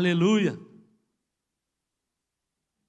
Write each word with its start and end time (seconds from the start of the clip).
Aleluia. 0.00 0.58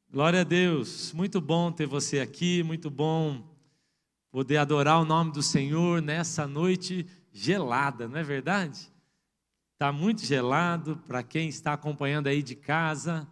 Glória 0.09 0.39
a 0.39 0.43
Deus. 0.45 1.11
Muito 1.11 1.41
bom 1.41 1.69
ter 1.69 1.85
você 1.85 2.21
aqui, 2.21 2.63
muito 2.63 2.89
bom 2.89 3.53
poder 4.31 4.55
adorar 4.55 5.01
o 5.01 5.03
nome 5.03 5.29
do 5.33 5.44
Senhor 5.44 6.01
nessa 6.01 6.47
noite 6.47 7.05
gelada, 7.29 8.08
não 8.08 8.17
é 8.17 8.23
verdade? 8.23 8.89
Está 9.73 9.91
muito 9.91 10.26
gelado 10.26 11.03
para 11.05 11.21
quem 11.21 11.49
está 11.49 11.73
acompanhando 11.73 12.27
aí 12.27 12.41
de 12.41 12.55
casa. 12.55 13.28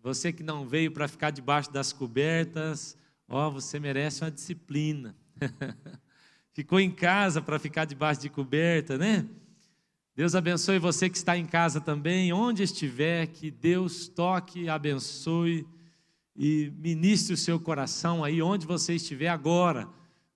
Você 0.00 0.32
que 0.32 0.44
não 0.44 0.64
veio 0.64 0.92
para 0.92 1.08
ficar 1.08 1.30
debaixo 1.30 1.72
das 1.72 1.92
cobertas, 1.92 2.96
ó, 3.28 3.50
você 3.50 3.80
merece 3.80 4.22
uma 4.22 4.30
disciplina. 4.30 5.16
Ficou 6.54 6.78
em 6.78 6.92
casa 6.92 7.42
para 7.42 7.58
ficar 7.58 7.86
debaixo 7.86 8.20
de 8.20 8.30
coberta, 8.30 8.96
né? 8.96 9.28
Deus 10.16 10.34
abençoe 10.34 10.78
você 10.78 11.10
que 11.10 11.16
está 11.18 11.36
em 11.36 11.44
casa 11.44 11.78
também, 11.78 12.32
onde 12.32 12.62
estiver, 12.62 13.26
que 13.26 13.50
Deus 13.50 14.08
toque, 14.08 14.66
abençoe 14.66 15.66
e 16.34 16.72
ministre 16.78 17.34
o 17.34 17.36
seu 17.36 17.60
coração 17.60 18.24
aí 18.24 18.40
onde 18.40 18.66
você 18.66 18.94
estiver 18.94 19.28
agora, 19.28 19.86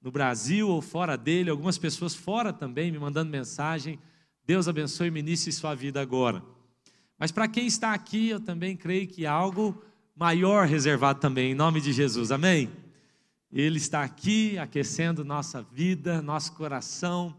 no 0.02 0.11
Brasil 0.11 0.69
ou 0.69 0.83
fora 0.83 1.16
dele, 1.16 1.48
algumas 1.48 1.79
pessoas 1.79 2.15
fora 2.15 2.52
também 2.52 2.93
me 2.93 2.98
mandando 2.98 3.30
mensagem. 3.30 3.98
Deus 4.45 4.69
abençoe 4.69 5.09
e 5.09 5.11
ministre 5.11 5.51
sua 5.51 5.74
vida 5.74 5.99
agora. 5.99 6.45
Mas 7.19 7.33
para 7.33 7.49
quem 7.49 7.66
está 7.66 7.95
aqui, 7.95 8.29
eu 8.29 8.38
também 8.38 8.77
creio 8.77 9.09
que 9.09 9.24
há 9.24 9.33
algo 9.33 9.83
maior 10.15 10.66
reservado 10.66 11.21
também, 11.21 11.52
em 11.52 11.55
nome 11.55 11.80
de 11.80 11.91
Jesus, 11.91 12.30
amém? 12.30 12.69
Ele 13.51 13.79
está 13.79 14.02
aqui 14.02 14.59
aquecendo 14.59 15.24
nossa 15.24 15.62
vida, 15.62 16.21
nosso 16.21 16.52
coração 16.52 17.35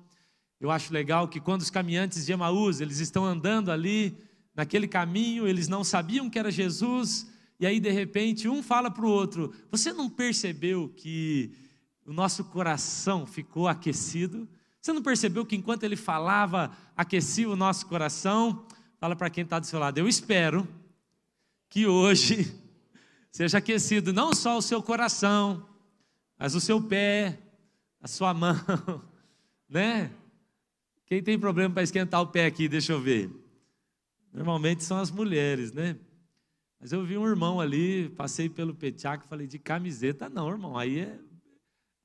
eu 0.62 0.70
acho 0.70 0.94
legal 0.94 1.28
que 1.28 1.40
quando 1.40 1.62
os 1.62 1.72
caminhantes 1.72 2.24
de 2.24 2.32
Emaús, 2.32 2.82
eles 2.82 3.00
estão 3.00 3.26
andando 3.26 3.72
ali 3.72 4.16
naquele 4.54 4.88
caminho, 4.88 5.48
eles 5.48 5.68
não 5.68 5.84
sabiam 5.84 6.30
que 6.30 6.38
era 6.38 6.52
Jesus, 6.52 7.28
e 7.60 7.66
aí 7.66 7.80
de 7.80 7.90
repente 7.90 8.48
um 8.48 8.62
fala 8.62 8.92
para 8.92 9.04
o 9.04 9.10
outro: 9.10 9.52
Você 9.72 9.92
não 9.92 10.08
percebeu 10.08 10.88
que 10.96 11.52
o 12.06 12.14
nosso 12.14 12.44
coração 12.44 13.26
ficou 13.26 13.68
aquecido? 13.68 14.48
Você 14.80 14.94
não 14.94 15.02
percebeu 15.02 15.44
que 15.44 15.56
enquanto 15.56 15.84
ele 15.84 15.96
falava, 15.96 16.72
aquecia 16.96 17.50
o 17.50 17.56
nosso 17.56 17.88
coração? 17.88 18.64
Fala 19.00 19.16
para 19.16 19.32
quem 19.32 19.44
está 19.44 19.58
do 19.58 19.66
seu 19.66 19.80
lado: 19.80 19.98
Eu 19.98 20.08
espero 20.08 20.68
que 21.70 21.88
hoje 21.88 22.56
seja 23.32 23.58
aquecido 23.58 24.14
não 24.14 24.32
só 24.32 24.60
o 24.60 24.62
seu 24.62 24.84
coração, 24.84 25.68
mas 26.38 26.54
o 26.54 26.62
seu 26.62 26.80
pé, 26.80 27.40
a 28.00 28.08
sua 28.08 28.32
mão, 28.32 28.56
né? 29.68 30.12
Quem 31.12 31.22
tem 31.22 31.38
problema 31.38 31.74
para 31.74 31.84
esquentar 31.84 32.22
o 32.22 32.28
pé 32.28 32.46
aqui, 32.46 32.70
deixa 32.70 32.94
eu 32.94 33.02
ver. 33.02 33.30
Normalmente 34.34 34.82
são 34.82 34.98
as 34.98 35.12
mulheres, 35.12 35.74
né? 35.74 35.98
Mas 36.80 36.94
eu 36.94 37.04
vi 37.04 37.18
um 37.18 37.28
irmão 37.28 37.60
ali, 37.60 38.08
passei 38.12 38.48
pelo 38.48 38.74
Petiac, 38.74 39.28
falei 39.28 39.46
de 39.46 39.60
camiseta, 39.60 40.30
não, 40.30 40.50
irmão, 40.50 40.78
aí 40.78 41.00
é, 41.00 41.20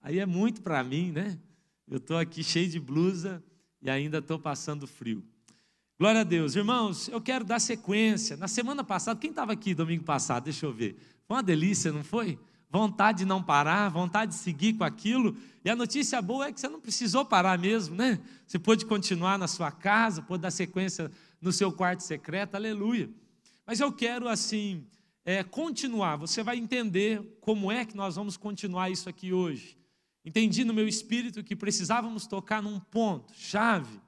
aí 0.03 0.19
é 0.19 0.27
muito 0.27 0.61
para 0.61 0.83
mim, 0.83 1.13
né? 1.13 1.39
Eu 1.87 1.99
estou 1.99 2.19
aqui 2.19 2.43
cheio 2.43 2.69
de 2.69 2.81
blusa 2.81 3.41
e 3.81 3.89
ainda 3.89 4.19
estou 4.19 4.41
passando 4.41 4.89
frio. 4.89 5.23
Glória 6.01 6.23
a 6.23 6.25
Deus. 6.25 6.57
Irmãos, 6.57 7.07
eu 7.07 7.21
quero 7.21 7.45
dar 7.45 7.61
sequência. 7.61 8.37
Na 8.37 8.49
semana 8.49 8.83
passada, 8.83 9.21
quem 9.21 9.31
estava 9.31 9.53
aqui 9.53 9.73
domingo 9.73 10.03
passado? 10.03 10.43
Deixa 10.43 10.67
eu 10.67 10.73
ver. 10.73 10.97
Foi 11.29 11.37
uma 11.37 11.45
delícia, 11.45 11.93
não 11.93 12.03
foi? 12.03 12.37
Vontade 12.71 13.19
de 13.19 13.25
não 13.25 13.43
parar, 13.43 13.89
vontade 13.89 14.33
de 14.33 14.39
seguir 14.39 14.75
com 14.75 14.85
aquilo. 14.85 15.37
E 15.65 15.71
a 15.71 15.77
notícia 15.77 16.21
boa 16.21 16.47
é 16.47 16.53
que 16.53 16.61
você 16.61 16.69
não 16.69 16.81
precisou 16.81 17.25
parar 17.25 17.59
mesmo, 17.59 17.97
né? 17.97 18.21
Você 18.47 18.59
pôde 18.59 18.85
continuar 18.85 19.39
na 19.39 19.49
sua 19.49 19.71
casa, 19.71 20.23
pôde 20.23 20.43
dar 20.43 20.51
sequência 20.51 21.11
no 21.41 21.53
seu 21.53 21.73
quarto 21.73 22.01
secreto, 22.01 22.55
aleluia. 22.55 23.11
Mas 23.67 23.81
eu 23.81 23.93
quero, 23.93 24.29
assim, 24.29 24.87
é, 25.25 25.43
continuar. 25.43 26.17
Você 26.17 26.43
vai 26.43 26.57
entender 26.57 27.21
como 27.41 27.71
é 27.71 27.85
que 27.85 27.97
nós 27.97 28.17
vamos 28.17 28.37
continuar 28.37 28.91
isso 28.91 29.09
aqui 29.09 29.33
hoje. 29.33 29.77
Entendi 30.25 30.65
no 30.65 30.75
meu 30.75 30.89
espírito 30.89 31.45
que 31.45 31.55
precisávamos 31.55 32.27
tocar 32.27 32.63
num 32.63 32.81
ponto, 32.81 33.33
chave, 33.35 34.01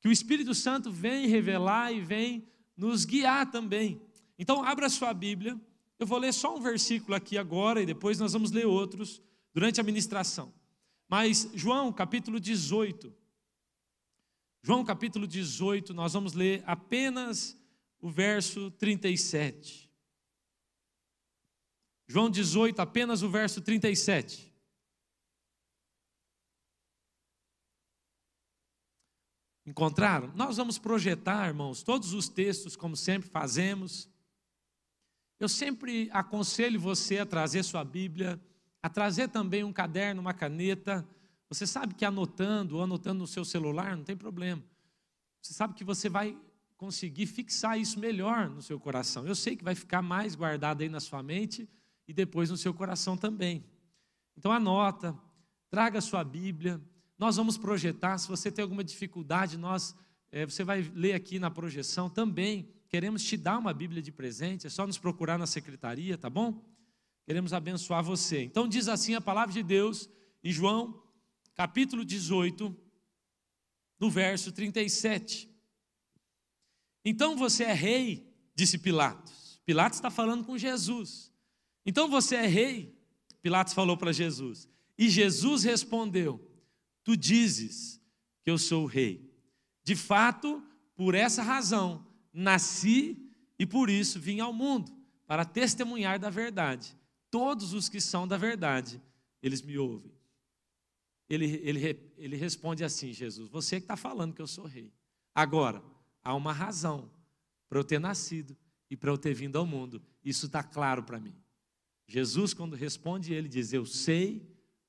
que 0.00 0.08
o 0.08 0.12
Espírito 0.12 0.54
Santo 0.54 0.90
vem 0.90 1.28
revelar 1.28 1.92
e 1.92 2.00
vem 2.00 2.48
nos 2.76 3.04
guiar 3.04 3.50
também. 3.50 4.00
Então, 4.38 4.64
abra 4.64 4.88
sua 4.88 5.14
Bíblia 5.14 5.58
eu 6.02 6.06
vou 6.06 6.18
ler 6.18 6.34
só 6.34 6.56
um 6.56 6.60
versículo 6.60 7.14
aqui 7.14 7.38
agora 7.38 7.80
e 7.80 7.86
depois 7.86 8.18
nós 8.18 8.32
vamos 8.32 8.50
ler 8.50 8.66
outros 8.66 9.22
durante 9.54 9.80
a 9.80 9.84
ministração. 9.84 10.52
Mas 11.08 11.48
João 11.54 11.92
capítulo 11.92 12.40
18. 12.40 13.14
João 14.64 14.84
capítulo 14.84 15.26
18, 15.26 15.94
nós 15.94 16.12
vamos 16.12 16.32
ler 16.34 16.62
apenas 16.66 17.56
o 18.00 18.10
verso 18.10 18.70
37. 18.72 19.88
João 22.08 22.28
18, 22.28 22.80
apenas 22.80 23.22
o 23.22 23.30
verso 23.30 23.60
37. 23.60 24.52
Encontraram? 29.64 30.32
Nós 30.34 30.56
vamos 30.56 30.78
projetar, 30.78 31.46
irmãos, 31.46 31.84
todos 31.84 32.12
os 32.12 32.28
textos, 32.28 32.74
como 32.74 32.96
sempre 32.96 33.30
fazemos. 33.30 34.11
Eu 35.42 35.48
sempre 35.48 36.08
aconselho 36.12 36.78
você 36.78 37.18
a 37.18 37.26
trazer 37.26 37.64
sua 37.64 37.82
Bíblia, 37.82 38.40
a 38.80 38.88
trazer 38.88 39.26
também 39.26 39.64
um 39.64 39.72
caderno, 39.72 40.20
uma 40.20 40.32
caneta. 40.32 41.04
Você 41.48 41.66
sabe 41.66 41.94
que 41.94 42.04
anotando 42.04 42.76
ou 42.76 42.82
anotando 42.84 43.18
no 43.18 43.26
seu 43.26 43.44
celular 43.44 43.96
não 43.96 44.04
tem 44.04 44.16
problema. 44.16 44.62
Você 45.40 45.52
sabe 45.52 45.74
que 45.74 45.82
você 45.82 46.08
vai 46.08 46.38
conseguir 46.76 47.26
fixar 47.26 47.76
isso 47.76 47.98
melhor 47.98 48.48
no 48.48 48.62
seu 48.62 48.78
coração. 48.78 49.26
Eu 49.26 49.34
sei 49.34 49.56
que 49.56 49.64
vai 49.64 49.74
ficar 49.74 50.00
mais 50.00 50.36
guardado 50.36 50.82
aí 50.82 50.88
na 50.88 51.00
sua 51.00 51.24
mente 51.24 51.68
e 52.06 52.12
depois 52.12 52.48
no 52.48 52.56
seu 52.56 52.72
coração 52.72 53.16
também. 53.16 53.64
Então 54.36 54.52
anota, 54.52 55.12
traga 55.68 55.98
a 55.98 56.02
sua 56.02 56.22
Bíblia. 56.22 56.80
Nós 57.18 57.34
vamos 57.34 57.58
projetar. 57.58 58.16
Se 58.18 58.28
você 58.28 58.48
tem 58.48 58.62
alguma 58.62 58.84
dificuldade, 58.84 59.58
nós 59.58 59.92
é, 60.30 60.46
você 60.46 60.62
vai 60.62 60.82
ler 60.94 61.14
aqui 61.14 61.40
na 61.40 61.50
projeção 61.50 62.08
também 62.08 62.68
Queremos 62.92 63.24
te 63.24 63.38
dar 63.38 63.56
uma 63.56 63.72
Bíblia 63.72 64.02
de 64.02 64.12
presente, 64.12 64.66
é 64.66 64.70
só 64.70 64.86
nos 64.86 64.98
procurar 64.98 65.38
na 65.38 65.46
secretaria, 65.46 66.18
tá 66.18 66.28
bom? 66.28 66.62
Queremos 67.24 67.54
abençoar 67.54 68.04
você. 68.04 68.42
Então 68.42 68.68
diz 68.68 68.86
assim 68.86 69.14
a 69.14 69.20
palavra 69.20 69.50
de 69.50 69.62
Deus 69.62 70.10
em 70.44 70.52
João, 70.52 71.02
capítulo 71.54 72.04
18, 72.04 72.76
no 73.98 74.10
verso 74.10 74.52
37. 74.52 75.50
Então 77.02 77.34
você 77.34 77.64
é 77.64 77.72
rei, 77.72 78.30
disse 78.54 78.76
Pilatos. 78.76 79.58
Pilatos 79.64 79.96
está 79.96 80.10
falando 80.10 80.44
com 80.44 80.58
Jesus. 80.58 81.32
Então 81.86 82.10
você 82.10 82.36
é 82.36 82.46
rei, 82.46 82.94
Pilatos 83.40 83.72
falou 83.72 83.96
para 83.96 84.12
Jesus. 84.12 84.68
E 84.98 85.08
Jesus 85.08 85.64
respondeu: 85.64 86.46
Tu 87.02 87.16
dizes 87.16 87.98
que 88.44 88.50
eu 88.50 88.58
sou 88.58 88.84
o 88.84 88.86
rei. 88.86 89.32
De 89.82 89.96
fato, 89.96 90.62
por 90.94 91.14
essa 91.14 91.42
razão, 91.42 92.11
nasci 92.32 93.30
e 93.58 93.66
por 93.66 93.90
isso 93.90 94.18
vim 94.18 94.40
ao 94.40 94.52
mundo, 94.52 94.92
para 95.26 95.44
testemunhar 95.44 96.18
da 96.18 96.30
verdade. 96.30 96.96
Todos 97.30 97.72
os 97.72 97.88
que 97.88 98.00
são 98.00 98.26
da 98.26 98.36
verdade, 98.36 99.00
eles 99.42 99.62
me 99.62 99.78
ouvem. 99.78 100.12
Ele, 101.28 101.60
ele, 101.62 102.12
ele 102.16 102.36
responde 102.36 102.84
assim: 102.84 103.12
Jesus, 103.12 103.48
você 103.48 103.76
que 103.76 103.84
está 103.84 103.96
falando 103.96 104.34
que 104.34 104.42
eu 104.42 104.46
sou 104.46 104.66
rei. 104.66 104.92
Agora, 105.34 105.82
há 106.22 106.34
uma 106.34 106.52
razão 106.52 107.10
para 107.68 107.78
eu 107.78 107.84
ter 107.84 107.98
nascido 107.98 108.56
e 108.90 108.96
para 108.96 109.10
eu 109.10 109.16
ter 109.16 109.32
vindo 109.32 109.56
ao 109.56 109.64
mundo. 109.64 110.02
Isso 110.22 110.46
está 110.46 110.62
claro 110.62 111.02
para 111.02 111.18
mim. 111.18 111.34
Jesus, 112.06 112.52
quando 112.52 112.76
responde, 112.76 113.32
ele 113.32 113.48
diz: 113.48 113.72
Eu 113.72 113.86
sei 113.86 114.46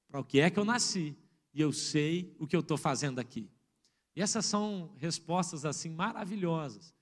para 0.08 0.20
o 0.20 0.24
que 0.24 0.40
é 0.40 0.50
que 0.50 0.60
eu 0.60 0.66
nasci 0.66 1.16
e 1.54 1.62
eu 1.62 1.72
sei 1.72 2.36
o 2.38 2.46
que 2.46 2.56
eu 2.56 2.60
estou 2.60 2.78
fazendo 2.78 3.20
aqui. 3.20 3.50
E 4.16 4.22
essas 4.22 4.46
são 4.46 4.94
respostas 4.98 5.64
assim 5.64 5.90
maravilhosas 5.90 6.94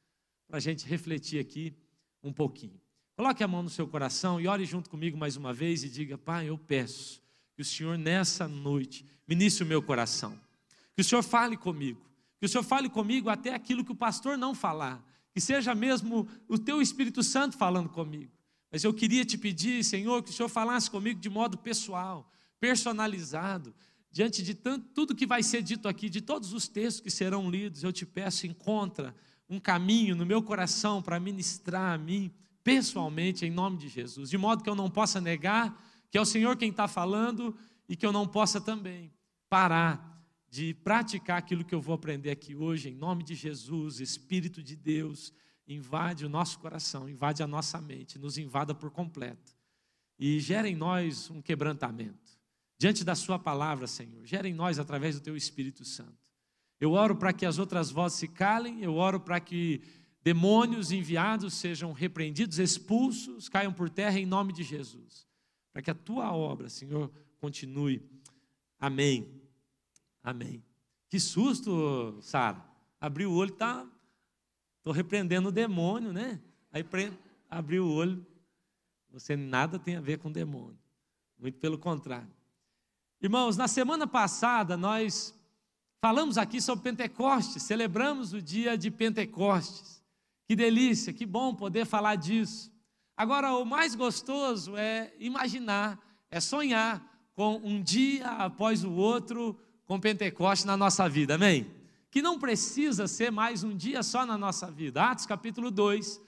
para 0.52 0.58
a 0.58 0.62
gente 0.62 0.86
refletir 0.86 1.40
aqui 1.40 1.74
um 2.22 2.34
pouquinho. 2.34 2.78
Coloque 3.16 3.42
a 3.42 3.48
mão 3.48 3.64
no 3.64 3.70
seu 3.70 3.88
coração 3.88 4.40
e 4.40 4.48
ore 4.48 4.66
junto 4.66 4.90
comigo 4.90 5.18
mais 5.18 5.38
uma 5.38 5.54
vez 5.54 5.82
e 5.82 5.90
diga: 5.90 6.18
Pai, 6.18 6.50
eu 6.50 6.58
peço 6.58 7.22
que 7.56 7.62
o 7.62 7.66
Senhor 7.66 7.98
nessa 7.98 8.50
noite 8.50 9.06
ministre 9.26 9.64
o 9.64 9.68
meu 9.68 9.82
coração, 9.82 10.38
que 10.94 11.02
o 11.02 11.04
Senhor 11.06 11.24
fale 11.24 11.56
comigo, 11.56 12.02
que 12.38 12.46
o 12.46 12.50
Senhor 12.50 12.64
fale 12.64 12.90
comigo 12.90 13.30
até 13.30 13.54
aquilo 13.54 13.86
que 13.86 13.94
o 13.94 13.96
pastor 13.96 14.38
não 14.38 14.54
falar, 14.54 15.02
que 15.34 15.40
seja 15.40 15.74
mesmo 15.74 16.28
o 16.50 16.60
teu 16.60 16.82
Espírito 16.82 17.24
Santo 17.24 17.58
falando 17.58 17.88
comigo. 17.88 18.32
Mas 18.70 18.84
eu 18.84 18.94
queria 18.94 19.24
te 19.24 19.38
pedir, 19.38 19.84
Senhor, 19.86 20.22
que 20.22 20.32
o 20.32 20.34
Senhor 20.34 20.50
falasse 20.50 20.92
comigo 20.92 21.20
de 21.20 21.30
modo 21.30 21.58
pessoal, 21.58 22.30
personalizado, 22.60 23.74
diante 24.12 24.44
de 24.44 24.54
tanto, 24.54 24.90
tudo 24.90 25.16
que 25.16 25.26
vai 25.26 25.44
ser 25.44 25.62
dito 25.62 25.88
aqui, 25.88 26.10
de 26.10 26.20
todos 26.20 26.52
os 26.52 26.68
textos 26.68 27.02
que 27.02 27.10
serão 27.10 27.50
lidos, 27.50 27.84
eu 27.84 27.94
te 27.94 28.06
peço, 28.06 28.46
encontra 28.46 29.16
um 29.52 29.60
caminho 29.60 30.16
no 30.16 30.26
meu 30.26 30.42
coração 30.42 31.00
para 31.00 31.20
ministrar 31.20 31.94
a 31.94 31.98
mim 31.98 32.34
pessoalmente, 32.64 33.46
em 33.46 33.52
nome 33.52 33.78
de 33.78 33.88
Jesus, 33.88 34.32
de 34.32 34.38
modo 34.38 34.64
que 34.64 34.70
eu 34.70 34.76
não 34.76 34.90
possa 34.90 35.22
negar 35.22 35.78
que 36.12 36.18
é 36.18 36.22
o 36.22 36.26
Senhor 36.26 36.58
quem 36.58 36.70
está 36.70 36.90
falando 36.90 37.58
e 37.88 37.96
que 37.96 38.06
eu 38.06 38.12
não 38.12 38.28
possa 38.28 38.60
também 38.60 39.12
parar 39.50 40.10
de 40.50 40.74
praticar 40.74 41.38
aquilo 41.38 41.64
que 41.64 41.74
eu 41.74 41.82
vou 41.82 41.96
aprender 41.96 42.30
aqui 42.30 42.54
hoje, 42.54 42.90
em 42.90 42.96
nome 42.96 43.24
de 43.24 43.34
Jesus, 43.34 44.02
Espírito 44.02 44.62
de 44.62 44.76
Deus, 44.76 45.32
invade 45.66 46.26
o 46.26 46.30
nosso 46.30 46.60
coração, 46.60 47.08
invade 47.08 47.42
a 47.42 47.48
nossa 47.48 47.80
mente, 47.80 48.20
nos 48.20 48.38
invada 48.38 48.76
por 48.76 48.92
completo 48.92 49.56
e 50.20 50.38
gera 50.42 50.68
em 50.68 50.76
nós 50.76 51.30
um 51.30 51.42
quebrantamento. 51.42 52.38
Diante 52.78 53.06
da 53.06 53.16
Sua 53.16 53.40
palavra, 53.40 53.88
Senhor, 53.88 54.26
gera 54.26 54.50
em 54.50 54.54
nós 54.54 54.78
através 54.78 55.16
do 55.16 55.22
Teu 55.22 55.38
Espírito 55.38 55.86
Santo. 55.86 56.21
Eu 56.82 56.94
oro 56.94 57.16
para 57.16 57.32
que 57.32 57.46
as 57.46 57.60
outras 57.60 57.92
vozes 57.92 58.18
se 58.18 58.28
calem, 58.28 58.82
eu 58.82 58.96
oro 58.96 59.20
para 59.20 59.40
que 59.40 59.84
demônios 60.24 60.92
enviados 60.92 61.54
sejam 61.54 61.92
repreendidos, 61.94 62.58
expulsos, 62.58 63.48
caiam 63.48 63.72
por 63.72 63.88
terra 63.88 64.18
em 64.18 64.26
nome 64.26 64.52
de 64.52 64.64
Jesus. 64.64 65.28
Para 65.72 65.84
que 65.84 65.92
a 65.92 65.96
Tua 65.96 66.34
obra, 66.34 66.70
Senhor, 66.70 67.12
continue. 67.40 68.02
Amém. 68.80 69.32
Amém. 70.24 70.64
Que 71.08 71.20
susto, 71.20 72.18
Sara. 72.20 72.66
Abriu 73.00 73.30
o 73.30 73.36
olho, 73.36 73.52
tá. 73.52 73.88
Estou 74.78 74.92
repreendendo 74.92 75.50
o 75.50 75.52
demônio, 75.52 76.12
né? 76.12 76.42
Aí 76.72 76.84
abriu 77.48 77.86
o 77.86 77.94
olho. 77.94 78.26
Você 79.12 79.36
nada 79.36 79.78
tem 79.78 79.98
a 79.98 80.02
ver 80.02 80.18
com 80.18 80.32
demônio. 80.32 80.80
Muito 81.38 81.60
pelo 81.60 81.78
contrário. 81.78 82.32
Irmãos, 83.22 83.56
na 83.56 83.68
semana 83.68 84.08
passada 84.08 84.76
nós 84.76 85.40
falamos 86.02 86.36
aqui 86.40 86.60
sobre 86.60 86.84
Pentecostes, 86.84 87.62
celebramos 87.62 88.34
o 88.34 88.42
dia 88.42 88.76
de 88.76 88.90
Pentecostes. 88.90 90.04
Que 90.48 90.56
delícia, 90.56 91.14
que 91.14 91.28
bom 91.28 91.54
poder 91.54 91.86
falar 91.86 92.16
disso. 92.16 92.72
Agora, 93.16 93.54
o 93.54 93.64
mais 93.64 93.94
gostoso 93.94 94.76
é 94.76 95.14
imaginar, 95.20 96.00
é 96.32 96.40
sonhar 96.40 97.02
com 97.36 97.62
um 97.64 97.82
dia 97.82 98.28
após 98.30 98.84
o 98.84 98.92
outro 98.92 99.56
com 99.86 100.00
Pentecoste 100.00 100.66
na 100.66 100.76
nossa 100.76 101.08
vida, 101.08 101.36
amém? 101.36 101.70
Que 102.10 102.20
não 102.20 102.40
precisa 102.40 103.08
ser 103.08 103.32
mais 103.32 103.64
um 103.64 103.76
dia 103.76 104.02
só 104.02 104.26
na 104.26 104.38
nossa 104.38 104.72
vida. 104.72 105.04
Atos 105.04 105.28
capítulo 105.28 105.70
2, 105.70 106.20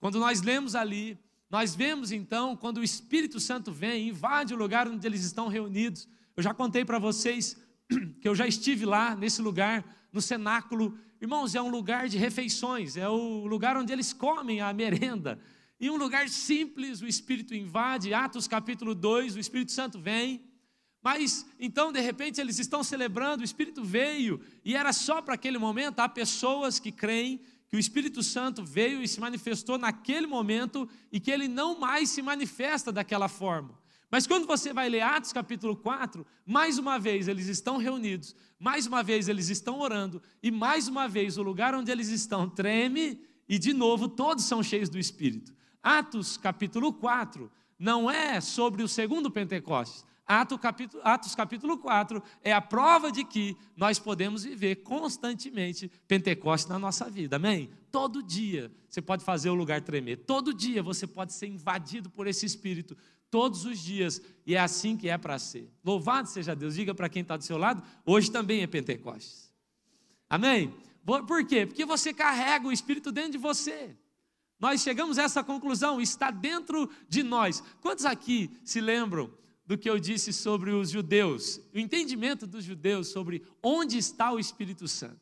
quando 0.00 0.18
nós 0.18 0.42
lemos 0.42 0.74
ali, 0.74 1.16
nós 1.48 1.76
vemos 1.76 2.10
então 2.10 2.56
quando 2.56 2.78
o 2.78 2.84
Espírito 2.84 3.38
Santo 3.38 3.70
vem, 3.70 4.08
invade 4.08 4.52
o 4.52 4.56
lugar 4.56 4.88
onde 4.88 5.06
eles 5.06 5.22
estão 5.22 5.46
reunidos. 5.46 6.08
Eu 6.36 6.42
já 6.42 6.52
contei 6.52 6.84
para 6.84 6.98
vocês 6.98 7.56
que 8.20 8.28
eu 8.28 8.34
já 8.34 8.46
estive 8.46 8.84
lá 8.84 9.14
nesse 9.14 9.40
lugar, 9.42 9.84
no 10.12 10.20
cenáculo. 10.20 10.98
Irmãos, 11.20 11.54
é 11.54 11.62
um 11.62 11.70
lugar 11.70 12.08
de 12.08 12.18
refeições, 12.18 12.96
é 12.96 13.08
o 13.08 13.46
lugar 13.46 13.76
onde 13.76 13.92
eles 13.92 14.12
comem 14.12 14.60
a 14.60 14.72
merenda. 14.72 15.38
E 15.80 15.90
um 15.90 15.96
lugar 15.96 16.28
simples, 16.28 17.00
o 17.00 17.06
Espírito 17.06 17.54
invade. 17.54 18.14
Atos 18.14 18.46
capítulo 18.46 18.94
2, 18.94 19.36
o 19.36 19.40
Espírito 19.40 19.72
Santo 19.72 19.98
vem 19.98 20.52
mas 21.02 21.44
então, 21.58 21.90
de 21.90 22.00
repente, 22.00 22.40
eles 22.40 22.60
estão 22.60 22.84
celebrando, 22.84 23.40
o 23.40 23.44
Espírito 23.44 23.82
veio, 23.82 24.40
e 24.64 24.76
era 24.76 24.92
só 24.92 25.20
para 25.20 25.34
aquele 25.34 25.58
momento. 25.58 25.98
Há 25.98 26.08
pessoas 26.08 26.78
que 26.78 26.92
creem 26.92 27.40
que 27.68 27.74
o 27.74 27.78
Espírito 27.78 28.22
Santo 28.22 28.64
veio 28.64 29.02
e 29.02 29.08
se 29.08 29.18
manifestou 29.18 29.76
naquele 29.76 30.26
momento 30.26 30.88
e 31.10 31.18
que 31.18 31.30
ele 31.30 31.48
não 31.48 31.78
mais 31.80 32.10
se 32.10 32.22
manifesta 32.22 32.92
daquela 32.92 33.28
forma. 33.28 33.81
Mas 34.12 34.26
quando 34.26 34.46
você 34.46 34.74
vai 34.74 34.90
ler 34.90 35.00
Atos 35.00 35.32
capítulo 35.32 35.74
4, 35.74 36.26
mais 36.44 36.76
uma 36.76 36.98
vez 36.98 37.28
eles 37.28 37.46
estão 37.46 37.78
reunidos, 37.78 38.36
mais 38.58 38.86
uma 38.86 39.02
vez 39.02 39.26
eles 39.26 39.48
estão 39.48 39.80
orando, 39.80 40.22
e 40.42 40.50
mais 40.50 40.86
uma 40.86 41.08
vez 41.08 41.38
o 41.38 41.42
lugar 41.42 41.74
onde 41.74 41.90
eles 41.90 42.10
estão 42.10 42.46
treme, 42.46 43.18
e 43.48 43.58
de 43.58 43.72
novo 43.72 44.10
todos 44.10 44.44
são 44.44 44.62
cheios 44.62 44.90
do 44.90 44.98
Espírito. 44.98 45.54
Atos 45.82 46.36
capítulo 46.36 46.92
4 46.92 47.50
não 47.78 48.10
é 48.10 48.38
sobre 48.42 48.82
o 48.82 48.88
segundo 48.88 49.30
Pentecostes. 49.30 50.04
Atos 50.26 50.58
capítulo, 50.60 51.02
Atos 51.04 51.34
capítulo 51.34 51.78
4 51.78 52.22
é 52.42 52.52
a 52.52 52.60
prova 52.60 53.10
de 53.10 53.24
que 53.24 53.56
nós 53.74 53.98
podemos 53.98 54.44
viver 54.44 54.76
constantemente 54.76 55.90
Pentecostes 56.06 56.68
na 56.68 56.78
nossa 56.78 57.08
vida, 57.08 57.36
amém? 57.36 57.70
Todo 57.90 58.22
dia 58.22 58.70
você 58.90 59.00
pode 59.00 59.24
fazer 59.24 59.48
o 59.48 59.54
lugar 59.54 59.80
tremer, 59.80 60.18
todo 60.18 60.52
dia 60.52 60.82
você 60.82 61.06
pode 61.06 61.32
ser 61.32 61.46
invadido 61.46 62.10
por 62.10 62.26
esse 62.26 62.44
Espírito, 62.44 62.94
todos 63.32 63.64
os 63.64 63.78
dias, 63.80 64.20
e 64.46 64.54
é 64.54 64.60
assim 64.60 64.94
que 64.94 65.08
é 65.08 65.16
para 65.16 65.38
ser. 65.38 65.72
Louvado 65.82 66.28
seja 66.28 66.54
Deus, 66.54 66.74
diga 66.74 66.94
para 66.94 67.08
quem 67.08 67.22
está 67.22 67.34
do 67.34 67.42
seu 67.42 67.56
lado, 67.56 67.82
hoje 68.04 68.30
também 68.30 68.62
é 68.62 68.66
Pentecostes, 68.66 69.50
amém? 70.28 70.72
Por 71.04 71.44
quê? 71.46 71.64
Porque 71.66 71.86
você 71.86 72.12
carrega 72.12 72.68
o 72.68 72.72
Espírito 72.72 73.10
dentro 73.10 73.32
de 73.32 73.38
você. 73.38 73.96
Nós 74.60 74.82
chegamos 74.82 75.18
a 75.18 75.22
essa 75.22 75.42
conclusão, 75.42 75.98
está 75.98 76.30
dentro 76.30 76.88
de 77.08 77.22
nós. 77.22 77.60
Quantos 77.80 78.04
aqui 78.04 78.50
se 78.62 78.80
lembram 78.80 79.32
do 79.66 79.78
que 79.78 79.88
eu 79.88 79.98
disse 79.98 80.32
sobre 80.32 80.70
os 80.70 80.90
judeus, 80.90 81.58
o 81.74 81.78
entendimento 81.78 82.46
dos 82.46 82.62
judeus 82.64 83.08
sobre 83.08 83.42
onde 83.62 83.96
está 83.96 84.30
o 84.30 84.38
Espírito 84.38 84.86
Santo. 84.86 85.20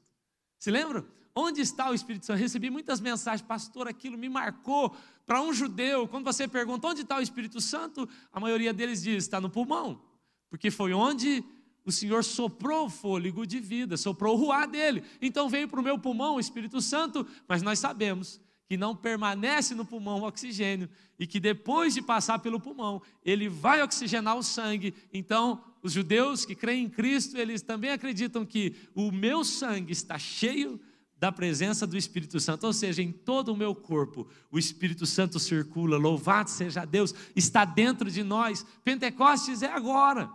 Se 0.58 0.70
lembram? 0.70 1.06
Onde 1.34 1.60
está 1.60 1.90
o 1.90 1.94
Espírito 1.94 2.26
Santo? 2.26 2.38
Recebi 2.38 2.70
muitas 2.70 3.00
mensagens, 3.00 3.46
pastor, 3.46 3.86
aquilo 3.86 4.18
me 4.18 4.28
marcou. 4.28 4.94
Para 5.26 5.40
um 5.40 5.52
judeu, 5.52 6.08
quando 6.08 6.24
você 6.24 6.48
pergunta 6.48 6.88
onde 6.88 7.02
está 7.02 7.18
o 7.18 7.22
Espírito 7.22 7.60
Santo, 7.60 8.08
a 8.32 8.40
maioria 8.40 8.72
deles 8.72 9.02
diz: 9.02 9.24
está 9.24 9.40
no 9.40 9.48
pulmão, 9.48 10.02
porque 10.48 10.70
foi 10.70 10.92
onde 10.92 11.44
o 11.84 11.92
Senhor 11.92 12.24
soprou 12.24 12.86
o 12.86 12.90
fôlego 12.90 13.46
de 13.46 13.60
vida, 13.60 13.96
soprou 13.96 14.34
o 14.34 14.38
ruá 14.38 14.66
dele. 14.66 15.04
Então 15.22 15.48
veio 15.48 15.68
para 15.68 15.80
o 15.80 15.82
meu 15.82 15.98
pulmão 15.98 16.36
o 16.36 16.40
Espírito 16.40 16.80
Santo, 16.80 17.26
mas 17.48 17.62
nós 17.62 17.78
sabemos 17.78 18.40
que 18.66 18.76
não 18.76 18.94
permanece 18.94 19.74
no 19.74 19.84
pulmão 19.84 20.20
o 20.20 20.26
oxigênio 20.26 20.88
e 21.18 21.26
que 21.26 21.40
depois 21.40 21.92
de 21.92 22.00
passar 22.00 22.38
pelo 22.38 22.60
pulmão, 22.60 23.02
ele 23.24 23.48
vai 23.48 23.82
oxigenar 23.82 24.36
o 24.36 24.44
sangue. 24.44 24.94
Então, 25.12 25.60
os 25.82 25.92
judeus 25.92 26.44
que 26.44 26.54
creem 26.54 26.84
em 26.84 26.88
Cristo, 26.88 27.36
eles 27.36 27.62
também 27.62 27.90
acreditam 27.90 28.46
que 28.46 28.76
o 28.94 29.10
meu 29.10 29.42
sangue 29.42 29.92
está 29.92 30.18
cheio 30.18 30.80
da 31.20 31.30
presença 31.30 31.86
do 31.86 31.98
Espírito 31.98 32.40
Santo, 32.40 32.66
ou 32.66 32.72
seja, 32.72 33.02
em 33.02 33.12
todo 33.12 33.52
o 33.52 33.56
meu 33.56 33.74
corpo, 33.74 34.26
o 34.50 34.58
Espírito 34.58 35.04
Santo 35.04 35.38
circula. 35.38 35.98
Louvado 35.98 36.48
seja 36.48 36.86
Deus, 36.86 37.14
está 37.36 37.66
dentro 37.66 38.10
de 38.10 38.22
nós. 38.22 38.64
Pentecostes 38.82 39.60
é 39.60 39.70
agora. 39.70 40.30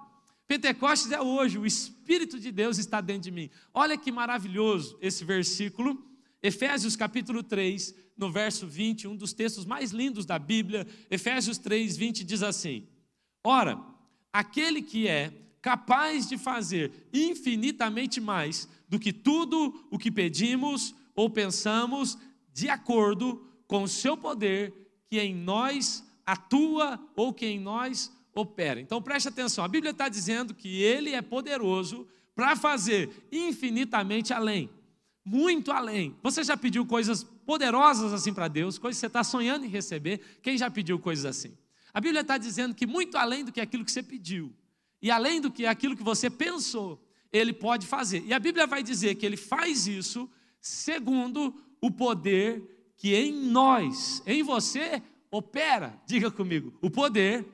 Pentecostes 0.48 1.12
é 1.12 1.20
hoje, 1.20 1.58
o 1.58 1.66
Espírito 1.66 2.40
de 2.40 2.52
Deus 2.52 2.78
está 2.78 3.02
dentro 3.02 3.24
de 3.24 3.32
mim. 3.32 3.50
Olha 3.74 3.98
que 3.98 4.12
maravilhoso 4.12 4.96
esse 5.02 5.26
versículo, 5.26 6.06
Efésios 6.44 6.96
capítulo 6.96 7.42
3, 7.42 7.96
no 8.16 8.32
verso 8.32 8.68
20, 8.68 9.08
um 9.08 9.16
dos 9.16 9.34
textos 9.34 9.66
mais 9.66 9.90
lindos 9.90 10.24
da 10.24 10.38
Bíblia, 10.38 10.86
Efésios 11.10 11.58
3, 11.58 11.98
20 11.98 12.24
diz 12.24 12.44
assim: 12.44 12.88
Ora, 13.44 13.82
aquele 14.32 14.84
que 14.84 15.08
é 15.08 15.34
capaz 15.64 16.30
de 16.30 16.38
fazer 16.38 17.10
infinitamente 17.12 18.22
mais 18.22 18.70
do 18.88 19.00
que 19.00 19.12
tudo 19.12 19.88
o 19.89 19.98
que 19.98 20.12
pedimos 20.12 20.96
ou 21.15 21.30
pensamos, 21.30 22.18
de 22.54 22.70
acordo 22.70 23.46
com 23.68 23.84
o 23.84 23.88
seu 23.88 24.15
poder 24.18 24.74
que 25.08 25.20
em 25.20 25.34
nós 25.34 26.04
atua 26.25 27.00
ou 27.15 27.34
que 27.34 27.46
em 27.46 27.60
nós 27.60 28.12
opera. 28.34 28.80
Então 28.80 29.01
preste 29.01 29.30
atenção, 29.30 29.63
a 29.63 29.68
Bíblia 29.68 29.92
está 29.92 30.10
dizendo 30.10 30.54
que 30.54 30.82
Ele 30.82 31.12
é 31.12 31.22
poderoso 31.22 32.08
para 32.36 32.56
fazer 32.56 33.27
infinitamente 33.32 34.34
além, 34.34 34.70
muito 35.24 35.72
além. 35.72 36.15
Você 36.22 36.44
já 36.44 36.58
pediu 36.58 36.86
coisas 36.86 37.24
poderosas 37.24 38.12
assim 38.12 38.34
para 38.34 38.48
Deus, 38.48 38.77
coisas 38.77 38.98
que 38.98 39.01
você 39.01 39.08
está 39.08 39.24
sonhando 39.24 39.65
em 39.65 39.70
receber. 39.70 40.20
Quem 40.42 40.58
já 40.58 40.70
pediu 40.70 41.00
coisas 41.00 41.25
assim? 41.25 41.58
A 41.94 42.01
Bíblia 42.01 42.22
está 42.22 42.38
dizendo 42.38 42.75
que 42.75 42.86
muito 42.86 43.18
além 43.18 43.46
do 43.46 43.54
que 43.54 43.62
aquilo 43.62 43.86
que 43.86 43.92
você 43.92 44.04
pediu, 44.04 44.54
e 45.01 45.10
além 45.10 45.39
do 45.39 45.50
que 45.51 45.65
aquilo 45.65 45.96
que 45.96 46.04
você 46.04 46.30
pensou, 46.30 47.01
Ele 47.36 47.54
pode 47.54 47.86
fazer. 47.86 48.24
E 48.25 48.34
a 48.34 48.39
Bíblia 48.39 48.65
vai 48.65 48.82
dizer 48.82 49.15
que 49.15 49.25
Ele 49.25 49.38
faz 49.38 49.88
isso 49.88 50.30
segundo 50.62 51.54
o 51.82 51.92
poder 51.92 52.94
que 52.98 53.13
em 53.13 53.34
nós, 53.34 54.24
em 54.25 54.42
você, 54.42 55.01
opera. 55.30 56.01
Diga 56.06 56.32
comigo, 56.32 56.74
o 56.82 56.89
poder 56.89 57.46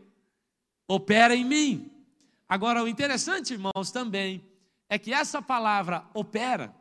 opera 0.87 1.35
em 1.35 1.43
mim. 1.43 1.91
Agora, 2.47 2.83
o 2.83 2.87
interessante, 2.87 3.53
irmãos, 3.53 3.91
também, 3.91 4.45
é 4.87 4.99
que 4.99 5.11
essa 5.13 5.41
palavra 5.41 6.05
opera, 6.13 6.75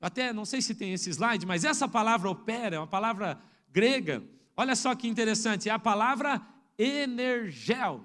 até 0.00 0.32
não 0.32 0.44
sei 0.44 0.60
se 0.60 0.74
tem 0.74 0.92
esse 0.92 1.10
slide, 1.10 1.46
mas 1.46 1.64
essa 1.64 1.86
palavra 1.86 2.28
opera, 2.28 2.76
é 2.76 2.78
uma 2.78 2.86
palavra 2.86 3.40
grega. 3.70 4.22
Olha 4.56 4.74
só 4.74 4.94
que 4.94 5.06
interessante, 5.06 5.68
é 5.68 5.72
a 5.72 5.78
palavra 5.78 6.40
energel. 6.78 8.04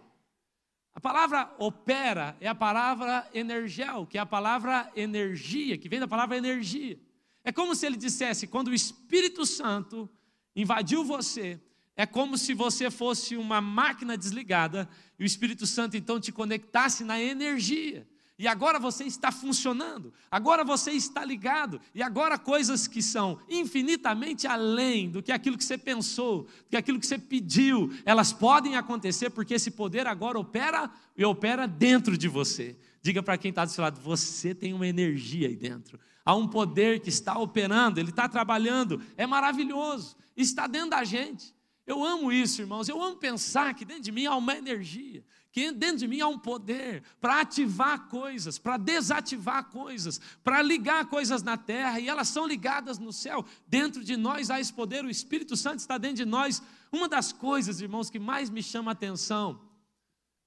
A 0.93 0.99
palavra 0.99 1.53
opera 1.57 2.35
é 2.41 2.47
a 2.47 2.55
palavra 2.55 3.27
energel, 3.33 4.05
que 4.05 4.17
é 4.17 4.21
a 4.21 4.25
palavra 4.25 4.91
energia, 4.95 5.77
que 5.77 5.87
vem 5.87 5.99
da 5.99 6.07
palavra 6.07 6.37
energia. 6.37 6.99
É 7.43 7.51
como 7.51 7.75
se 7.75 7.85
ele 7.85 7.97
dissesse: 7.97 8.47
quando 8.47 8.69
o 8.69 8.73
Espírito 8.73 9.45
Santo 9.45 10.09
invadiu 10.55 11.03
você, 11.03 11.59
é 11.95 12.05
como 12.05 12.37
se 12.37 12.53
você 12.53 12.89
fosse 12.89 13.35
uma 13.35 13.59
máquina 13.59 14.17
desligada 14.17 14.89
e 15.17 15.23
o 15.23 15.25
Espírito 15.25 15.67
Santo 15.67 15.97
então 15.97 16.19
te 16.19 16.31
conectasse 16.31 17.03
na 17.03 17.19
energia. 17.19 18.07
E 18.39 18.47
agora 18.47 18.79
você 18.79 19.03
está 19.03 19.33
funcionando, 19.33 20.13
agora 20.31 20.63
você 20.63 20.91
está 20.91 21.25
ligado, 21.25 21.81
e 21.93 22.01
agora 22.01 22.39
coisas 22.39 22.87
que 22.87 23.01
são 23.01 23.37
infinitamente 23.49 24.47
além 24.47 25.09
do 25.09 25.21
que 25.21 25.33
aquilo 25.33 25.57
que 25.57 25.63
você 25.65 25.77
pensou, 25.77 26.43
do 26.43 26.69
que 26.69 26.77
aquilo 26.77 26.97
que 27.01 27.05
você 27.05 27.19
pediu, 27.19 27.91
elas 28.05 28.31
podem 28.31 28.77
acontecer 28.77 29.29
porque 29.29 29.55
esse 29.55 29.71
poder 29.71 30.07
agora 30.07 30.39
opera 30.39 30.89
e 31.17 31.25
opera 31.25 31.67
dentro 31.67 32.17
de 32.17 32.29
você. 32.29 32.77
Diga 33.01 33.21
para 33.21 33.37
quem 33.37 33.49
está 33.49 33.65
do 33.65 33.71
seu 33.71 33.81
lado: 33.81 33.99
você 33.99 34.55
tem 34.55 34.73
uma 34.73 34.87
energia 34.87 35.49
aí 35.49 35.57
dentro, 35.57 35.99
há 36.23 36.33
um 36.33 36.47
poder 36.47 37.01
que 37.01 37.09
está 37.09 37.37
operando, 37.37 37.99
ele 37.99 38.11
está 38.11 38.29
trabalhando, 38.29 39.01
é 39.17 39.27
maravilhoso, 39.27 40.15
está 40.37 40.65
dentro 40.65 40.91
da 40.91 41.03
gente. 41.03 41.53
Eu 41.89 42.05
amo 42.05 42.31
isso, 42.31 42.61
irmãos. 42.61 42.87
Eu 42.87 43.01
amo 43.01 43.15
pensar 43.15 43.73
que 43.73 43.83
dentro 43.83 44.03
de 44.03 44.11
mim 44.11 44.27
há 44.27 44.35
uma 44.35 44.55
energia, 44.55 45.25
que 45.59 45.71
dentro 45.73 45.97
de 45.97 46.07
mim 46.07 46.21
há 46.21 46.27
um 46.27 46.39
poder 46.39 47.03
para 47.19 47.41
ativar 47.41 48.07
coisas, 48.07 48.57
para 48.57 48.77
desativar 48.77 49.65
coisas, 49.65 50.21
para 50.41 50.61
ligar 50.61 51.05
coisas 51.07 51.43
na 51.43 51.57
terra 51.57 51.99
e 51.99 52.07
elas 52.07 52.29
são 52.29 52.47
ligadas 52.47 52.97
no 52.97 53.11
céu. 53.11 53.45
Dentro 53.67 54.01
de 54.01 54.15
nós 54.15 54.49
há 54.49 54.57
esse 54.57 54.71
poder, 54.71 55.03
o 55.03 55.09
Espírito 55.09 55.57
Santo 55.57 55.79
está 55.79 55.97
dentro 55.97 56.17
de 56.17 56.25
nós. 56.25 56.61
Uma 56.89 57.09
das 57.09 57.33
coisas, 57.33 57.81
irmãos, 57.81 58.09
que 58.09 58.17
mais 58.17 58.49
me 58.49 58.63
chama 58.63 58.91
a 58.91 58.93
atenção 58.93 59.59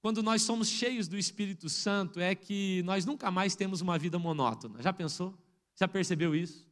quando 0.01 0.23
nós 0.23 0.43
somos 0.43 0.69
cheios 0.69 1.07
do 1.07 1.19
Espírito 1.19 1.69
Santo 1.69 2.19
é 2.19 2.35
que 2.35 2.83
nós 2.85 3.05
nunca 3.05 3.31
mais 3.31 3.55
temos 3.55 3.83
uma 3.83 3.99
vida 3.99 4.19
monótona. 4.19 4.81
Já 4.81 4.95
pensou? 4.95 5.35
Já 5.77 5.87
percebeu 5.87 6.35
isso? 6.35 6.67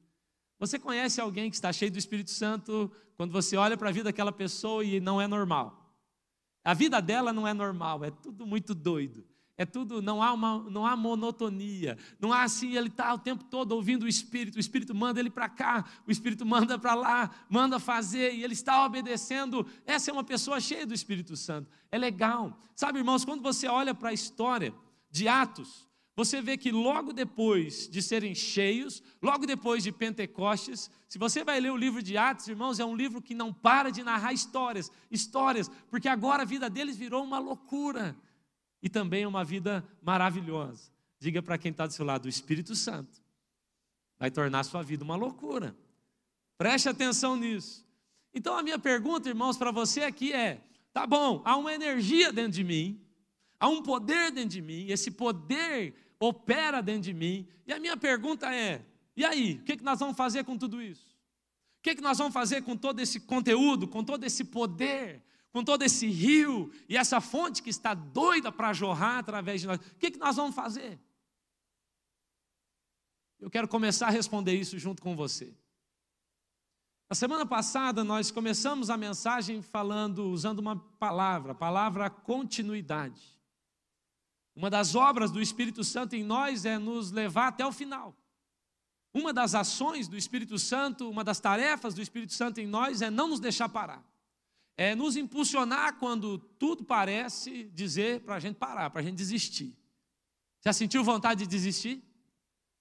Você 0.58 0.78
conhece 0.78 1.20
alguém 1.20 1.50
que 1.50 1.56
está 1.56 1.72
cheio 1.72 1.92
do 1.92 1.98
Espírito 1.98 2.30
Santo 2.30 2.90
quando 3.16 3.32
você 3.32 3.56
olha 3.56 3.76
para 3.76 3.90
a 3.90 3.92
vida 3.92 4.04
daquela 4.04 4.32
pessoa 4.32 4.82
e 4.82 4.98
não 4.98 5.20
é 5.20 5.28
normal? 5.28 5.79
A 6.64 6.74
vida 6.74 7.00
dela 7.00 7.32
não 7.32 7.46
é 7.46 7.54
normal, 7.54 8.04
é 8.04 8.10
tudo 8.10 8.46
muito 8.46 8.74
doido. 8.74 9.24
É 9.60 9.66
tudo, 9.66 10.00
não 10.00 10.22
há, 10.22 10.32
uma, 10.32 10.58
não 10.70 10.86
há 10.86 10.96
monotonia, 10.96 11.98
não 12.18 12.32
há 12.32 12.44
assim, 12.44 12.78
ele 12.78 12.88
está 12.88 13.12
o 13.12 13.18
tempo 13.18 13.44
todo 13.44 13.72
ouvindo 13.72 14.04
o 14.04 14.08
Espírito, 14.08 14.56
o 14.56 14.58
Espírito 14.58 14.94
manda 14.94 15.20
ele 15.20 15.28
para 15.28 15.50
cá, 15.50 15.84
o 16.06 16.10
Espírito 16.10 16.46
manda 16.46 16.78
para 16.78 16.94
lá, 16.94 17.30
manda 17.46 17.78
fazer, 17.78 18.32
e 18.32 18.42
ele 18.42 18.54
está 18.54 18.82
obedecendo. 18.86 19.66
Essa 19.84 20.10
é 20.10 20.14
uma 20.14 20.24
pessoa 20.24 20.58
cheia 20.62 20.86
do 20.86 20.94
Espírito 20.94 21.36
Santo. 21.36 21.68
É 21.92 21.98
legal. 21.98 22.58
Sabe, 22.74 23.00
irmãos, 23.00 23.22
quando 23.22 23.42
você 23.42 23.66
olha 23.66 23.94
para 23.94 24.08
a 24.08 24.14
história 24.14 24.72
de 25.10 25.28
Atos, 25.28 25.86
você 26.20 26.42
vê 26.42 26.58
que 26.58 26.70
logo 26.70 27.14
depois 27.14 27.88
de 27.88 28.02
serem 28.02 28.34
cheios, 28.34 29.02
logo 29.22 29.46
depois 29.46 29.82
de 29.82 29.90
Pentecostes, 29.90 30.90
se 31.08 31.18
você 31.18 31.42
vai 31.42 31.58
ler 31.58 31.72
o 31.72 31.76
livro 31.78 32.02
de 32.02 32.14
Atos, 32.18 32.46
irmãos, 32.46 32.78
é 32.78 32.84
um 32.84 32.94
livro 32.94 33.22
que 33.22 33.34
não 33.34 33.54
para 33.54 33.88
de 33.88 34.02
narrar 34.02 34.34
histórias, 34.34 34.92
histórias, 35.10 35.70
porque 35.88 36.08
agora 36.08 36.42
a 36.42 36.44
vida 36.44 36.68
deles 36.68 36.94
virou 36.94 37.24
uma 37.24 37.38
loucura 37.38 38.14
e 38.82 38.88
também 38.90 39.24
uma 39.24 39.42
vida 39.42 39.82
maravilhosa. 40.02 40.92
Diga 41.18 41.40
para 41.40 41.56
quem 41.56 41.70
está 41.70 41.86
do 41.86 41.94
seu 41.94 42.04
lado, 42.04 42.26
o 42.26 42.28
Espírito 42.28 42.74
Santo 42.74 43.22
vai 44.18 44.30
tornar 44.30 44.60
a 44.60 44.64
sua 44.64 44.82
vida 44.82 45.02
uma 45.02 45.16
loucura. 45.16 45.74
Preste 46.58 46.90
atenção 46.90 47.34
nisso. 47.34 47.82
Então 48.34 48.58
a 48.58 48.62
minha 48.62 48.78
pergunta, 48.78 49.30
irmãos, 49.30 49.56
para 49.56 49.70
você 49.70 50.02
aqui 50.02 50.34
é: 50.34 50.62
tá 50.92 51.06
bom, 51.06 51.40
há 51.46 51.56
uma 51.56 51.72
energia 51.72 52.30
dentro 52.30 52.52
de 52.52 52.64
mim, 52.64 53.00
Há 53.60 53.68
um 53.68 53.82
poder 53.82 54.32
dentro 54.32 54.48
de 54.48 54.62
mim, 54.62 54.86
esse 54.88 55.10
poder 55.10 55.94
opera 56.20 56.82
dentro 56.82 57.02
de 57.02 57.14
mim. 57.14 57.48
E 57.66 57.72
a 57.72 57.80
minha 57.80 57.96
pergunta 57.96 58.54
é: 58.54 58.84
e 59.16 59.24
aí, 59.24 59.54
o 59.54 59.64
que, 59.64 59.78
que 59.78 59.82
nós 59.82 59.98
vamos 59.98 60.16
fazer 60.16 60.44
com 60.44 60.56
tudo 60.56 60.80
isso? 60.80 61.10
O 61.78 61.82
que, 61.82 61.94
que 61.94 62.02
nós 62.02 62.18
vamos 62.18 62.34
fazer 62.34 62.62
com 62.62 62.76
todo 62.76 63.00
esse 63.00 63.20
conteúdo, 63.20 63.88
com 63.88 64.04
todo 64.04 64.22
esse 64.24 64.44
poder, 64.44 65.24
com 65.50 65.64
todo 65.64 65.82
esse 65.82 66.06
rio 66.06 66.70
e 66.86 66.96
essa 66.96 67.20
fonte 67.20 67.62
que 67.62 67.70
está 67.70 67.94
doida 67.94 68.52
para 68.52 68.74
jorrar 68.74 69.18
através 69.18 69.62
de 69.62 69.66
nós? 69.66 69.78
O 69.78 69.94
que, 69.98 70.10
que 70.10 70.18
nós 70.18 70.36
vamos 70.36 70.54
fazer? 70.54 71.00
Eu 73.40 73.48
quero 73.48 73.66
começar 73.66 74.08
a 74.08 74.10
responder 74.10 74.54
isso 74.54 74.78
junto 74.78 75.00
com 75.00 75.16
você. 75.16 75.54
Na 77.08 77.16
semana 77.16 77.46
passada 77.46 78.04
nós 78.04 78.30
começamos 78.30 78.90
a 78.90 78.96
mensagem 78.96 79.62
falando, 79.62 80.30
usando 80.30 80.58
uma 80.58 80.76
palavra, 80.76 81.52
a 81.52 81.54
palavra 81.54 82.10
continuidade. 82.10 83.39
Uma 84.60 84.68
das 84.68 84.94
obras 84.94 85.30
do 85.30 85.40
Espírito 85.40 85.82
Santo 85.82 86.14
em 86.14 86.22
nós 86.22 86.66
é 86.66 86.76
nos 86.76 87.10
levar 87.10 87.48
até 87.48 87.64
o 87.64 87.72
final. 87.72 88.14
Uma 89.14 89.32
das 89.32 89.54
ações 89.54 90.06
do 90.06 90.18
Espírito 90.18 90.58
Santo, 90.58 91.08
uma 91.08 91.24
das 91.24 91.40
tarefas 91.40 91.94
do 91.94 92.02
Espírito 92.02 92.34
Santo 92.34 92.60
em 92.60 92.66
nós 92.66 93.00
é 93.00 93.08
não 93.08 93.26
nos 93.26 93.40
deixar 93.40 93.70
parar. 93.70 94.04
É 94.76 94.94
nos 94.94 95.16
impulsionar 95.16 95.96
quando 95.96 96.38
tudo 96.38 96.84
parece 96.84 97.70
dizer 97.72 98.20
para 98.20 98.34
a 98.34 98.38
gente 98.38 98.56
parar, 98.56 98.90
para 98.90 99.00
a 99.00 99.02
gente 99.02 99.16
desistir. 99.16 99.74
Já 100.62 100.74
sentiu 100.74 101.02
vontade 101.02 101.44
de 101.44 101.46
desistir 101.46 102.04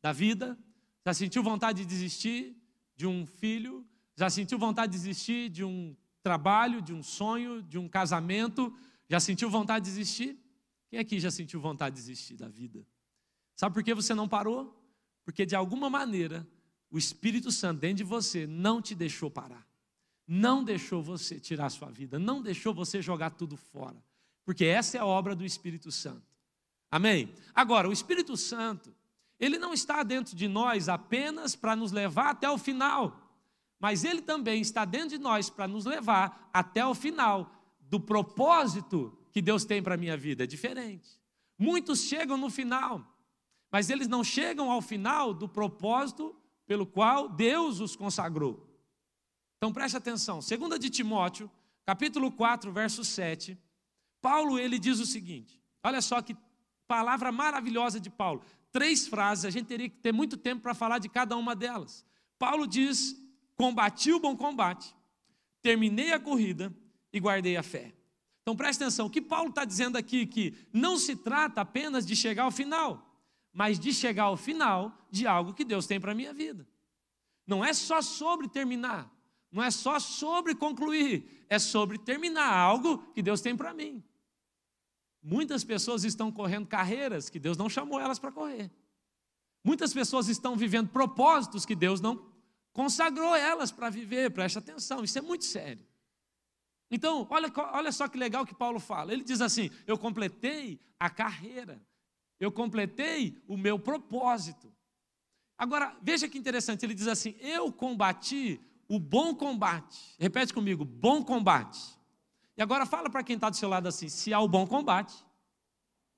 da 0.02 0.12
vida? 0.12 0.60
Já 1.06 1.14
sentiu 1.14 1.42
vontade 1.42 1.84
de 1.84 1.86
desistir 1.88 2.58
de 2.98 3.08
um 3.08 3.26
filho? 3.26 3.88
Já 4.18 4.30
sentiu 4.30 4.60
vontade 4.60 4.92
de 4.92 4.98
desistir 4.98 5.48
de 5.48 5.64
um 5.64 5.96
trabalho, 6.22 6.82
de 6.82 6.94
um 6.94 7.02
sonho, 7.02 7.64
de 7.64 7.78
um 7.78 7.88
casamento? 7.88 8.76
Já 9.08 9.22
sentiu 9.22 9.50
vontade 9.50 9.86
de 9.86 9.92
desistir? 9.92 10.49
Quem 10.90 11.00
aqui 11.00 11.20
já 11.20 11.30
sentiu 11.30 11.62
vontade 11.62 11.96
de 11.96 12.02
desistir 12.02 12.36
da 12.36 12.48
vida? 12.48 12.86
Sabe 13.56 13.74
por 13.74 13.84
que 13.84 13.94
você 13.94 14.16
não 14.16 14.28
parou? 14.28 14.76
Porque 15.24 15.46
de 15.46 15.56
alguma 15.56 15.90
maneira 15.90 16.48
o 16.90 16.98
Espírito 16.98 17.52
Santo 17.52 17.82
dentro 17.82 17.98
de 17.98 18.04
você 18.04 18.48
não 18.48 18.82
te 18.82 18.96
deixou 18.96 19.30
parar. 19.30 19.68
Não 20.28 20.64
deixou 20.64 21.02
você 21.02 21.40
tirar 21.40 21.68
a 21.68 21.70
sua 21.70 21.90
vida, 21.90 22.20
não 22.20 22.42
deixou 22.42 22.74
você 22.74 23.02
jogar 23.02 23.32
tudo 23.32 23.58
fora. 23.58 24.04
Porque 24.46 24.66
essa 24.66 24.98
é 24.98 25.00
a 25.00 25.06
obra 25.06 25.36
do 25.36 25.46
Espírito 25.46 25.92
Santo. 25.92 26.24
Amém? 26.90 27.34
Agora, 27.54 27.88
o 27.88 27.94
Espírito 27.94 28.36
Santo, 28.36 28.96
ele 29.40 29.60
não 29.60 29.74
está 29.74 30.02
dentro 30.02 30.36
de 30.36 30.48
nós 30.48 30.90
apenas 30.90 31.56
para 31.56 31.76
nos 31.76 31.92
levar 31.92 32.32
até 32.32 32.50
o 32.50 32.58
final, 32.58 33.30
mas 33.80 34.04
ele 34.04 34.22
também 34.22 34.62
está 34.62 34.86
dentro 34.86 35.10
de 35.10 35.20
nós 35.20 35.50
para 35.50 35.68
nos 35.68 35.86
levar 35.86 36.50
até 36.52 36.86
o 36.86 36.96
final 36.96 37.52
do 37.80 38.00
propósito 38.00 39.16
que 39.32 39.42
Deus 39.42 39.66
tem 39.66 39.82
para 39.82 39.96
a 39.96 39.98
minha 39.98 40.18
vida, 40.18 40.44
é 40.44 40.48
diferente. 40.48 41.10
Muitos 41.58 42.02
chegam 42.02 42.38
no 42.38 42.50
final, 42.50 43.06
mas 43.72 43.90
eles 43.90 44.08
não 44.08 44.24
chegam 44.24 44.72
ao 44.72 44.82
final 44.82 45.34
do 45.34 45.48
propósito 45.48 46.36
pelo 46.66 46.86
qual 46.86 47.28
Deus 47.28 47.80
os 47.80 47.96
consagrou. 47.96 48.68
Então 49.58 49.74
preste 49.74 49.98
atenção, 49.98 50.40
2 50.40 50.80
de 50.80 50.90
Timóteo, 50.90 51.52
capítulo 51.86 52.32
4, 52.32 52.72
verso 52.72 53.04
7, 53.04 53.58
Paulo 54.22 54.58
ele 54.58 54.80
diz 54.80 55.00
o 55.00 55.06
seguinte: 55.06 55.62
olha 55.84 56.02
só 56.02 56.22
que 56.22 56.36
palavra 56.88 57.32
maravilhosa 57.32 58.00
de 58.00 58.10
Paulo. 58.10 58.42
Três 58.72 59.08
frases, 59.08 59.46
a 59.46 59.50
gente 59.50 59.68
teria 59.68 59.90
que 59.90 59.98
ter 59.98 60.12
muito 60.12 60.38
tempo 60.38 60.62
para 60.62 60.74
falar 60.74 61.00
de 61.00 61.10
cada 61.10 61.36
uma 61.36 61.56
delas. 61.56 62.06
Paulo 62.38 62.68
diz: 62.68 63.16
Combati 63.56 64.12
o 64.14 64.20
bom 64.20 64.36
combate, 64.36 64.96
terminei 65.62 66.14
a 66.14 66.20
corrida 66.20 66.74
e 67.12 67.20
guardei 67.20 67.58
a 67.58 67.64
fé. 67.64 67.94
Então 68.42 68.56
preste 68.56 68.82
atenção, 68.82 69.06
o 69.06 69.10
que 69.10 69.22
Paulo 69.22 69.50
está 69.50 69.66
dizendo 69.66 69.98
aqui 69.98 70.26
que 70.26 70.56
não 70.74 70.98
se 70.98 71.16
trata 71.16 71.62
apenas 71.62 72.06
de 72.06 72.16
chegar 72.16 72.44
ao 72.44 72.52
final, 72.52 73.10
mas 73.54 73.80
de 73.80 73.94
chegar 73.94 74.24
ao 74.24 74.38
final 74.38 75.08
de 75.12 75.28
algo 75.28 75.54
que 75.54 75.66
Deus 75.66 75.86
tem 75.86 76.00
para 76.00 76.12
a 76.12 76.16
minha 76.16 76.34
vida. 76.34 76.68
Não 77.46 77.64
é 77.64 77.74
só 77.74 78.02
sobre 78.02 78.48
terminar, 78.48 79.12
não 79.52 79.62
é 79.64 79.72
só 79.72 80.00
sobre 80.00 80.56
concluir, 80.56 81.46
é 81.50 81.60
sobre 81.60 81.98
terminar 81.98 82.52
algo 82.52 83.00
que 83.14 83.22
Deus 83.22 83.42
tem 83.42 83.56
para 83.56 83.74
mim. 83.74 84.04
Muitas 85.22 85.64
pessoas 85.64 86.04
estão 86.04 86.32
correndo 86.32 86.68
carreiras 86.68 87.30
que 87.30 87.40
Deus 87.40 87.58
não 87.58 87.70
chamou 87.70 88.00
elas 88.00 88.20
para 88.20 88.32
correr. 88.32 88.72
Muitas 89.64 89.94
pessoas 89.94 90.30
estão 90.30 90.56
vivendo 90.56 90.90
propósitos 90.90 91.66
que 91.66 91.76
Deus 91.76 92.00
não 92.00 92.32
consagrou 92.72 93.36
elas 93.36 93.72
para 93.72 93.90
viver. 93.90 94.32
Preste 94.32 94.58
atenção, 94.58 95.04
isso 95.04 95.18
é 95.18 95.22
muito 95.22 95.44
sério. 95.44 95.86
Então, 96.92 97.28
olha, 97.30 97.52
olha 97.74 97.92
só 97.92 98.08
que 98.08 98.18
legal 98.18 98.46
que 98.46 98.56
Paulo 98.56 98.80
fala. 98.80 99.14
Ele 99.14 99.24
diz 99.24 99.42
assim: 99.42 99.70
Eu 99.86 99.98
completei 99.98 100.80
a 101.00 101.10
carreira, 101.10 101.82
eu 102.40 102.52
completei 102.52 103.42
o 103.48 103.56
meu 103.56 103.78
propósito. 103.78 104.74
Agora, 105.58 105.96
veja 106.02 106.28
que 106.28 106.38
interessante, 106.38 106.86
ele 106.86 106.94
diz 106.94 107.08
assim: 107.08 107.36
Eu 107.40 107.72
combati 107.72 108.60
o 108.88 109.00
bom 109.00 109.36
combate. 109.36 110.16
Repete 110.18 110.54
comigo: 110.54 110.84
bom 110.84 111.24
combate. 111.24 111.98
E 112.58 112.62
agora 112.62 112.86
fala 112.86 113.10
para 113.10 113.24
quem 113.24 113.36
está 113.36 113.50
do 113.50 113.56
seu 113.56 113.70
lado 113.70 113.88
assim: 113.88 114.10
se 114.10 114.34
há 114.34 114.40
o 114.40 114.48
bom 114.48 114.66
combate, 114.66 115.16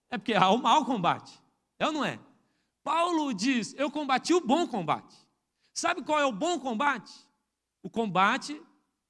é 0.09 0.17
porque 0.17 0.33
há 0.33 0.49
o 0.49 0.57
mau 0.57 0.85
combate. 0.85 1.39
É 1.77 1.85
ou 1.85 1.91
não 1.91 2.05
é? 2.05 2.19
Paulo 2.83 3.33
diz: 3.33 3.73
Eu 3.77 3.91
combati 3.91 4.33
o 4.33 4.41
bom 4.41 4.65
combate. 4.67 5.15
Sabe 5.73 6.03
qual 6.03 6.19
é 6.19 6.25
o 6.25 6.31
bom 6.31 6.59
combate? 6.59 7.11
O 7.83 7.89
combate 7.89 8.61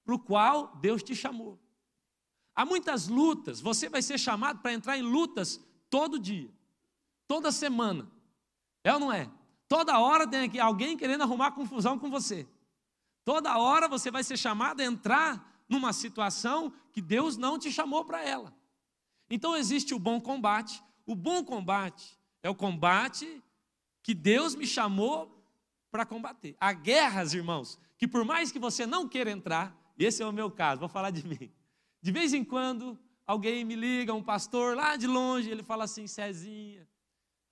para 0.03 0.15
o 0.15 0.19
qual 0.19 0.75
Deus 0.77 1.03
te 1.03 1.15
chamou. 1.15 1.59
Há 2.55 2.65
muitas 2.65 3.07
lutas, 3.07 3.61
você 3.61 3.87
vai 3.87 4.01
ser 4.01 4.17
chamado 4.17 4.59
para 4.59 4.73
entrar 4.73 4.97
em 4.97 5.01
lutas 5.01 5.59
todo 5.89 6.19
dia, 6.19 6.51
toda 7.27 7.51
semana. 7.51 8.09
É 8.83 8.93
ou 8.93 8.99
não 8.99 9.11
é? 9.11 9.29
Toda 9.67 9.99
hora 9.99 10.27
tem 10.27 10.41
aqui 10.41 10.59
alguém 10.59 10.97
querendo 10.97 11.21
arrumar 11.21 11.51
confusão 11.51 11.97
com 11.97 12.09
você. 12.09 12.47
Toda 13.23 13.57
hora 13.57 13.87
você 13.87 14.11
vai 14.11 14.23
ser 14.23 14.37
chamado 14.37 14.81
a 14.81 14.83
entrar 14.83 15.63
numa 15.69 15.93
situação 15.93 16.73
que 16.91 17.01
Deus 17.01 17.37
não 17.37 17.57
te 17.57 17.71
chamou 17.71 18.03
para 18.03 18.21
ela. 18.21 18.53
Então 19.29 19.55
existe 19.55 19.93
o 19.93 19.99
bom 19.99 20.19
combate. 20.19 20.83
O 21.05 21.15
bom 21.15 21.43
combate 21.43 22.19
É 22.43 22.49
o 22.49 22.55
combate 22.55 23.41
que 24.03 24.13
Deus 24.13 24.55
me 24.55 24.65
chamou 24.65 25.41
para 25.91 26.05
combater. 26.05 26.55
Há 26.59 26.73
guerras, 26.73 27.33
irmãos, 27.33 27.79
que 27.97 28.07
por 28.07 28.25
mais 28.25 28.51
que 28.51 28.57
você 28.57 28.85
não 28.85 29.07
queira 29.07 29.29
entrar, 29.29 29.75
esse 30.05 30.21
é 30.21 30.25
o 30.25 30.31
meu 30.31 30.49
caso, 30.49 30.79
vou 30.79 30.89
falar 30.89 31.11
de 31.11 31.25
mim. 31.27 31.51
De 32.01 32.11
vez 32.11 32.33
em 32.33 32.43
quando, 32.43 32.97
alguém 33.25 33.63
me 33.63 33.75
liga, 33.75 34.13
um 34.13 34.23
pastor 34.23 34.75
lá 34.75 34.95
de 34.95 35.07
longe, 35.07 35.49
ele 35.49 35.63
fala 35.63 35.83
assim: 35.83 36.07
Cezinha, 36.07 36.87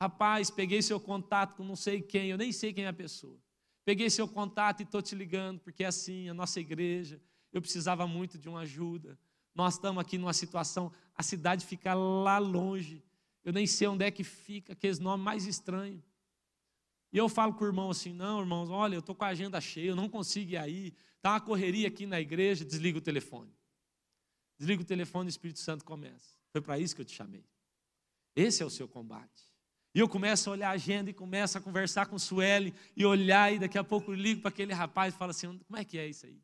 rapaz, 0.01 0.49
peguei 0.49 0.81
seu 0.81 0.99
contato 0.99 1.55
com 1.55 1.63
não 1.63 1.75
sei 1.75 2.01
quem, 2.01 2.29
eu 2.29 2.37
nem 2.37 2.51
sei 2.51 2.73
quem 2.73 2.85
é 2.85 2.87
a 2.87 2.93
pessoa. 2.93 3.39
Peguei 3.85 4.09
seu 4.09 4.27
contato 4.27 4.81
e 4.81 4.83
estou 4.83 5.01
te 5.01 5.15
ligando, 5.15 5.59
porque 5.59 5.83
é 5.83 5.87
assim, 5.87 6.29
a 6.29 6.33
nossa 6.33 6.59
igreja, 6.59 7.21
eu 7.51 7.61
precisava 7.61 8.05
muito 8.05 8.37
de 8.37 8.47
uma 8.47 8.59
ajuda. 8.61 9.17
Nós 9.55 9.73
estamos 9.73 9.99
aqui 9.99 10.17
numa 10.17 10.33
situação, 10.33 10.91
a 11.15 11.23
cidade 11.23 11.65
fica 11.65 11.93
lá 11.93 12.37
longe. 12.37 13.03
Eu 13.43 13.51
nem 13.51 13.65
sei 13.65 13.87
onde 13.87 14.05
é 14.05 14.11
que 14.11 14.23
fica, 14.23 14.73
aqueles 14.73 14.99
nomes 14.99 15.23
mais 15.23 15.45
estranhos. 15.45 16.03
E 17.11 17.17
eu 17.17 17.27
falo 17.27 17.53
com 17.53 17.63
o 17.63 17.67
irmão 17.67 17.89
assim: 17.89 18.13
não, 18.13 18.39
irmãos, 18.39 18.69
olha, 18.69 18.95
eu 18.95 18.99
estou 18.99 19.15
com 19.15 19.25
a 19.25 19.29
agenda 19.29 19.59
cheia, 19.59 19.89
eu 19.89 19.95
não 19.95 20.07
consigo 20.07 20.51
ir 20.51 20.57
aí, 20.57 20.93
está 21.19 21.33
uma 21.33 21.41
correria 21.41 21.87
aqui 21.87 22.05
na 22.05 22.19
igreja, 22.19 22.65
desliga 22.65 22.97
o 22.97 23.01
telefone. 23.01 23.53
Desliga 24.57 24.81
o 24.81 24.85
telefone 24.85 25.27
e 25.27 25.29
o 25.29 25.35
Espírito 25.35 25.59
Santo 25.59 25.85
começa. 25.85 26.35
Foi 26.51 26.61
para 26.61 26.79
isso 26.79 26.95
que 26.95 27.01
eu 27.01 27.05
te 27.05 27.13
chamei. 27.13 27.45
Esse 28.35 28.63
é 28.63 28.65
o 28.65 28.69
seu 28.69 28.87
combate. 28.87 29.49
E 29.93 29.99
eu 29.99 30.07
começo 30.07 30.49
a 30.49 30.53
olhar 30.53 30.69
a 30.69 30.73
agenda 30.73 31.09
e 31.09 31.13
começo 31.13 31.57
a 31.57 31.61
conversar 31.61 32.05
com 32.05 32.15
o 32.15 32.19
Sueli 32.19 32.73
e 32.95 33.05
olhar, 33.05 33.53
e 33.53 33.59
daqui 33.59 33.77
a 33.77 33.83
pouco 33.83 34.11
eu 34.11 34.15
ligo 34.15 34.41
para 34.41 34.49
aquele 34.49 34.73
rapaz 34.73 35.13
e 35.13 35.17
falo 35.17 35.31
assim: 35.31 35.57
como 35.67 35.77
é 35.77 35.83
que 35.83 35.97
é 35.97 36.07
isso 36.07 36.25
aí? 36.25 36.39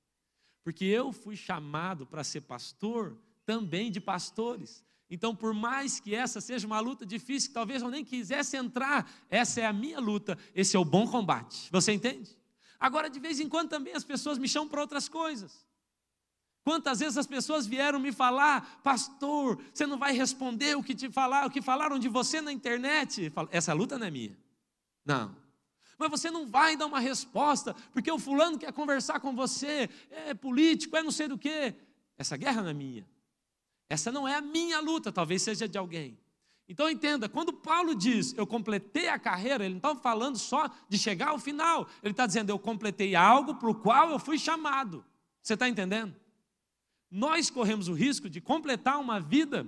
Porque 0.63 0.83
eu 0.83 1.13
fui 1.13 1.35
chamado 1.35 2.05
para 2.05 2.23
ser 2.23 2.41
pastor 2.41 3.17
também 3.45 3.91
de 3.91 4.01
pastores. 4.01 4.83
Então, 5.09 5.35
por 5.35 5.53
mais 5.53 5.99
que 5.99 6.15
essa 6.15 6.41
seja 6.41 6.65
uma 6.65 6.79
luta 6.79 7.05
difícil, 7.05 7.49
que 7.49 7.53
talvez 7.53 7.81
eu 7.81 7.91
nem 7.91 8.03
quisesse 8.03 8.57
entrar, 8.57 9.09
essa 9.29 9.61
é 9.61 9.65
a 9.65 9.71
minha 9.71 9.99
luta, 9.99 10.37
esse 10.55 10.75
é 10.75 10.79
o 10.79 10.83
bom 10.83 11.07
combate. 11.07 11.69
Você 11.71 11.91
entende? 11.91 12.35
Agora, 12.79 13.09
de 13.09 13.19
vez 13.19 13.39
em 13.39 13.47
quando 13.49 13.69
também 13.69 13.93
as 13.93 14.03
pessoas 14.03 14.37
me 14.37 14.47
chamam 14.47 14.69
para 14.69 14.81
outras 14.81 15.07
coisas. 15.07 15.65
Quantas 16.63 16.99
vezes 16.99 17.17
as 17.17 17.27
pessoas 17.27 17.67
vieram 17.67 17.99
me 17.99 18.11
falar, 18.11 18.81
pastor, 18.83 19.61
você 19.71 19.85
não 19.85 19.99
vai 19.99 20.13
responder 20.13 20.75
o 20.75 20.81
que 20.81 20.95
te 20.95 21.11
falaram, 21.11 21.47
o 21.47 21.51
que 21.51 21.61
falaram 21.61 21.99
de 21.99 22.09
você 22.09 22.41
na 22.41 22.51
internet? 22.51 23.31
Essa 23.51 23.71
luta 23.73 23.99
não 23.99 24.07
é 24.07 24.11
minha. 24.11 24.37
Não. 25.05 25.35
Mas 25.97 26.09
você 26.09 26.31
não 26.31 26.47
vai 26.47 26.75
dar 26.75 26.87
uma 26.87 26.99
resposta, 26.99 27.75
porque 27.93 28.11
o 28.11 28.17
fulano 28.17 28.57
quer 28.57 28.73
conversar 28.73 29.19
com 29.19 29.35
você, 29.35 29.89
é 30.09 30.33
político, 30.33 30.97
é 30.97 31.03
não 31.03 31.11
sei 31.11 31.27
do 31.27 31.37
que. 31.37 31.73
Essa 32.17 32.35
guerra 32.35 32.63
não 32.63 32.69
é 32.69 32.73
minha. 32.73 33.07
Essa 33.87 34.11
não 34.11 34.27
é 34.27 34.33
a 34.35 34.41
minha 34.41 34.79
luta, 34.79 35.11
talvez 35.11 35.43
seja 35.43 35.67
de 35.67 35.77
alguém. 35.77 36.17
Então 36.67 36.89
entenda, 36.89 37.29
quando 37.29 37.53
Paulo 37.53 37.93
diz 37.93 38.33
eu 38.37 38.47
completei 38.47 39.07
a 39.07 39.19
carreira, 39.19 39.65
ele 39.65 39.75
não 39.75 39.91
está 39.91 39.95
falando 39.95 40.37
só 40.37 40.69
de 40.89 40.97
chegar 40.97 41.29
ao 41.29 41.39
final, 41.39 41.87
ele 42.01 42.11
está 42.11 42.25
dizendo 42.25 42.49
eu 42.49 42.57
completei 42.57 43.15
algo 43.15 43.55
para 43.55 43.69
o 43.69 43.75
qual 43.75 44.09
eu 44.09 44.19
fui 44.19 44.37
chamado. 44.37 45.05
Você 45.41 45.53
está 45.53 45.69
entendendo? 45.69 46.15
Nós 47.09 47.49
corremos 47.49 47.87
o 47.87 47.93
risco 47.93 48.29
de 48.29 48.41
completar 48.41 48.99
uma 48.99 49.19
vida 49.19 49.65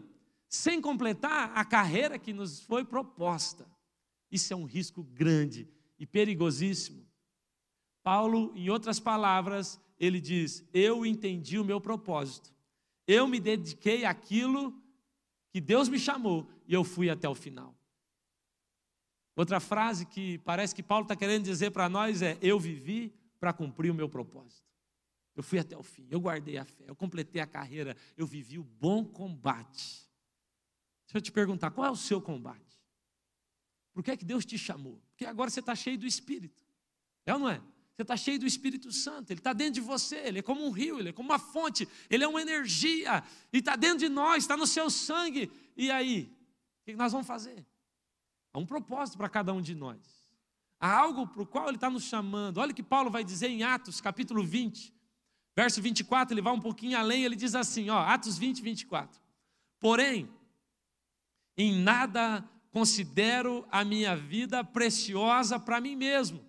sem 0.50 0.82
completar 0.82 1.52
a 1.56 1.64
carreira 1.64 2.18
que 2.18 2.34
nos 2.34 2.62
foi 2.62 2.84
proposta. 2.84 3.68
Isso 4.32 4.52
é 4.52 4.56
um 4.56 4.66
risco 4.66 5.04
grande 5.04 5.68
e 6.00 6.06
perigosíssimo. 6.06 7.06
Paulo, 8.04 8.52
em 8.56 8.70
outras 8.70 9.00
palavras, 9.00 9.80
ele 10.00 10.20
diz: 10.20 10.68
Eu 10.74 11.06
entendi 11.06 11.60
o 11.60 11.66
meu 11.66 11.80
propósito 11.80 12.58
eu 13.08 13.26
me 13.26 13.40
dediquei 13.40 14.04
àquilo 14.04 14.74
que 15.50 15.62
Deus 15.62 15.90
me 15.90 16.00
chamou 16.00 16.48
e 16.68 16.74
eu 16.74 16.84
fui 16.84 17.10
até 17.10 17.28
o 17.28 17.36
final. 17.36 17.76
Outra 19.36 19.60
frase 19.60 20.06
que 20.06 20.40
parece 20.40 20.74
que 20.74 20.82
Paulo 20.82 21.04
está 21.04 21.16
querendo 21.16 21.44
dizer 21.44 21.72
para 21.72 21.88
nós 21.88 22.22
é: 22.22 22.38
Eu 22.42 22.60
vivi 22.60 23.14
para 23.40 23.54
cumprir 23.54 23.92
o 23.92 23.96
meu 23.96 24.10
propósito. 24.10 24.66
Eu 25.36 25.44
fui 25.44 25.60
até 25.60 25.78
o 25.78 25.84
fim, 25.84 26.08
eu 26.10 26.20
guardei 26.20 26.58
a 26.58 26.66
fé, 26.66 26.86
eu 26.88 26.96
completei 26.96 27.40
a 27.40 27.46
carreira, 27.46 27.96
eu 28.18 28.26
vivi 28.26 28.58
o 28.58 28.64
bom 28.64 29.06
combate. 29.06 30.10
Deixa 31.06 31.18
eu 31.18 31.22
te 31.22 31.32
perguntar: 31.32 31.70
qual 31.70 31.86
é 31.86 31.92
o 31.92 31.96
seu 31.96 32.20
combate? 32.20 32.82
Por 33.94 34.04
que 34.04 34.12
é 34.12 34.18
que 34.18 34.26
Deus 34.26 34.46
te 34.46 34.58
chamou? 34.58 35.00
Porque 35.10 35.26
agora 35.26 35.50
você 35.50 35.60
está 35.60 35.76
cheio 35.76 35.98
do 35.98 36.08
Espírito. 36.08 36.66
É 37.26 37.34
ou 37.34 37.40
não 37.40 37.50
é? 37.50 37.62
Você 37.98 38.04
está 38.04 38.16
cheio 38.16 38.38
do 38.38 38.46
Espírito 38.46 38.92
Santo, 38.92 39.32
ele 39.32 39.40
está 39.40 39.54
dentro 39.54 39.74
de 39.74 39.82
você, 39.82 40.18
ele 40.18 40.38
é 40.38 40.42
como 40.44 40.64
um 40.64 40.70
rio, 40.70 41.00
ele 41.00 41.10
é 41.10 41.12
como 41.12 41.30
uma 41.30 41.40
fonte, 41.40 41.90
ele 42.12 42.24
é 42.24 42.28
uma 42.28 42.40
energia, 42.40 43.24
e 43.52 43.58
está 43.58 43.76
dentro 43.76 43.98
de 43.98 44.08
nós, 44.08 44.44
está 44.44 44.56
no 44.56 44.68
seu 44.68 44.88
sangue. 44.88 45.52
E 45.76 45.90
aí, 45.90 46.32
o 46.82 46.86
que 46.86 46.96
nós 46.96 47.12
vamos 47.12 47.26
fazer? 47.26 47.66
Há 48.54 48.60
um 48.60 48.68
propósito 48.68 49.18
para 49.18 49.28
cada 49.28 49.52
um 49.52 49.60
de 49.60 49.74
nós. 49.74 49.98
Há 50.80 50.96
algo 50.96 51.26
para 51.26 51.42
o 51.42 51.48
qual 51.48 51.70
ele 51.70 51.78
está 51.78 51.90
nos 51.90 52.04
chamando. 52.04 52.60
Olha 52.60 52.72
o 52.72 52.76
que 52.76 52.84
Paulo 52.84 53.10
vai 53.10 53.24
dizer 53.24 53.48
em 53.48 53.64
Atos, 53.64 54.00
capítulo 54.00 54.44
20, 54.44 54.94
verso 55.56 55.82
24, 55.82 56.36
ele 56.36 56.42
vai 56.44 56.54
um 56.54 56.62
pouquinho 56.62 57.00
além, 57.00 57.24
ele 57.24 57.36
diz 57.36 57.56
assim, 57.56 57.90
ó, 57.90 57.98
Atos 57.98 58.38
20, 58.38 58.62
24. 58.62 59.20
Porém, 59.80 60.30
em 61.58 61.82
nada 61.82 62.48
considero 62.70 63.68
a 63.72 63.84
minha 63.84 64.16
vida 64.16 64.64
preciosa 64.64 65.60
para 65.60 65.82
mim 65.82 65.96
mesmo 65.96 66.46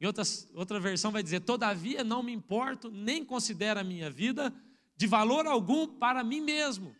em 0.00 0.06
outras, 0.06 0.48
outra 0.54 0.78
versão 0.78 1.10
vai 1.10 1.22
dizer: 1.22 1.40
Todavia 1.40 2.04
não 2.04 2.22
me 2.22 2.32
importo, 2.32 2.90
nem 2.90 3.24
considero 3.24 3.80
a 3.80 3.84
minha 3.84 4.10
vida 4.10 4.52
de 4.96 5.06
valor 5.06 5.46
algum 5.46 5.86
para 5.86 6.24
mim 6.24 6.40
mesmo, 6.40 6.94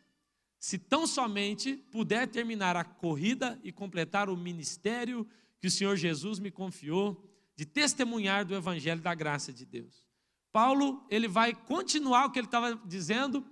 se 0.59 0.79
tão 0.79 1.07
somente 1.07 1.77
puder 1.77 2.29
terminar 2.29 2.77
a 2.77 2.85
corrida 2.85 3.59
e 3.63 3.73
completar 3.73 4.29
o 4.29 4.37
ministério 4.37 5.27
que 5.61 5.67
o 5.67 5.71
Senhor 5.71 5.97
Jesus 5.97 6.39
me 6.39 6.51
confiou 6.51 7.23
de 7.55 7.65
testemunhar 7.65 8.45
do 8.45 8.55
evangelho 8.55 9.01
da 9.01 9.15
graça 9.15 9.53
de 9.53 9.65
Deus. 9.65 10.07
Paulo, 10.53 11.07
ele 11.11 11.29
vai 11.29 11.55
continuar 11.55 12.27
o 12.27 12.31
que 12.31 12.39
ele 12.39 12.47
estava 12.47 12.75
dizendo, 12.85 13.45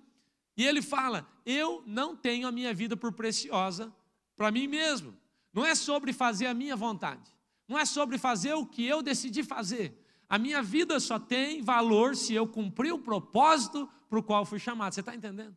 e 0.56 0.64
ele 0.64 0.80
fala: 0.80 1.26
Eu 1.44 1.82
não 1.86 2.16
tenho 2.16 2.46
a 2.46 2.52
minha 2.52 2.72
vida 2.72 2.96
por 2.96 3.12
preciosa 3.12 3.94
para 4.36 4.50
mim 4.50 4.66
mesmo. 4.66 5.16
Não 5.52 5.64
é 5.64 5.74
sobre 5.74 6.12
fazer 6.12 6.46
a 6.46 6.54
minha 6.54 6.74
vontade. 6.74 7.33
Não 7.66 7.78
é 7.78 7.84
sobre 7.84 8.18
fazer 8.18 8.54
o 8.54 8.66
que 8.66 8.84
eu 8.84 9.02
decidi 9.02 9.42
fazer. 9.42 10.00
A 10.28 10.38
minha 10.38 10.62
vida 10.62 10.98
só 11.00 11.18
tem 11.18 11.62
valor 11.62 12.16
se 12.16 12.34
eu 12.34 12.46
cumprir 12.46 12.92
o 12.92 12.98
propósito 12.98 13.88
para 14.08 14.18
o 14.18 14.22
qual 14.22 14.44
fui 14.44 14.58
chamado. 14.58 14.94
Você 14.94 15.00
está 15.00 15.14
entendendo? 15.14 15.56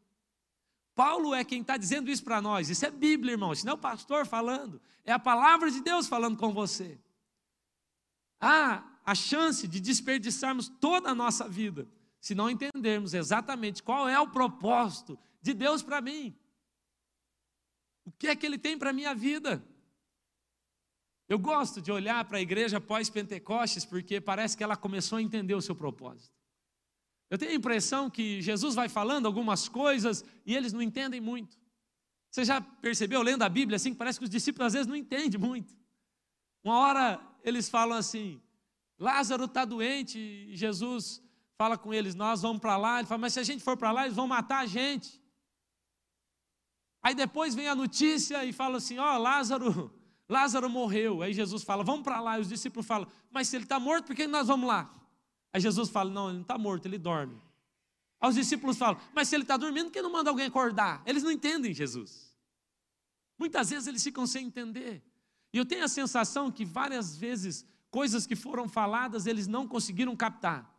Paulo 0.96 1.34
é 1.34 1.44
quem 1.44 1.62
está 1.62 1.78
dizendo 1.78 2.10
isso 2.10 2.24
para 2.24 2.42
nós. 2.42 2.70
Isso 2.70 2.86
é 2.86 2.92
Bíblia, 2.92 3.34
irmão. 3.34 3.54
Isso 3.54 3.66
não 3.66 3.74
é 3.74 3.76
o 3.76 3.80
pastor 3.80 4.26
falando. 4.26 4.82
É 5.06 5.12
a 5.12 5.20
palavra 5.20 5.70
de 5.70 5.82
Deus 5.82 6.08
falando 6.08 6.38
com 6.38 6.52
você. 6.54 7.00
Há 8.40 8.84
a 9.06 9.16
chance 9.16 9.68
de 9.68 9.80
desperdiçarmos 9.80 10.68
toda 10.68 11.10
a 11.10 11.16
nossa 11.16 11.48
vida 11.48 11.88
se 12.20 12.36
não 12.36 12.50
entendermos 12.50 13.14
exatamente 13.14 13.82
qual 13.82 14.10
é 14.10 14.20
o 14.20 14.30
propósito 14.30 15.18
de 15.42 15.54
Deus 15.54 15.82
para 15.82 16.02
mim. 16.02 16.36
O 18.04 18.12
que 18.12 18.28
é 18.28 18.36
que 18.36 18.46
Ele 18.46 18.58
tem 18.58 18.78
para 18.78 18.90
a 18.90 18.94
minha 18.94 19.14
vida? 19.14 19.64
Eu 21.30 21.38
gosto 21.38 21.82
de 21.82 21.92
olhar 21.92 22.24
para 22.26 22.38
a 22.38 22.42
igreja 22.42 22.80
pós-Pentecostes 22.80 23.84
porque 23.84 24.22
parece 24.22 24.56
que 24.56 24.64
ela 24.64 24.78
começou 24.78 25.18
a 25.18 25.22
entender 25.22 25.56
o 25.56 25.62
seu 25.62 25.76
propósito. 25.76 26.34
Eu 27.30 27.38
tenho 27.38 27.52
a 27.52 27.56
impressão 27.56 28.10
que 28.10 28.42
Jesus 28.42 28.76
vai 28.76 28.88
falando 28.88 29.26
algumas 29.26 29.68
coisas 29.68 30.24
e 30.46 30.56
eles 30.56 30.72
não 30.72 30.82
entendem 30.82 31.20
muito. 31.20 31.58
Você 32.32 32.46
já 32.46 32.62
percebeu 32.62 33.22
lendo 33.22 33.44
a 33.44 33.50
Bíblia 33.50 33.76
assim 33.76 33.92
que 33.92 33.98
parece 33.98 34.20
que 34.20 34.24
os 34.24 34.30
discípulos 34.30 34.68
às 34.68 34.74
vezes 34.74 34.88
não 34.88 34.96
entendem 34.96 35.40
muito. 35.40 35.76
Uma 36.64 36.78
hora 36.80 37.22
eles 37.44 37.68
falam 37.68 37.98
assim: 37.98 38.42
Lázaro 38.98 39.46
está 39.46 39.66
doente 39.66 40.18
e 40.18 40.56
Jesus 40.56 41.22
fala 41.58 41.78
com 41.78 41.94
eles: 41.94 42.16
Nós 42.16 42.42
vamos 42.42 42.62
para 42.62 42.78
lá. 42.78 43.00
Ele 43.00 43.08
fala: 43.08 43.20
Mas 43.20 43.34
se 43.34 43.40
a 43.40 43.44
gente 43.44 43.64
for 43.64 43.76
para 43.76 43.92
lá, 43.92 44.06
eles 44.06 44.16
vão 44.16 44.28
matar 44.28 44.60
a 44.60 44.66
gente. 44.66 45.22
Aí 47.02 47.14
depois 47.14 47.54
vem 47.54 47.68
a 47.68 47.76
notícia 47.76 48.46
e 48.46 48.54
fala 48.54 48.78
assim: 48.78 48.98
Ó, 48.98 49.16
oh, 49.16 49.18
Lázaro 49.18 49.97
Lázaro 50.30 50.70
morreu. 50.70 51.22
Aí 51.22 51.34
Jesus 51.34 51.64
fala, 51.64 51.84
vamos 51.84 52.04
para 52.04 52.20
lá. 52.20 52.38
E 52.38 52.42
os 52.42 52.50
discípulos 52.50 52.86
falam, 52.86 53.08
mas 53.32 53.48
se 53.48 53.56
ele 53.56 53.64
está 53.64 53.80
morto, 53.80 54.08
por 54.08 54.16
que 54.16 54.28
nós 54.28 54.48
vamos 54.48 54.68
lá? 54.68 54.92
Aí 55.54 55.62
Jesus 55.62 55.90
fala, 55.90 56.10
não, 56.10 56.28
ele 56.28 56.36
não 56.36 56.42
está 56.42 56.58
morto, 56.58 56.86
ele 56.86 56.98
dorme. 56.98 57.42
Aí 58.20 58.30
os 58.30 58.36
discípulos 58.36 58.78
falam, 58.78 59.00
mas 59.14 59.28
se 59.28 59.36
ele 59.36 59.44
está 59.44 59.58
dormindo, 59.58 59.86
por 59.86 59.94
que 59.94 60.02
não 60.02 60.12
manda 60.12 60.30
alguém 60.30 60.48
acordar? 60.48 61.02
Eles 61.06 61.24
não 61.24 61.32
entendem 61.32 61.74
Jesus. 61.74 62.36
Muitas 63.38 63.70
vezes 63.70 63.88
eles 63.88 64.04
ficam 64.04 64.26
sem 64.26 64.48
entender. 64.48 65.04
E 65.54 65.58
eu 65.58 65.66
tenho 65.66 65.84
a 65.84 65.88
sensação 65.88 66.52
que 66.52 66.66
várias 66.66 67.16
vezes 67.16 67.66
coisas 67.90 68.28
que 68.28 68.36
foram 68.36 68.68
faladas 68.68 69.26
eles 69.26 69.48
não 69.48 69.68
conseguiram 69.68 70.16
captar. 70.16 70.76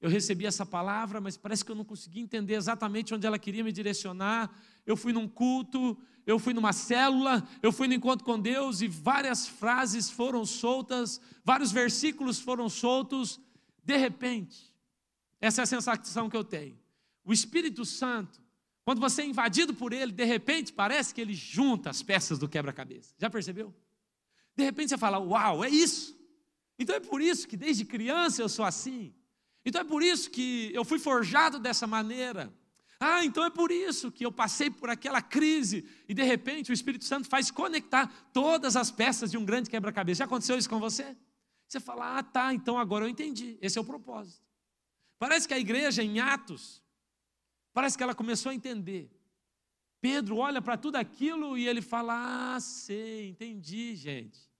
Eu 0.00 0.10
recebi 0.10 0.46
essa 0.46 0.66
palavra, 0.66 1.20
mas 1.20 1.36
parece 1.36 1.64
que 1.64 1.70
eu 1.70 1.76
não 1.76 1.84
consegui 1.84 2.20
entender 2.20 2.54
exatamente 2.54 3.14
onde 3.14 3.24
ela 3.24 3.38
queria 3.38 3.62
me 3.62 3.70
direcionar. 3.70 4.50
Eu 4.84 4.96
fui 4.96 5.12
num 5.12 5.28
culto, 5.28 5.96
eu 6.26 6.38
fui 6.38 6.54
numa 6.54 6.72
célula, 6.72 7.46
eu 7.62 7.72
fui 7.72 7.88
no 7.88 7.94
encontro 7.94 8.24
com 8.24 8.38
Deus 8.38 8.80
e 8.80 8.88
várias 8.88 9.46
frases 9.46 10.10
foram 10.10 10.44
soltas, 10.44 11.20
vários 11.44 11.72
versículos 11.72 12.38
foram 12.38 12.68
soltos. 12.68 13.40
De 13.84 13.96
repente, 13.96 14.72
essa 15.40 15.62
é 15.62 15.64
a 15.64 15.66
sensação 15.66 16.30
que 16.30 16.36
eu 16.36 16.44
tenho. 16.44 16.78
O 17.24 17.32
Espírito 17.32 17.84
Santo 17.84 18.42
Quando 18.84 19.00
você 19.00 19.22
é 19.22 19.26
invadido 19.26 19.72
por 19.72 19.92
ele, 19.92 20.10
de 20.10 20.24
repente 20.24 20.72
parece 20.72 21.14
que 21.14 21.20
ele 21.20 21.34
junta 21.34 21.90
as 21.90 22.02
peças 22.02 22.38
do 22.38 22.48
quebra-cabeça. 22.48 23.14
Já 23.16 23.30
percebeu? 23.30 23.72
De 24.56 24.64
repente 24.64 24.90
você 24.90 24.98
fala: 24.98 25.18
Uau, 25.18 25.64
é 25.64 25.68
isso. 25.68 26.18
Então 26.78 26.96
é 26.96 27.00
por 27.00 27.20
isso 27.20 27.46
que 27.46 27.56
desde 27.56 27.84
criança 27.84 28.42
eu 28.42 28.48
sou 28.48 28.64
assim. 28.64 29.14
Então 29.64 29.80
é 29.80 29.84
por 29.84 30.02
isso 30.02 30.30
que 30.30 30.70
eu 30.74 30.84
fui 30.84 30.98
forjado 30.98 31.60
dessa 31.60 31.86
maneira. 31.86 32.52
Ah, 33.04 33.24
então 33.24 33.44
é 33.44 33.50
por 33.50 33.72
isso 33.72 34.12
que 34.12 34.24
eu 34.24 34.30
passei 34.30 34.70
por 34.70 34.88
aquela 34.88 35.20
crise 35.20 35.84
e 36.08 36.14
de 36.14 36.22
repente 36.22 36.70
o 36.70 36.72
Espírito 36.72 37.04
Santo 37.04 37.28
faz 37.28 37.50
conectar 37.50 38.06
todas 38.32 38.76
as 38.76 38.92
peças 38.92 39.28
de 39.28 39.36
um 39.36 39.44
grande 39.44 39.68
quebra-cabeça. 39.68 40.18
Já 40.18 40.24
aconteceu 40.24 40.56
isso 40.56 40.70
com 40.70 40.78
você? 40.78 41.16
Você 41.66 41.80
fala: 41.80 42.18
Ah, 42.18 42.22
tá, 42.22 42.54
então 42.54 42.78
agora 42.78 43.04
eu 43.04 43.08
entendi. 43.08 43.58
Esse 43.60 43.76
é 43.76 43.80
o 43.80 43.84
propósito. 43.84 44.46
Parece 45.18 45.48
que 45.48 45.54
a 45.54 45.58
igreja 45.58 46.00
em 46.00 46.20
Atos, 46.20 46.80
parece 47.72 47.96
que 47.96 48.04
ela 48.04 48.14
começou 48.14 48.50
a 48.50 48.54
entender. 48.54 49.10
Pedro 50.00 50.36
olha 50.36 50.62
para 50.62 50.76
tudo 50.76 50.94
aquilo 50.94 51.58
e 51.58 51.66
ele 51.66 51.82
fala: 51.82 52.54
Ah, 52.54 52.60
sei, 52.60 53.30
entendi, 53.30 53.96
gente. 53.96 54.51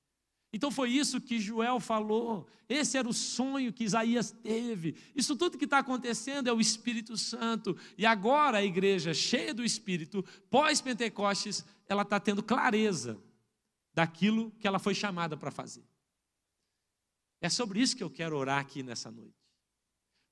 Então 0.53 0.71
foi 0.71 0.91
isso 0.91 1.21
que 1.21 1.41
Joel 1.41 1.81
falou. 1.81 2.47
Esse 2.69 2.99
era 2.99 3.09
o 3.09 3.12
sonho 3.12 3.73
que 3.73 3.85
Isaías 3.85 4.31
teve. 4.31 4.97
Isso 5.17 5.35
tudo 5.35 5.57
que 5.57 5.65
está 5.65 5.79
acontecendo 5.79 6.49
é 6.49 6.53
o 6.53 6.61
Espírito 6.61 7.17
Santo. 7.17 7.77
E 7.97 8.05
agora 8.05 8.59
a 8.59 8.65
igreja, 8.65 9.15
cheia 9.15 9.55
do 9.55 9.65
Espírito, 9.65 10.23
pós-Pentecostes, 10.51 11.65
ela 11.88 12.03
está 12.03 12.21
tendo 12.21 12.43
clareza 12.43 13.19
daquilo 13.95 14.51
que 14.59 14.67
ela 14.67 14.79
foi 14.79 14.95
chamada 14.95 15.37
para 15.37 15.51
fazer. 15.51 15.85
É 17.41 17.49
sobre 17.49 17.81
isso 17.81 17.97
que 17.97 18.05
eu 18.05 18.11
quero 18.11 18.37
orar 18.37 18.61
aqui 18.61 18.83
nessa 18.83 19.11
noite. 19.11 19.43